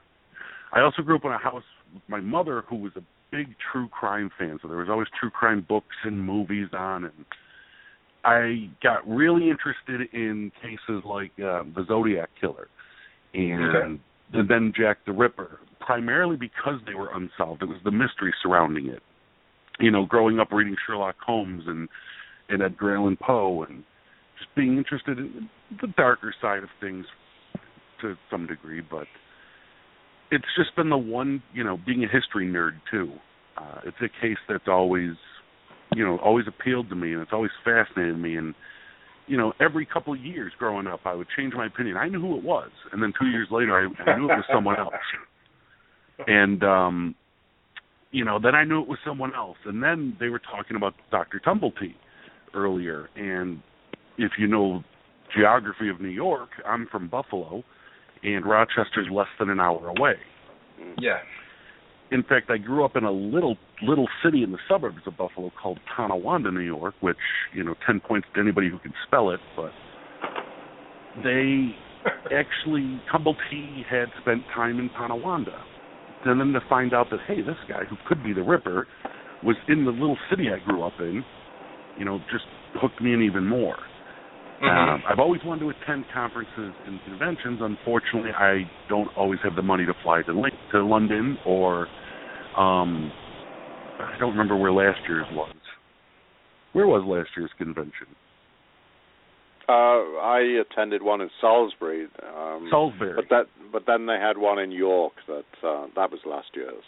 I 0.73 0.81
also 0.81 1.03
grew 1.03 1.17
up 1.17 1.25
in 1.25 1.33
a 1.33 1.39
house 1.39 1.63
with 1.93 2.03
my 2.09 2.21
mother, 2.21 2.65
who 2.69 2.77
was 2.77 2.93
a 2.97 3.03
big 3.31 3.55
true 3.73 3.89
crime 3.89 4.31
fan. 4.39 4.59
So 4.63 4.69
there 4.69 4.79
was 4.79 4.89
always 4.89 5.09
true 5.19 5.31
crime 5.31 5.65
books 5.69 5.97
and 6.05 6.21
movies 6.25 6.69
on, 6.73 7.05
and 7.05 7.25
I 8.25 8.71
got 8.83 9.07
really 9.09 9.51
interested 9.51 10.09
in 10.15 10.53
cases 10.63 11.03
like 11.05 11.33
uh, 11.39 11.65
the 11.75 11.85
Zodiac 11.89 12.31
Killer 12.41 12.69
and, 13.35 13.77
okay. 13.77 14.49
then 14.49 14.73
Jack 14.77 14.99
the 15.07 15.13
Ripper, 15.13 15.61
primarily 15.81 16.37
because 16.37 16.81
they 16.87 16.95
were 16.95 17.11
unsolved. 17.15 17.63
It 17.63 17.67
was 17.67 17.79
the 17.85 17.91
mystery 17.91 18.33
surrounding 18.43 18.87
it. 18.89 19.03
You 19.81 19.91
know, 19.91 20.07
growing 20.07 20.39
up 20.39 20.53
reading 20.53 20.77
Sherlock 20.87 21.17
Holmes 21.25 21.65
and 21.67 21.89
and 22.53 22.63
Edgar 22.63 22.97
Allan 22.97 23.17
Poe, 23.17 23.65
and 23.69 23.83
just 24.39 24.55
being 24.55 24.77
interested 24.77 25.19
in 25.19 25.49
the 25.81 25.89
darker 25.97 26.35
side 26.41 26.63
of 26.63 26.69
things 26.81 27.07
to 28.01 28.15
some 28.31 28.47
degree. 28.47 28.83
But 28.89 29.07
it's 30.31 30.45
just 30.57 30.77
been 30.77 30.91
the 30.91 30.99
one, 30.99 31.43
you 31.55 31.65
know, 31.65 31.79
being 31.85 32.05
a 32.05 32.09
history 32.09 32.47
nerd 32.47 32.73
too. 32.91 33.13
Uh, 33.57 33.81
it's 33.87 33.97
a 34.01 34.09
case 34.21 34.39
that's 34.49 34.69
always, 34.69 35.13
you 35.95 36.05
know, 36.05 36.19
always 36.19 36.47
appealed 36.47 36.89
to 36.91 36.95
me, 36.95 37.13
and 37.13 37.23
it's 37.23 37.33
always 37.33 37.51
fascinated 37.65 38.19
me. 38.19 38.37
And 38.37 38.55
you 39.27 39.37
know, 39.37 39.53
every 39.61 39.87
couple 39.87 40.13
of 40.13 40.21
years 40.21 40.53
growing 40.59 40.87
up, 40.87 41.01
I 41.05 41.15
would 41.15 41.29
change 41.37 41.55
my 41.55 41.67
opinion. 41.67 41.97
I 41.97 42.09
knew 42.09 42.21
who 42.21 42.37
it 42.37 42.45
was, 42.45 42.71
and 42.93 43.03
then 43.03 43.13
two 43.19 43.29
years 43.29 43.49
later, 43.51 43.73
I, 43.73 44.11
I 44.11 44.19
knew 44.19 44.25
it 44.25 44.37
was 44.37 44.45
someone 44.53 44.79
else. 44.79 44.95
And 46.27 46.63
um, 46.63 47.15
you 48.11 48.25
know, 48.25 48.39
then 48.43 48.55
I 48.55 48.65
knew 48.65 48.83
it 48.83 48.89
was 48.89 48.99
someone 49.07 49.35
else, 49.35 49.57
and 49.65 49.83
then 49.83 50.17
they 50.19 50.29
were 50.29 50.41
talking 50.41 50.77
about 50.77 50.95
Doctor 51.11 51.41
Tumblety 51.45 51.95
earlier. 52.55 53.09
And 53.17 53.63
if 54.19 54.33
you 54.39 54.47
know 54.47 54.83
geography 55.37 55.89
of 55.89 56.01
New 56.01 56.09
York, 56.09 56.51
I'm 56.67 56.87
from 56.91 57.09
Buffalo, 57.09 57.63
and 58.23 58.45
Rochester's 58.47 59.09
less 59.11 59.29
than 59.39 59.51
an 59.51 59.61
hour 59.61 59.89
away. 59.89 60.15
Yeah. 60.99 61.19
In 62.11 62.23
fact, 62.23 62.51
I 62.51 62.59
grew 62.59 62.85
up 62.85 62.97
in 62.97 63.05
a 63.05 63.11
little 63.11 63.57
little 63.83 64.07
city 64.23 64.43
in 64.43 64.53
the 64.53 64.59
suburbs 64.69 65.01
of 65.07 65.17
Buffalo 65.17 65.51
called 65.61 65.79
Tonawanda, 65.97 66.51
New 66.51 66.61
York, 66.61 66.95
which 67.01 67.17
you 67.55 67.65
know, 67.65 67.75
ten 67.87 68.01
points 68.01 68.29
to 68.35 68.41
anybody 68.41 68.69
who 68.69 68.79
can 68.79 68.93
spell 69.07 69.31
it. 69.31 69.41
But 69.57 69.71
they 71.25 71.75
actually 72.35 73.01
Tumblety 73.13 73.87
had 73.89 74.09
spent 74.21 74.43
time 74.55 74.79
in 74.79 74.91
Tonawanda, 74.91 75.59
and 76.27 76.39
then 76.39 76.53
to 76.53 76.61
find 76.69 76.93
out 76.93 77.07
that 77.11 77.21
hey, 77.27 77.41
this 77.41 77.57
guy 77.67 77.85
who 77.89 77.97
could 78.07 78.23
be 78.23 78.35
the 78.35 78.43
Ripper 78.43 78.87
was 79.43 79.57
in 79.69 79.85
the 79.85 79.91
little 79.91 80.19
city 80.31 80.49
I 80.51 80.65
grew 80.65 80.83
up 80.83 80.93
in, 81.01 81.25
you 81.99 82.05
know, 82.05 82.19
just 82.31 82.45
hooked 82.75 83.01
me 83.01 83.13
in 83.13 83.23
even 83.23 83.47
more. 83.47 83.77
Mm-hmm. 84.63 84.91
Um, 84.91 85.03
I've 85.11 85.19
always 85.19 85.41
wanted 85.45 85.61
to 85.61 85.71
attend 85.71 86.05
conferences 86.15 86.73
and 86.87 87.01
conventions. 87.05 87.61
Unfortunately, 87.61 88.31
I 88.31 88.63
don't 88.89 89.09
always 89.17 89.41
have 89.43 89.57
the 89.57 89.63
money 89.63 89.85
to 89.87 89.93
fly 90.03 90.23
to 90.23 90.51
to 90.73 90.85
London 90.85 91.37
or 91.45 91.89
um 92.57 93.11
I 93.99 94.19
don't 94.19 94.31
remember 94.31 94.57
where 94.57 94.73
last 94.73 95.01
year's 95.09 95.27
was. 95.33 95.55
Where 96.73 96.87
was 96.87 97.05
last 97.07 97.31
year's 97.37 97.51
convention? 97.59 98.07
Uh, 99.69 99.73
I 100.21 100.61
attended 100.61 101.03
one 101.03 101.21
in 101.21 101.31
Salisbury. 101.41 102.09
Um, 102.37 102.69
Salisbury. 102.71 103.15
But 103.15 103.27
that, 103.31 103.47
but 103.73 103.85
then 103.87 104.07
they 104.07 104.19
had 104.21 104.37
one 104.39 104.59
in 104.59 104.73
York. 104.73 105.13
That 105.29 105.45
uh, 105.67 105.87
that 105.95 106.11
was 106.11 106.21
last 106.27 106.49
year's. 106.55 106.83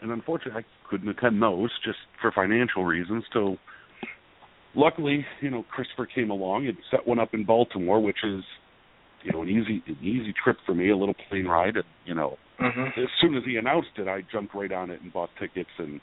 And 0.00 0.10
unfortunately, 0.10 0.62
I 0.62 0.88
couldn't 0.88 1.08
attend 1.08 1.42
those 1.42 1.70
just 1.84 1.98
for 2.20 2.32
financial 2.32 2.84
reasons. 2.84 3.24
So, 3.32 3.56
luckily, 4.74 5.24
you 5.40 5.50
know, 5.50 5.64
Christopher 5.70 6.06
came 6.06 6.30
along 6.30 6.66
and 6.66 6.76
set 6.90 7.06
one 7.06 7.18
up 7.18 7.34
in 7.34 7.44
Baltimore, 7.44 8.00
which 8.00 8.18
is, 8.24 8.42
you 9.22 9.32
know, 9.32 9.42
an 9.42 9.48
easy 9.48 9.82
an 9.86 9.98
easy 10.02 10.32
trip 10.42 10.56
for 10.66 10.74
me, 10.74 10.90
a 10.90 10.96
little 10.96 11.14
plane 11.28 11.46
ride. 11.46 11.76
And, 11.76 11.84
you 12.06 12.14
know, 12.14 12.36
Mm-hmm. 12.60 13.00
as 13.00 13.08
soon 13.20 13.36
as 13.36 13.44
he 13.46 13.54
announced 13.54 13.90
it, 13.98 14.08
I 14.08 14.22
jumped 14.32 14.52
right 14.52 14.72
on 14.72 14.90
it 14.90 15.00
and 15.00 15.12
bought 15.12 15.30
tickets 15.38 15.70
and 15.78 16.00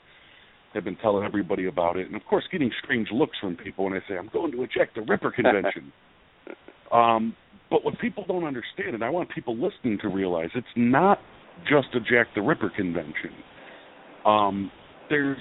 have 0.72 0.84
been 0.84 0.96
telling 0.96 1.22
everybody 1.22 1.66
about 1.66 1.98
it. 1.98 2.06
And 2.06 2.16
of 2.16 2.22
course, 2.24 2.44
getting 2.50 2.70
strange 2.82 3.08
looks 3.12 3.36
from 3.42 3.56
people 3.56 3.84
when 3.84 3.92
I 3.92 3.98
say 4.08 4.16
I'm 4.16 4.30
going 4.32 4.52
to 4.52 4.62
a 4.62 4.66
Jack 4.66 4.94
the 4.94 5.02
Ripper 5.02 5.30
convention. 5.36 5.92
um, 6.90 7.36
but 7.68 7.84
what 7.84 7.98
people 8.00 8.24
don't 8.26 8.44
understand, 8.44 8.94
and 8.94 9.04
I 9.04 9.10
want 9.10 9.28
people 9.34 9.54
listening 9.54 9.98
to 10.00 10.08
realize, 10.08 10.48
it's 10.54 10.66
not 10.76 11.18
just 11.68 11.88
a 11.94 12.00
Jack 12.00 12.28
the 12.34 12.40
Ripper 12.40 12.70
convention. 12.74 13.32
Um, 14.24 14.70
there's 15.10 15.36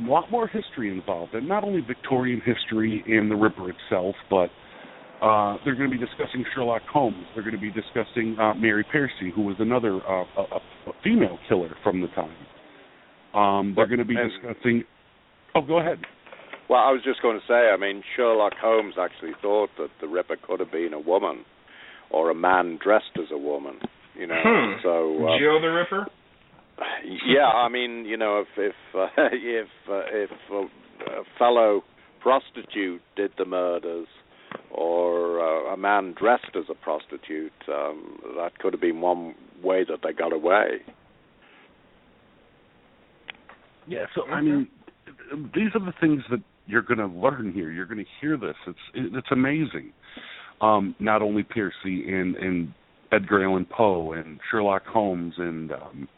a 0.00 0.08
lot 0.10 0.30
more 0.30 0.46
history 0.48 0.90
involved, 0.90 1.34
and 1.34 1.48
not 1.48 1.64
only 1.64 1.80
Victorian 1.80 2.40
history 2.44 3.02
and 3.06 3.30
the 3.30 3.36
Ripper 3.36 3.70
itself, 3.70 4.14
but 4.30 4.48
uh, 5.24 5.56
they're 5.64 5.74
going 5.76 5.90
to 5.90 5.96
be 5.96 6.04
discussing 6.04 6.44
Sherlock 6.54 6.82
Holmes. 6.92 7.24
They're 7.34 7.44
going 7.44 7.54
to 7.54 7.60
be 7.60 7.70
discussing 7.70 8.36
uh, 8.40 8.54
Mary 8.54 8.84
Pearcey, 8.92 9.32
who 9.34 9.42
was 9.42 9.56
another 9.58 9.96
uh, 10.08 10.24
a, 10.36 10.42
a 10.90 10.92
female 11.04 11.38
killer 11.48 11.74
from 11.82 12.00
the 12.00 12.08
time. 12.08 12.34
Um, 13.34 13.72
they're 13.76 13.86
going 13.86 13.98
to 13.98 14.04
be 14.04 14.16
And- 14.16 14.30
discussing. 14.30 14.84
Oh, 15.54 15.62
go 15.62 15.78
ahead. 15.78 15.98
Well, 16.68 16.80
I 16.80 16.90
was 16.90 17.02
just 17.04 17.20
going 17.20 17.38
to 17.38 17.46
say, 17.46 17.68
I 17.72 17.76
mean, 17.76 18.02
Sherlock 18.16 18.54
Holmes 18.60 18.94
actually 18.98 19.32
thought 19.42 19.68
that 19.78 19.88
the 20.00 20.06
Ripper 20.08 20.36
could 20.42 20.60
have 20.60 20.72
been 20.72 20.92
a 20.94 20.98
woman 21.00 21.44
or 22.10 22.30
a 22.30 22.34
man 22.34 22.78
dressed 22.82 23.12
as 23.18 23.26
a 23.30 23.36
woman. 23.38 23.74
You 24.18 24.26
know, 24.26 24.40
Hmm. 24.42 24.80
so 24.82 25.26
uh, 25.28 25.38
Jill 25.38 25.60
the 25.60 25.68
Ripper. 25.68 26.06
Yeah, 27.26 27.46
I 27.46 27.68
mean, 27.68 28.04
you 28.04 28.16
know, 28.16 28.40
if 28.42 28.48
if 28.56 28.74
uh, 28.94 29.06
if 29.32 29.68
uh, 29.88 30.02
if 30.12 30.30
a, 30.50 31.20
a 31.20 31.24
fellow 31.38 31.82
prostitute 32.20 33.02
did 33.16 33.32
the 33.38 33.44
murders, 33.44 34.06
or 34.70 35.40
uh, 35.40 35.74
a 35.74 35.76
man 35.76 36.14
dressed 36.18 36.56
as 36.56 36.64
a 36.70 36.74
prostitute, 36.74 37.52
um, 37.68 38.18
that 38.36 38.58
could 38.58 38.72
have 38.72 38.80
been 38.80 39.00
one 39.00 39.34
way 39.62 39.84
that 39.88 39.98
they 40.02 40.12
got 40.12 40.32
away. 40.32 40.78
Yeah, 43.86 44.06
so 44.14 44.24
I 44.26 44.40
mean, 44.40 44.68
these 45.54 45.70
are 45.74 45.84
the 45.84 45.92
things 46.00 46.22
that 46.30 46.40
you're 46.66 46.82
going 46.82 46.98
to 46.98 47.06
learn 47.06 47.52
here. 47.52 47.70
You're 47.70 47.86
going 47.86 47.98
to 47.98 48.10
hear 48.20 48.36
this. 48.36 48.54
It's 48.66 48.78
it's 48.94 49.26
amazing. 49.30 49.92
Um, 50.60 50.94
not 51.00 51.22
only 51.22 51.42
Pearcey 51.42 52.08
and 52.08 52.36
and 52.36 52.72
Edgar 53.10 53.44
Allan 53.44 53.66
Poe 53.66 54.12
and 54.12 54.38
Sherlock 54.50 54.86
Holmes 54.86 55.34
and 55.36 55.72
um, 55.72 56.08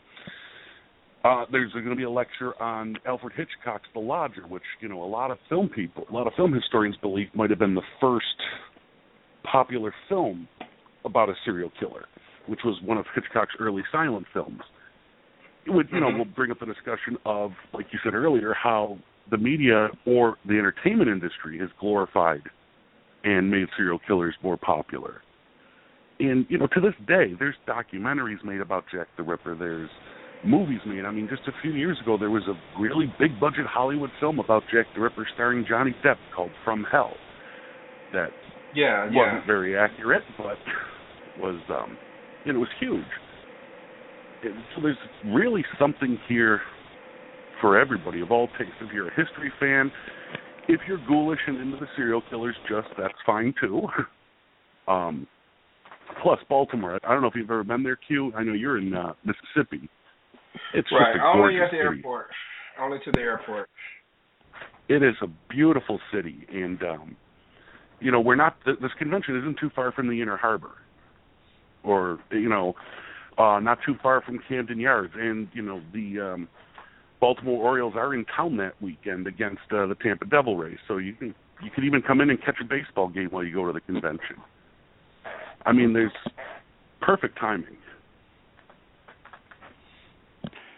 uh, 1.25 1.45
there's 1.51 1.73
going 1.73 1.89
to 1.89 1.97
be 1.97 2.03
a 2.05 2.11
lecture 2.11 2.61
on 2.63 2.97
Alfred 3.07 3.33
Hitchcock's 3.37 3.89
The 3.95 4.01
Lodger, 4.01 4.43
which 4.47 4.63
you 4.81 4.89
know 4.89 5.03
a 5.03 5.07
lot 5.07 5.31
of 5.31 5.39
film 5.49 5.69
people, 5.69 6.05
a 6.11 6.13
lot 6.13 6.27
of 6.27 6.35
film 6.35 6.53
historians 6.53 6.97
believe 7.01 7.29
might 7.35 7.51
have 7.51 7.59
been 7.59 7.75
the 7.75 7.83
first 8.01 8.25
popular 9.51 9.95
film 10.09 10.49
about 11.05 11.29
a 11.29 11.35
serial 11.45 11.71
killer, 11.81 12.07
which 12.47 12.61
was 12.65 12.77
one 12.83 12.99
of 12.99 13.07
Hitchcock's 13.15 13.55
early 13.59 13.83
silent 13.93 14.27
films. 14.33 14.61
It 15.67 15.71
would 15.71 15.89
you 15.91 16.01
know 16.01 16.09
Mhm. 16.09 16.17
we'll 16.17 16.25
bring 16.27 16.51
up 16.51 16.59
the 16.61 16.67
discussion 16.67 17.17
of 17.25 17.53
like 17.73 17.93
you 17.93 17.99
said 18.05 18.15
earlier 18.15 18.53
how 18.55 18.99
the 19.31 19.39
media 19.39 19.89
or 20.05 20.37
the 20.45 20.59
entertainment 20.59 21.09
industry 21.11 21.57
has 21.59 21.71
glorified 21.81 22.43
and 23.25 23.51
made 23.51 23.69
serial 23.77 23.99
killers 24.01 24.35
more 24.43 24.57
popular. 24.59 25.23
and 26.21 26.47
you 26.49 26.57
know, 26.59 26.69
to 26.69 26.81
this 26.81 26.95
day, 27.09 27.35
there's 27.41 27.57
documentaries 27.67 28.43
made 28.45 28.61
about 28.61 28.85
Jack 28.93 29.09
the 29.17 29.23
Ripper. 29.23 29.57
There's 29.57 29.91
movies 30.47 30.81
made. 30.87 31.05
I 31.05 31.11
mean, 31.11 31.29
just 31.29 31.47
a 31.49 31.53
few 31.63 31.73
years 31.73 31.99
ago, 32.03 32.17
there 32.19 32.31
was 32.31 32.45
a 32.49 32.81
really 32.81 33.07
big 33.19 33.39
budget 33.41 33.67
Hollywood 33.67 34.11
film 34.21 34.39
about 34.39 34.63
Jack 34.73 34.87
the 34.95 35.01
Ripper 35.01 35.27
starring 35.35 35.65
Johnny 35.69 35.95
Depp 36.05 36.17
called 36.35 36.51
From 36.65 36.85
Hell. 36.91 37.13
That 38.13 38.31
yeah, 38.75 39.05
wasn't 39.05 39.17
yeah. 39.17 39.47
very 39.47 39.77
accurate, 39.77 40.23
but 40.39 40.57
was 41.41 41.61
um, 41.71 41.97
it 42.47 42.53
was 42.53 42.69
huge. 42.81 43.05
And 44.45 44.55
so 44.75 44.83
there's 44.83 44.97
really 45.27 45.65
something 45.79 46.19
here 46.29 46.61
for 47.61 47.79
everybody 47.79 48.21
of 48.21 48.31
all 48.31 48.49
tastes. 48.59 48.75
If 48.81 48.93
you're 48.93 49.09
a 49.09 49.15
history 49.15 49.53
fan, 49.59 49.91
if 50.69 50.81
you're 50.87 51.01
ghoulish 51.09 51.41
and 51.47 51.61
into 51.61 51.79
the 51.79 51.87
serial 51.97 52.23
killers, 52.29 52.57
just 52.69 52.89
that's 52.99 53.15
fine 53.25 53.55
too. 53.61 53.83
um, 54.89 55.27
plus 56.23 56.39
Baltimore. 56.49 56.99
I 57.03 57.13
don't 57.13 57.23
know 57.23 57.29
if 57.29 57.35
you've 57.35 57.51
ever 57.51 57.65
been 57.65 57.83
there, 57.83 57.97
Q. 57.97 58.33
I 58.37 58.43
know 58.43 58.53
you're 58.53 58.79
in 58.79 58.95
uh, 58.95 59.15
Mississippi. 59.25 59.89
It's 60.75 60.89
right. 60.93 61.15
just 61.15 61.23
a 61.23 61.27
Only 61.27 61.57
at 61.61 61.71
the 61.71 61.77
city. 61.77 61.79
airport. 61.79 62.27
Only 62.81 62.99
to 63.05 63.13
the 63.13 63.21
airport. 63.21 63.69
It 64.89 65.03
is 65.03 65.15
a 65.23 65.27
beautiful 65.49 65.99
city, 66.13 66.47
and 66.53 66.83
um, 66.83 67.17
you 68.01 68.11
know 68.11 68.21
we're 68.21 68.35
not. 68.37 68.57
This 68.67 68.93
convention 68.99 69.39
isn't 69.39 69.59
too 69.59 69.71
far 69.75 69.93
from 69.93 70.09
the 70.09 70.21
Inner 70.21 70.37
Harbor, 70.37 70.73
or 71.83 72.19
you 72.31 72.49
know, 72.49 72.75
uh, 73.39 73.61
not 73.61 73.79
too 73.87 73.95
far 74.03 74.21
from 74.21 74.41
Camden 74.47 74.79
Yards, 74.79 75.15
and 75.17 75.49
you 75.55 75.63
know 75.63 75.81
the 75.93 76.21
um, 76.21 76.49
Baltimore 77.21 77.65
Orioles 77.65 77.95
are 77.97 78.13
in 78.15 78.27
town 78.27 78.59
that 78.59 78.75
weekend 78.83 79.27
against 79.27 79.63
uh, 79.73 79.87
the 79.87 79.97
Tampa 80.03 80.27
Devil 80.27 80.59
Rays, 80.59 80.79
so 80.87 80.99
you 80.99 81.15
can 81.15 81.35
you 81.63 81.71
can 81.71 81.85
even 81.85 82.03
come 82.03 82.21
in 82.21 82.29
and 82.29 82.39
catch 82.45 82.57
a 82.61 82.65
baseball 82.65 83.09
game 83.09 83.29
while 83.31 83.45
you 83.45 83.55
go 83.55 83.67
to 83.67 83.73
the 83.73 83.81
convention. 83.81 84.37
I 85.65 85.73
mean, 85.73 85.95
there's 85.95 86.13
perfect 87.01 87.39
timing. 87.39 87.79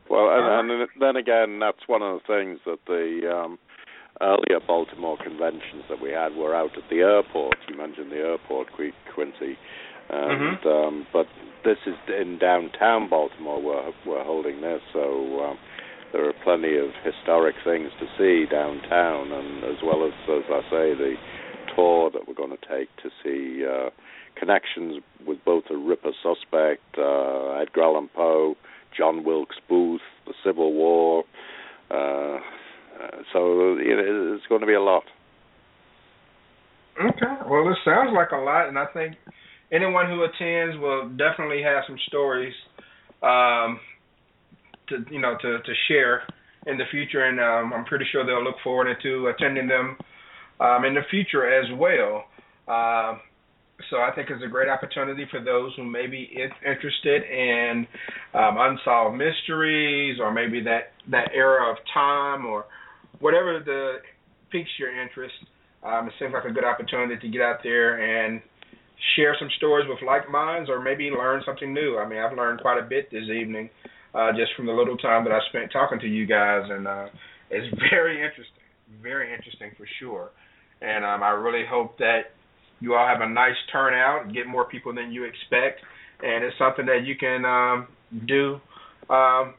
Well, 0.09 0.29
and, 0.31 0.71
and 0.71 0.89
then 1.01 1.17
again, 1.17 1.59
that's 1.59 1.87
one 1.87 2.03
of 2.03 2.21
the 2.21 2.27
things 2.27 2.61
that 2.65 2.79
the 2.87 3.31
um, 3.31 3.59
earlier 4.21 4.61
Baltimore 4.67 5.19
conventions 5.23 5.85
that 5.89 6.01
we 6.01 6.11
had 6.11 6.35
were 6.35 6.55
out 6.55 6.77
at 6.77 6.89
the 6.91 7.01
airport. 7.01 7.57
You 7.69 7.77
mentioned 7.77 8.13
the 8.13 8.17
airport, 8.17 8.69
Qu- 8.77 8.93
Quincy, 9.15 9.59
and 10.09 10.65
um, 10.65 11.07
but 11.13 11.27
this 11.65 11.79
is 11.87 11.95
in 12.09 12.39
downtown 12.39 13.09
Baltimore. 13.09 13.61
We're 13.61 13.93
we're 14.07 14.25
holding 14.25 14.61
this, 14.61 14.81
so 14.93 15.51
um, 15.51 15.59
there 16.13 16.29
are 16.29 16.35
plenty 16.45 16.77
of 16.79 16.91
historic 17.05 17.57
things 17.65 17.91
to 18.01 18.07
see 18.17 18.47
downtown, 18.51 19.33
and 19.33 19.65
as 19.65 19.83
well 19.85 20.07
as 20.07 20.13
as 20.29 20.45
I 20.49 20.61
say, 20.71 20.95
the 20.95 21.15
tour 21.75 22.11
that 22.13 22.29
we're 22.29 22.35
going 22.35 22.57
to 22.57 22.69
take 22.69 22.89
to 23.03 23.11
see. 23.23 23.65
Uh, 23.67 23.91
connections 24.39 25.03
with 25.27 25.39
both 25.47 25.65
the 25.71 25.77
Ripper 25.77 26.13
suspect, 26.23 26.83
uh, 26.99 27.53
Edgar 27.53 27.85
Allan 27.85 28.11
Poe, 28.15 28.55
John 28.97 29.25
Wilkes 29.25 29.57
Booth, 29.69 30.01
the 30.27 30.35
Civil 30.45 30.73
War. 30.73 31.25
Uh, 31.91 31.95
uh, 31.95 33.23
so 33.33 33.77
it, 33.79 33.99
it's 33.99 34.47
going 34.49 34.61
to 34.61 34.67
be 34.67 34.75
a 34.75 34.81
lot. 34.81 35.05
Okay. 36.99 37.35
Well, 37.49 37.69
it 37.69 37.77
sounds 37.85 38.11
like 38.15 38.33
a 38.33 38.37
lot, 38.37 38.69
and 38.69 38.79
I 38.79 38.87
think 38.87 39.17
anyone 39.71 40.07
who 40.09 40.25
attends 40.25 40.81
will 40.81 41.11
definitely 41.11 41.63
have 41.63 41.85
some 41.87 41.99
stories 42.09 42.55
um, 43.23 43.79
to 44.89 45.05
you 45.11 45.21
know 45.21 45.37
to 45.41 45.59
to 45.59 45.73
share 45.89 46.23
in 46.67 46.79
the 46.79 46.85
future, 46.91 47.25
and 47.25 47.39
um, 47.39 47.73
I'm 47.73 47.85
pretty 47.85 48.07
sure 48.11 48.25
they'll 48.25 48.43
look 48.43 48.57
forward 48.65 48.89
to 49.03 49.27
attending 49.29 49.69
them 49.69 49.97
um, 50.59 50.85
in 50.85 50.95
the 50.95 51.03
future 51.11 51.47
as 51.47 51.67
well. 51.79 52.25
Uh, 52.67 53.19
so 53.91 53.99
I 53.99 54.11
think 54.15 54.31
it's 54.31 54.43
a 54.45 54.49
great 54.49 54.69
opportunity 54.69 55.27
for 55.31 55.43
those 55.43 55.73
who 55.77 55.85
may 55.85 56.07
be 56.07 56.29
in- 56.35 56.71
interested 56.71 57.23
in 57.25 57.87
um, 58.35 58.57
unsolved 58.59 59.17
mysteries, 59.17 60.19
or 60.21 60.33
maybe 60.33 60.63
that 60.63 60.93
that 61.11 61.31
era 61.35 61.71
of 61.71 61.77
time, 61.93 62.47
or 62.47 62.65
whatever 63.21 63.61
the 63.65 63.97
piques 64.51 64.71
your 64.79 64.91
interest. 65.01 65.35
Um, 65.85 66.09
it 66.09 66.15
seems 66.19 66.33
like 66.33 66.45
a 66.45 66.51
good 66.51 66.65
opportunity 66.65 67.17
to 67.21 67.29
get 67.29 67.43
out 67.43 67.61
there 67.63 68.01
and 68.01 68.41
share 69.15 69.37
some 69.39 69.49
stories 69.59 69.87
with 69.89 69.99
like 70.07 70.31
minds, 70.31 70.71
or 70.71 70.81
maybe 70.81 71.11
learn 71.11 71.43
something 71.45 71.73
new. 71.73 71.99
I 71.99 72.09
mean, 72.09 72.19
I've 72.19 72.37
learned 72.37 72.61
quite 72.61 72.79
a 72.79 72.87
bit 72.89 73.11
this 73.11 73.25
evening 73.25 73.71
uh, 74.15 74.33
just 74.33 74.53
from 74.57 74.67
the 74.67 74.73
little 74.73 74.97
time 74.97 75.25
that 75.25 75.33
I 75.33 75.41
spent 75.51 75.71
talking 75.71 76.01
to 76.01 76.09
you 76.09 76.27
guys, 76.27 76.63
and 76.71 76.89
uh, 76.89 77.07
it's 77.51 77.69
very 77.91 78.17
interesting, 78.25 78.65
very 79.03 79.35
interesting 79.35 79.73
for 79.77 79.87
sure. 80.01 80.31
And 80.81 81.05
um, 81.05 81.23
I 81.23 81.31
really 81.31 81.65
hope 81.69 81.99
that 81.99 82.36
you 82.81 82.95
all 82.95 83.07
have 83.07 83.21
a 83.21 83.29
nice 83.29 83.57
turnout 83.73 84.33
get 84.33 84.47
more 84.47 84.65
people 84.65 84.95
than 84.95 85.13
you 85.13 85.25
expect. 85.25 85.81
And 86.23 86.45
it's 86.45 86.57
something 86.59 86.87
that 86.87 87.05
you 87.05 87.15
can 87.17 87.45
um, 87.45 87.89
do 88.27 88.59
um, 89.13 89.55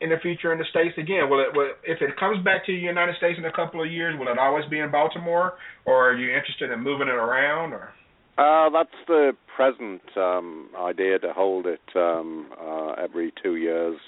in 0.00 0.10
the 0.10 0.16
future 0.22 0.52
in 0.52 0.58
the 0.58 0.64
states 0.70 0.96
again. 0.96 1.28
Will 1.28 1.40
it? 1.40 1.48
Will, 1.52 1.72
if 1.84 2.00
it 2.00 2.16
comes 2.18 2.42
back 2.44 2.64
to 2.66 2.72
the 2.72 2.78
United 2.78 3.16
States 3.16 3.38
in 3.38 3.44
a 3.44 3.52
couple 3.52 3.82
of 3.82 3.90
years, 3.90 4.18
will 4.18 4.28
it 4.28 4.38
always 4.38 4.64
be 4.70 4.78
in 4.78 4.90
Baltimore, 4.90 5.54
or 5.84 6.10
are 6.10 6.16
you 6.16 6.34
interested 6.34 6.70
in 6.70 6.80
moving 6.80 7.08
it 7.08 7.14
around? 7.14 7.72
Or 7.72 7.90
Uh, 8.38 8.70
that's 8.70 8.98
the 9.06 9.32
present 9.56 10.00
um, 10.16 10.70
idea 10.78 11.18
to 11.18 11.32
hold 11.32 11.66
it 11.66 11.82
um, 11.96 12.46
uh, 12.58 12.92
every 12.92 13.32
two 13.42 13.56
years. 13.56 13.98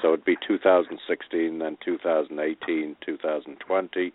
So 0.00 0.08
it'd 0.08 0.24
be 0.24 0.36
2016, 0.46 1.58
then 1.58 1.76
2018, 1.84 2.96
2020. 3.04 4.12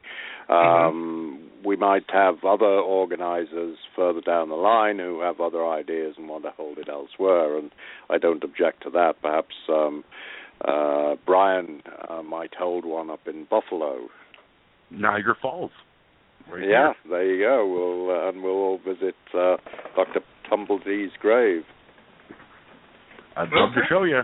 Um, 0.50 1.50
We 1.66 1.76
might 1.76 2.06
have 2.12 2.44
other 2.44 2.66
organizers 2.66 3.78
further 3.96 4.22
down 4.22 4.50
the 4.50 4.56
line 4.56 5.00
who 5.00 5.22
have 5.22 5.40
other 5.40 5.66
ideas 5.66 6.16
and 6.18 6.28
want 6.28 6.44
to 6.44 6.52
hold 6.52 6.78
it 6.78 6.90
elsewhere, 6.90 7.58
and 7.58 7.72
I 8.10 8.18
don't 8.18 8.44
object 8.44 8.84
to 8.84 8.90
that. 8.92 9.22
Perhaps 9.22 9.56
um, 9.70 10.04
uh, 10.66 11.16
Brian 11.26 11.82
uh, 12.10 12.22
might 12.22 12.54
hold 12.56 12.86
one 12.86 13.10
up 13.10 13.28
in 13.28 13.46
Buffalo. 13.50 14.08
Niagara 14.90 15.36
Falls. 15.42 15.72
Right 16.52 16.68
yeah, 16.68 16.94
there 17.10 17.24
you 17.26 17.42
go. 17.44 17.66
We'll 17.66 18.16
uh, 18.16 18.30
and 18.30 18.44
we'll 18.44 18.52
all 18.52 18.78
visit 18.78 19.16
uh, 19.34 19.56
Dr. 19.96 20.20
Tumblety's 20.50 21.12
grave. 21.20 21.64
I'd 23.38 23.50
love 23.52 23.74
to 23.74 23.82
show 23.90 24.04
you. 24.04 24.22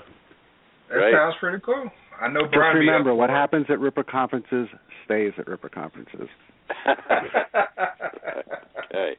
That 0.89 0.95
Right. 0.95 1.13
sounds 1.13 1.35
pretty 1.39 1.59
cool. 1.63 1.89
I 2.21 2.27
know 2.27 2.41
Just 2.43 2.53
Brian. 2.53 2.73
be 2.79 2.79
remember, 2.85 3.13
what 3.15 3.29
happens 3.29 3.65
at 3.69 3.79
Ripper 3.79 4.03
conferences 4.03 4.67
stays 5.05 5.33
at 5.37 5.47
Ripper 5.47 5.69
conferences. 5.69 6.27
okay. 8.85 9.15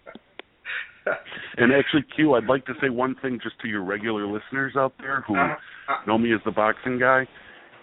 And 1.56 1.72
actually, 1.72 2.02
Q, 2.14 2.34
I'd 2.34 2.44
like 2.46 2.66
to 2.66 2.74
say 2.80 2.90
one 2.90 3.14
thing 3.22 3.40
just 3.42 3.58
to 3.60 3.68
your 3.68 3.82
regular 3.82 4.26
listeners 4.26 4.74
out 4.76 4.92
there 4.98 5.22
who 5.26 5.34
Uh, 5.36 5.56
uh, 5.88 5.96
know 6.06 6.18
me 6.18 6.32
as 6.34 6.40
the 6.44 6.50
boxing 6.50 6.98
guy. 6.98 7.22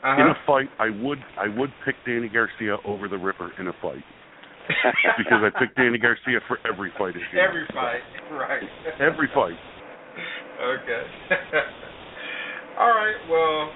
uh-huh. 0.03 0.21
In 0.21 0.27
a 0.27 0.35
fight, 0.45 0.69
I 0.79 0.89
would 0.91 1.23
I 1.37 1.47
would 1.47 1.71
pick 1.83 1.95
Danny 2.05 2.29
Garcia 2.29 2.77
over 2.85 3.07
the 3.07 3.17
Ripper 3.17 3.51
in 3.59 3.67
a 3.67 3.73
fight 3.81 4.03
because 5.17 5.41
I 5.43 5.49
picked 5.59 5.75
Danny 5.75 5.97
Garcia 5.97 6.39
for 6.47 6.59
every 6.71 6.91
fight. 6.97 7.15
at 7.15 7.21
Junior. 7.31 7.47
every 7.47 7.65
fight, 7.73 8.01
right? 8.31 8.69
Every 9.01 9.27
fight. 9.33 9.57
Okay. 10.61 11.03
All 12.77 12.93
right. 12.93 13.17
Well, 13.25 13.73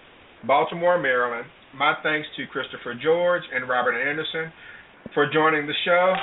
Baltimore, 0.47 0.97
Maryland. 0.99 1.45
My 1.75 1.93
thanks 2.03 2.27
to 2.35 2.45
Christopher 2.47 2.95
George 3.01 3.43
and 3.53 3.69
Robert 3.69 3.95
Anderson 3.95 4.51
for 5.13 5.31
joining 5.31 5.67
the 5.67 5.73
show. 5.85 6.15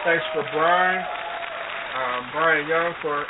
Thanks 0.00 0.24
for 0.32 0.40
Brian, 0.56 1.04
um, 1.92 2.32
Brian 2.32 2.66
Young 2.66 2.94
for 3.02 3.26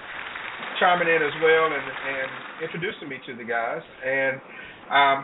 chiming 0.79 1.09
in 1.09 1.19
as 1.19 1.35
well 1.43 1.67
and, 1.67 1.83
and 1.83 2.31
introducing 2.63 3.09
me 3.09 3.19
to 3.27 3.35
the 3.35 3.43
guys. 3.43 3.83
And 4.07 4.39
um, 4.87 5.19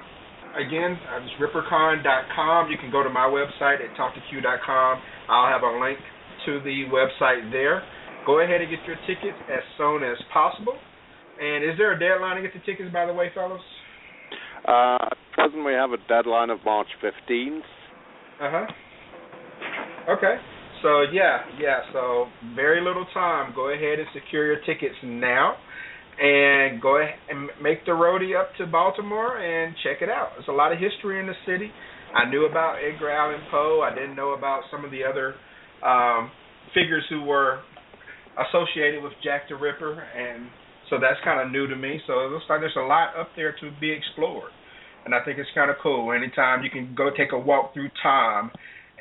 again, 0.58 0.98
uh, 1.06 1.22
it's 1.22 1.38
rippercon.com. 1.38 2.70
You 2.70 2.78
can 2.78 2.90
go 2.90 3.04
to 3.04 3.10
my 3.10 3.30
website 3.30 3.78
at 3.78 3.94
talktoq.com. 3.94 5.02
I'll 5.30 5.46
have 5.46 5.62
a 5.62 5.78
link 5.78 5.98
to 6.46 6.60
the 6.66 6.90
website 6.90 7.52
there. 7.52 7.82
Go 8.26 8.40
ahead 8.40 8.60
and 8.60 8.68
get 8.68 8.80
your 8.84 8.96
tickets 9.06 9.38
as 9.46 9.62
soon 9.78 10.02
as 10.02 10.18
possible. 10.32 10.74
And 11.40 11.62
is 11.62 11.78
there 11.78 11.92
a 11.92 11.98
deadline 11.98 12.36
to 12.36 12.42
get 12.42 12.54
the 12.54 12.66
tickets, 12.66 12.92
by 12.92 13.06
the 13.06 13.14
way, 13.14 13.30
fellas? 13.32 13.62
Uh, 14.66 14.98
at 15.00 15.18
present, 15.32 15.64
we 15.64 15.74
have 15.74 15.92
a 15.92 15.98
deadline 16.08 16.50
of 16.50 16.58
March 16.64 16.88
15th. 17.00 17.60
Uh 18.40 18.50
huh. 18.50 18.66
Okay. 20.10 20.36
So 20.82 21.02
yeah, 21.12 21.40
yeah. 21.60 21.80
So 21.92 22.26
very 22.54 22.82
little 22.84 23.06
time. 23.14 23.52
Go 23.54 23.72
ahead 23.72 23.98
and 23.98 24.08
secure 24.12 24.46
your 24.46 24.60
tickets 24.64 24.94
now, 25.02 25.56
and 26.20 26.80
go 26.80 27.00
ahead 27.00 27.14
and 27.28 27.50
make 27.62 27.84
the 27.84 27.92
roadie 27.92 28.38
up 28.38 28.54
to 28.58 28.66
Baltimore 28.66 29.38
and 29.38 29.74
check 29.82 30.02
it 30.02 30.08
out. 30.08 30.30
There's 30.36 30.48
a 30.48 30.52
lot 30.52 30.72
of 30.72 30.78
history 30.78 31.20
in 31.20 31.26
the 31.26 31.38
city. 31.46 31.70
I 32.14 32.28
knew 32.30 32.46
about 32.46 32.76
Edgar 32.76 33.10
Allan 33.10 33.40
Poe. 33.50 33.80
I 33.82 33.94
didn't 33.94 34.16
know 34.16 34.30
about 34.30 34.62
some 34.70 34.84
of 34.84 34.90
the 34.90 35.04
other 35.04 35.34
um, 35.84 36.30
figures 36.72 37.04
who 37.10 37.22
were 37.22 37.60
associated 38.48 39.02
with 39.02 39.12
Jack 39.24 39.48
the 39.48 39.56
Ripper, 39.56 39.92
and 39.92 40.46
so 40.88 40.96
that's 41.00 41.18
kind 41.24 41.40
of 41.40 41.50
new 41.50 41.66
to 41.66 41.76
me. 41.76 42.00
So 42.06 42.20
it 42.20 42.30
looks 42.30 42.44
like 42.48 42.60
there's 42.60 42.76
a 42.76 42.86
lot 42.86 43.16
up 43.18 43.28
there 43.34 43.52
to 43.60 43.70
be 43.80 43.90
explored, 43.90 44.52
and 45.04 45.14
I 45.14 45.24
think 45.24 45.38
it's 45.38 45.50
kind 45.54 45.70
of 45.70 45.76
cool. 45.82 46.12
Anytime 46.12 46.62
you 46.62 46.70
can 46.70 46.94
go 46.94 47.10
take 47.16 47.32
a 47.32 47.38
walk 47.38 47.74
through 47.74 47.88
time 48.02 48.50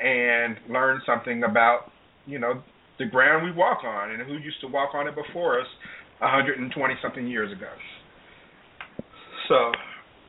and 0.01 0.57
learn 0.69 1.01
something 1.05 1.43
about, 1.43 1.91
you 2.25 2.39
know, 2.39 2.61
the 2.99 3.05
ground 3.05 3.43
we 3.45 3.51
walk 3.51 3.83
on 3.83 4.11
and 4.11 4.21
who 4.23 4.33
used 4.33 4.59
to 4.61 4.67
walk 4.67 4.93
on 4.93 5.07
it 5.07 5.15
before 5.15 5.59
us 5.59 5.67
120 6.19 6.93
something 7.01 7.27
years 7.27 7.51
ago. 7.51 7.69
So, 9.47 9.71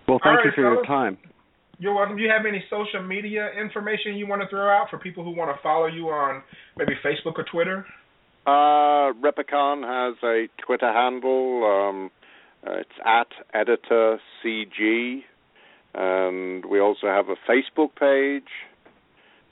well, 0.09 0.21
thank 0.23 0.39
right, 0.39 0.45
you 0.47 0.51
for 0.55 0.63
fellas. 0.63 0.77
your 0.77 0.85
time. 0.85 1.19
You're 1.79 1.95
welcome. 1.95 2.17
Do 2.17 2.23
you 2.23 2.31
have 2.31 2.47
any 2.47 2.65
social 2.71 3.07
media 3.07 3.51
information 3.61 4.17
you 4.17 4.27
want 4.27 4.43
to 4.43 4.49
throw 4.49 4.69
out 4.69 4.89
for 4.91 4.99
people 4.99 5.25
who 5.25 5.37
want 5.37 5.55
to 5.55 5.63
follow 5.63 5.87
you 5.87 6.09
on 6.09 6.43
maybe 6.77 6.93
Facebook 7.05 7.35
or 7.37 7.45
Twitter? 7.51 7.85
Uh, 8.47 9.13
Rippercon 9.21 9.83
has 9.85 10.17
a 10.23 10.49
Twitter 10.65 10.91
handle. 10.91 11.65
Um, 11.65 12.11
uh, 12.67 12.79
it's 12.79 12.91
at 13.05 13.27
editor 13.53 14.19
CG, 14.43 15.21
and 15.95 16.65
we 16.65 16.81
also 16.81 17.09
have 17.09 17.27
a 17.29 17.37
Facebook 17.51 17.91
page. 17.99 18.49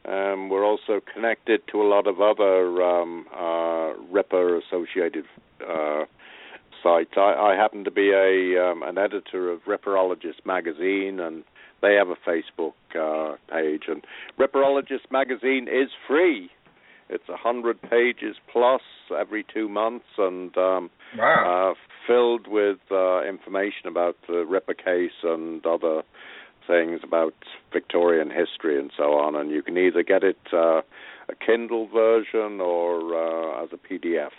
Um, 0.07 0.50
we're 0.50 0.64
also 0.64 1.00
connected 1.12 1.62
to 1.72 1.80
a 1.80 1.88
lot 1.88 2.07
of 2.07 2.20
other 2.20 2.82
um, 2.82 3.26
uh, 3.34 3.94
Ripper 4.12 4.59
associated 4.59 5.24
uh, 5.66 6.05
sites. 6.82 7.12
I, 7.16 7.34
I, 7.34 7.57
happen 7.57 7.84
to 7.84 7.90
be 7.90 8.11
a 8.11 8.62
um, 8.62 8.82
an 8.82 8.98
editor 8.98 9.50
of 9.50 9.61
Ripperologist 9.64 10.44
magazine, 10.44 11.20
and 11.20 11.42
they 11.80 11.94
have 11.94 12.09
a 12.09 12.16
Facebook 12.28 12.74
uh, 12.94 13.36
page. 13.50 13.84
And 13.88 14.05
Ripperologist 14.38 15.11
magazine 15.11 15.68
is 15.68 15.88
free. 16.07 16.50
It's 17.09 17.28
a 17.30 17.36
hundred 17.36 17.80
pages 17.80 18.36
plus 18.52 18.82
every 19.18 19.44
two 19.55 19.68
months, 19.68 20.07
and 20.18 20.57
um, 20.59 20.90
wow. 21.16 21.72
uh, 21.72 21.74
filled 22.07 22.46
with 22.46 22.78
uh, 22.90 23.22
information 23.24 23.86
about 23.86 24.16
the 24.28 24.44
Ripper 24.44 24.74
case 24.74 25.16
and 25.22 25.64
other 25.64 26.02
things 26.67 27.01
about 27.03 27.35
Victorian 27.73 28.31
history 28.31 28.79
and 28.79 28.91
so 28.97 29.15
on. 29.15 29.37
And 29.37 29.51
you 29.51 29.62
can 29.62 29.77
either 29.77 30.03
get 30.03 30.23
it 30.23 30.39
uh, 30.53 30.83
a 31.29 31.35
Kindle 31.45 31.89
version 31.89 32.61
or 32.61 33.15
uh, 33.15 33.65
as 33.65 33.71
a 33.73 33.77
PDF. 33.77 34.31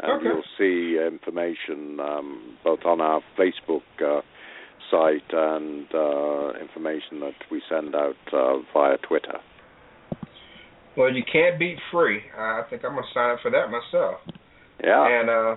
And 0.00 0.12
okay. 0.12 0.24
you'll 0.24 0.42
see 0.56 1.00
information 1.04 1.98
um, 2.00 2.56
both 2.62 2.84
on 2.84 3.00
our 3.00 3.20
Facebook 3.36 3.82
uh, 4.00 4.20
site 4.90 5.30
and 5.32 5.86
uh, 5.92 6.58
information 6.60 7.20
that 7.20 7.34
we 7.50 7.62
send 7.68 7.94
out 7.94 8.16
uh, 8.32 8.58
via 8.72 8.96
Twitter. 8.98 9.38
Well, 10.96 11.12
you 11.12 11.22
can't 11.30 11.58
beat 11.58 11.78
free. 11.92 12.20
I 12.36 12.62
think 12.68 12.84
I'm 12.84 12.94
gonna 12.94 13.06
sign 13.14 13.30
up 13.30 13.38
for 13.40 13.50
that 13.50 13.70
myself. 13.70 14.20
Yeah. 14.82 15.20
And 15.20 15.30
uh, 15.30 15.56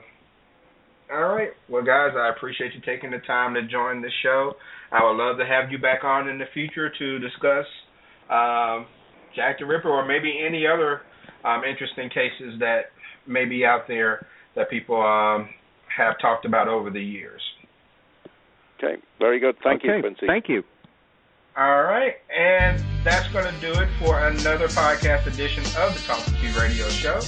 all 1.12 1.36
right, 1.36 1.50
well, 1.68 1.84
guys, 1.84 2.12
I 2.16 2.30
appreciate 2.30 2.74
you 2.74 2.82
taking 2.86 3.12
the 3.12 3.20
time 3.20 3.54
to 3.56 3.64
join 3.64 4.02
the 4.02 4.12
show. 4.24 4.54
I 4.92 5.04
would 5.04 5.18
love 5.18 5.38
to 5.38 5.46
have 5.46 5.72
you 5.72 5.78
back 5.78 6.04
on 6.04 6.28
in 6.28 6.38
the 6.38 6.46
future 6.54 6.90
to 6.90 7.20
discuss 7.20 7.66
um, 8.30 8.88
Jack 9.36 9.60
the 9.60 9.66
Ripper 9.66 9.90
or 9.90 10.06
maybe 10.06 10.44
any 10.46 10.66
other 10.68 11.02
um, 11.46 11.64
interesting 11.64 12.10
cases 12.10 12.60
that 12.60 12.92
may 13.28 13.46
be 13.46 13.66
out 13.66 13.88
there 13.88 14.26
that 14.56 14.70
people 14.70 15.02
um, 15.02 15.50
have 15.96 16.16
talked 16.22 16.46
about 16.46 16.68
over 16.68 16.90
the 16.90 17.02
years. 17.02 17.42
Okay, 18.78 19.02
very 19.20 19.40
good. 19.40 19.56
Thank 19.64 19.82
okay. 19.82 19.96
you, 19.96 20.02
Quincy. 20.02 20.28
Thank 20.28 20.46
you. 20.50 20.64
All 21.58 21.84
right, 21.84 22.14
and 22.36 22.80
that's 23.04 23.28
going 23.34 23.46
to 23.46 23.60
do 23.60 23.80
it 23.80 23.90
for 24.00 24.28
another 24.28 24.70
podcast 24.76 25.28
edition 25.28 25.68
of 25.76 25.94
the 25.94 26.00
Talk 26.02 26.26
to 26.28 26.34
Q 26.40 26.56
radio 26.58 26.92
show. 27.02 27.28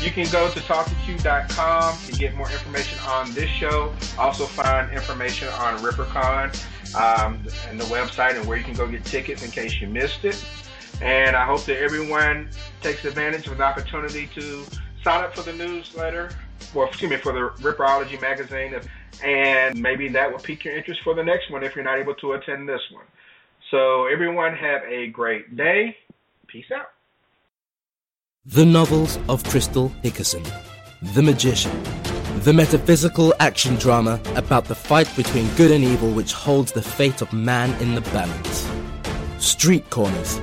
You 0.00 0.10
can 0.10 0.30
go 0.32 0.50
to 0.50 0.60
talktoq.com 0.60 1.98
to 2.06 2.12
get 2.12 2.34
more 2.34 2.50
information 2.50 2.98
on 3.00 3.34
this 3.34 3.50
show. 3.50 3.92
Also, 4.18 4.46
find 4.46 4.90
information 4.92 5.48
on 5.48 5.78
RipperCon 5.80 6.56
um, 6.94 7.46
and 7.68 7.78
the 7.78 7.84
website 7.84 8.36
and 8.36 8.46
where 8.48 8.56
you 8.56 8.64
can 8.64 8.72
go 8.72 8.86
get 8.86 9.04
tickets 9.04 9.44
in 9.44 9.50
case 9.50 9.78
you 9.78 9.88
missed 9.88 10.24
it. 10.24 10.42
And 11.02 11.36
I 11.36 11.44
hope 11.44 11.64
that 11.64 11.82
everyone 11.82 12.48
takes 12.80 13.04
advantage 13.04 13.46
of 13.46 13.58
the 13.58 13.62
opportunity 13.62 14.26
to 14.28 14.64
sign 15.04 15.22
up 15.22 15.34
for 15.34 15.42
the 15.42 15.52
newsletter, 15.52 16.30
or 16.74 16.86
excuse 16.86 17.10
me, 17.10 17.18
for 17.18 17.32
the 17.32 17.50
Ripperology 17.62 18.18
magazine, 18.22 18.80
and 19.22 19.80
maybe 19.80 20.08
that 20.08 20.32
will 20.32 20.38
pique 20.38 20.64
your 20.64 20.76
interest 20.76 21.00
for 21.04 21.14
the 21.14 21.22
next 21.22 21.50
one 21.50 21.62
if 21.62 21.74
you're 21.74 21.84
not 21.84 21.98
able 21.98 22.14
to 22.14 22.32
attend 22.32 22.66
this 22.66 22.80
one. 22.90 23.04
So, 23.70 24.06
everyone, 24.06 24.54
have 24.56 24.82
a 24.84 25.08
great 25.08 25.56
day. 25.56 25.96
Peace 26.46 26.70
out. 26.74 26.90
The 28.52 28.66
novels 28.66 29.16
of 29.28 29.44
Crystal 29.44 29.92
Hickerson, 30.02 30.44
The 31.14 31.22
Magician, 31.22 31.70
the 32.40 32.52
metaphysical 32.52 33.32
action 33.38 33.76
drama 33.76 34.20
about 34.34 34.64
the 34.64 34.74
fight 34.74 35.08
between 35.14 35.54
good 35.54 35.70
and 35.70 35.84
evil 35.84 36.10
which 36.10 36.32
holds 36.32 36.72
the 36.72 36.82
fate 36.82 37.22
of 37.22 37.32
man 37.32 37.80
in 37.80 37.94
the 37.94 38.00
balance. 38.00 38.68
Street 39.38 39.88
Corners, 39.90 40.40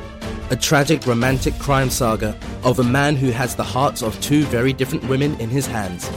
a 0.51 0.55
tragic 0.55 1.05
romantic 1.05 1.60
crime 1.60 1.89
saga 1.89 2.34
of 2.64 2.80
a 2.80 2.84
man 2.84 3.18
who 3.18 3.32
has 3.32 3.55
the 3.55 3.64
hearts 3.66 4.01
of 4.01 4.18
two 4.22 4.43
very 4.45 4.72
different 4.72 5.03
women 5.10 5.38
in 5.41 5.49
his 5.49 5.68
hands. 5.68 6.10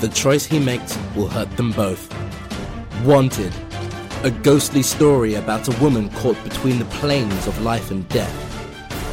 The 0.00 0.08
choice 0.08 0.46
he 0.46 0.58
makes 0.58 0.96
will 1.14 1.28
hurt 1.28 1.54
them 1.58 1.70
both. 1.72 2.10
Wanted, 3.04 3.52
a 4.22 4.30
ghostly 4.30 4.82
story 4.82 5.34
about 5.34 5.68
a 5.68 5.82
woman 5.82 6.08
caught 6.12 6.42
between 6.44 6.78
the 6.78 6.86
planes 6.86 7.46
of 7.46 7.60
life 7.60 7.90
and 7.90 8.08
death. 8.08 8.55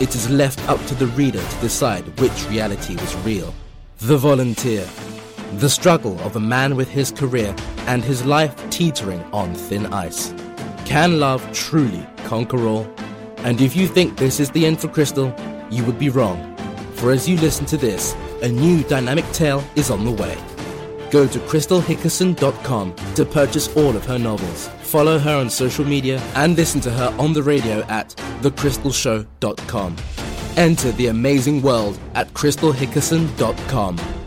It 0.03 0.15
is 0.15 0.29
left 0.29 0.59
up 0.67 0.85
to 0.87 0.95
the 0.95 1.07
reader 1.07 1.41
to 1.41 1.61
decide 1.61 2.03
which 2.19 2.49
reality 2.49 2.93
was 2.93 3.15
real. 3.23 3.55
The 3.99 4.17
Volunteer, 4.17 4.85
the 5.59 5.69
struggle 5.69 6.19
of 6.23 6.35
a 6.35 6.41
man 6.41 6.75
with 6.75 6.89
his 6.89 7.09
career 7.09 7.55
and 7.87 8.03
his 8.03 8.25
life 8.25 8.53
teetering 8.69 9.23
on 9.31 9.55
thin 9.55 9.85
ice. 9.93 10.33
Can 10.83 11.21
love 11.21 11.41
truly 11.53 12.05
conquer 12.25 12.67
all? 12.67 12.85
And 13.45 13.61
if 13.61 13.77
you 13.77 13.87
think 13.87 14.17
this 14.17 14.41
is 14.41 14.51
the 14.51 14.65
end 14.65 14.81
for 14.81 14.89
Crystal, 14.89 15.33
you 15.71 15.85
would 15.85 15.97
be 15.97 16.09
wrong. 16.09 16.53
For 16.95 17.13
as 17.13 17.29
you 17.29 17.37
listen 17.37 17.65
to 17.67 17.77
this, 17.77 18.13
a 18.41 18.49
new 18.49 18.83
dynamic 18.83 19.23
tale 19.31 19.63
is 19.77 19.89
on 19.89 20.03
the 20.03 20.11
way. 20.11 20.37
Go 21.13 21.27
to 21.27 21.39
crystalhickerson.com 21.41 22.95
to 23.13 23.23
purchase 23.23 23.67
all 23.77 23.95
of 23.95 24.03
her 24.05 24.17
novels. 24.17 24.67
Follow 24.81 25.19
her 25.19 25.35
on 25.35 25.47
social 25.47 25.85
media 25.85 26.19
and 26.33 26.55
listen 26.57 26.81
to 26.81 26.89
her 26.89 27.15
on 27.19 27.33
the 27.33 27.43
radio 27.43 27.83
at 27.83 28.09
thecrystalshow.com. 28.41 29.95
Enter 30.57 30.91
the 30.93 31.07
amazing 31.07 31.61
world 31.61 31.99
at 32.15 32.33
crystalhickerson.com. 32.33 34.22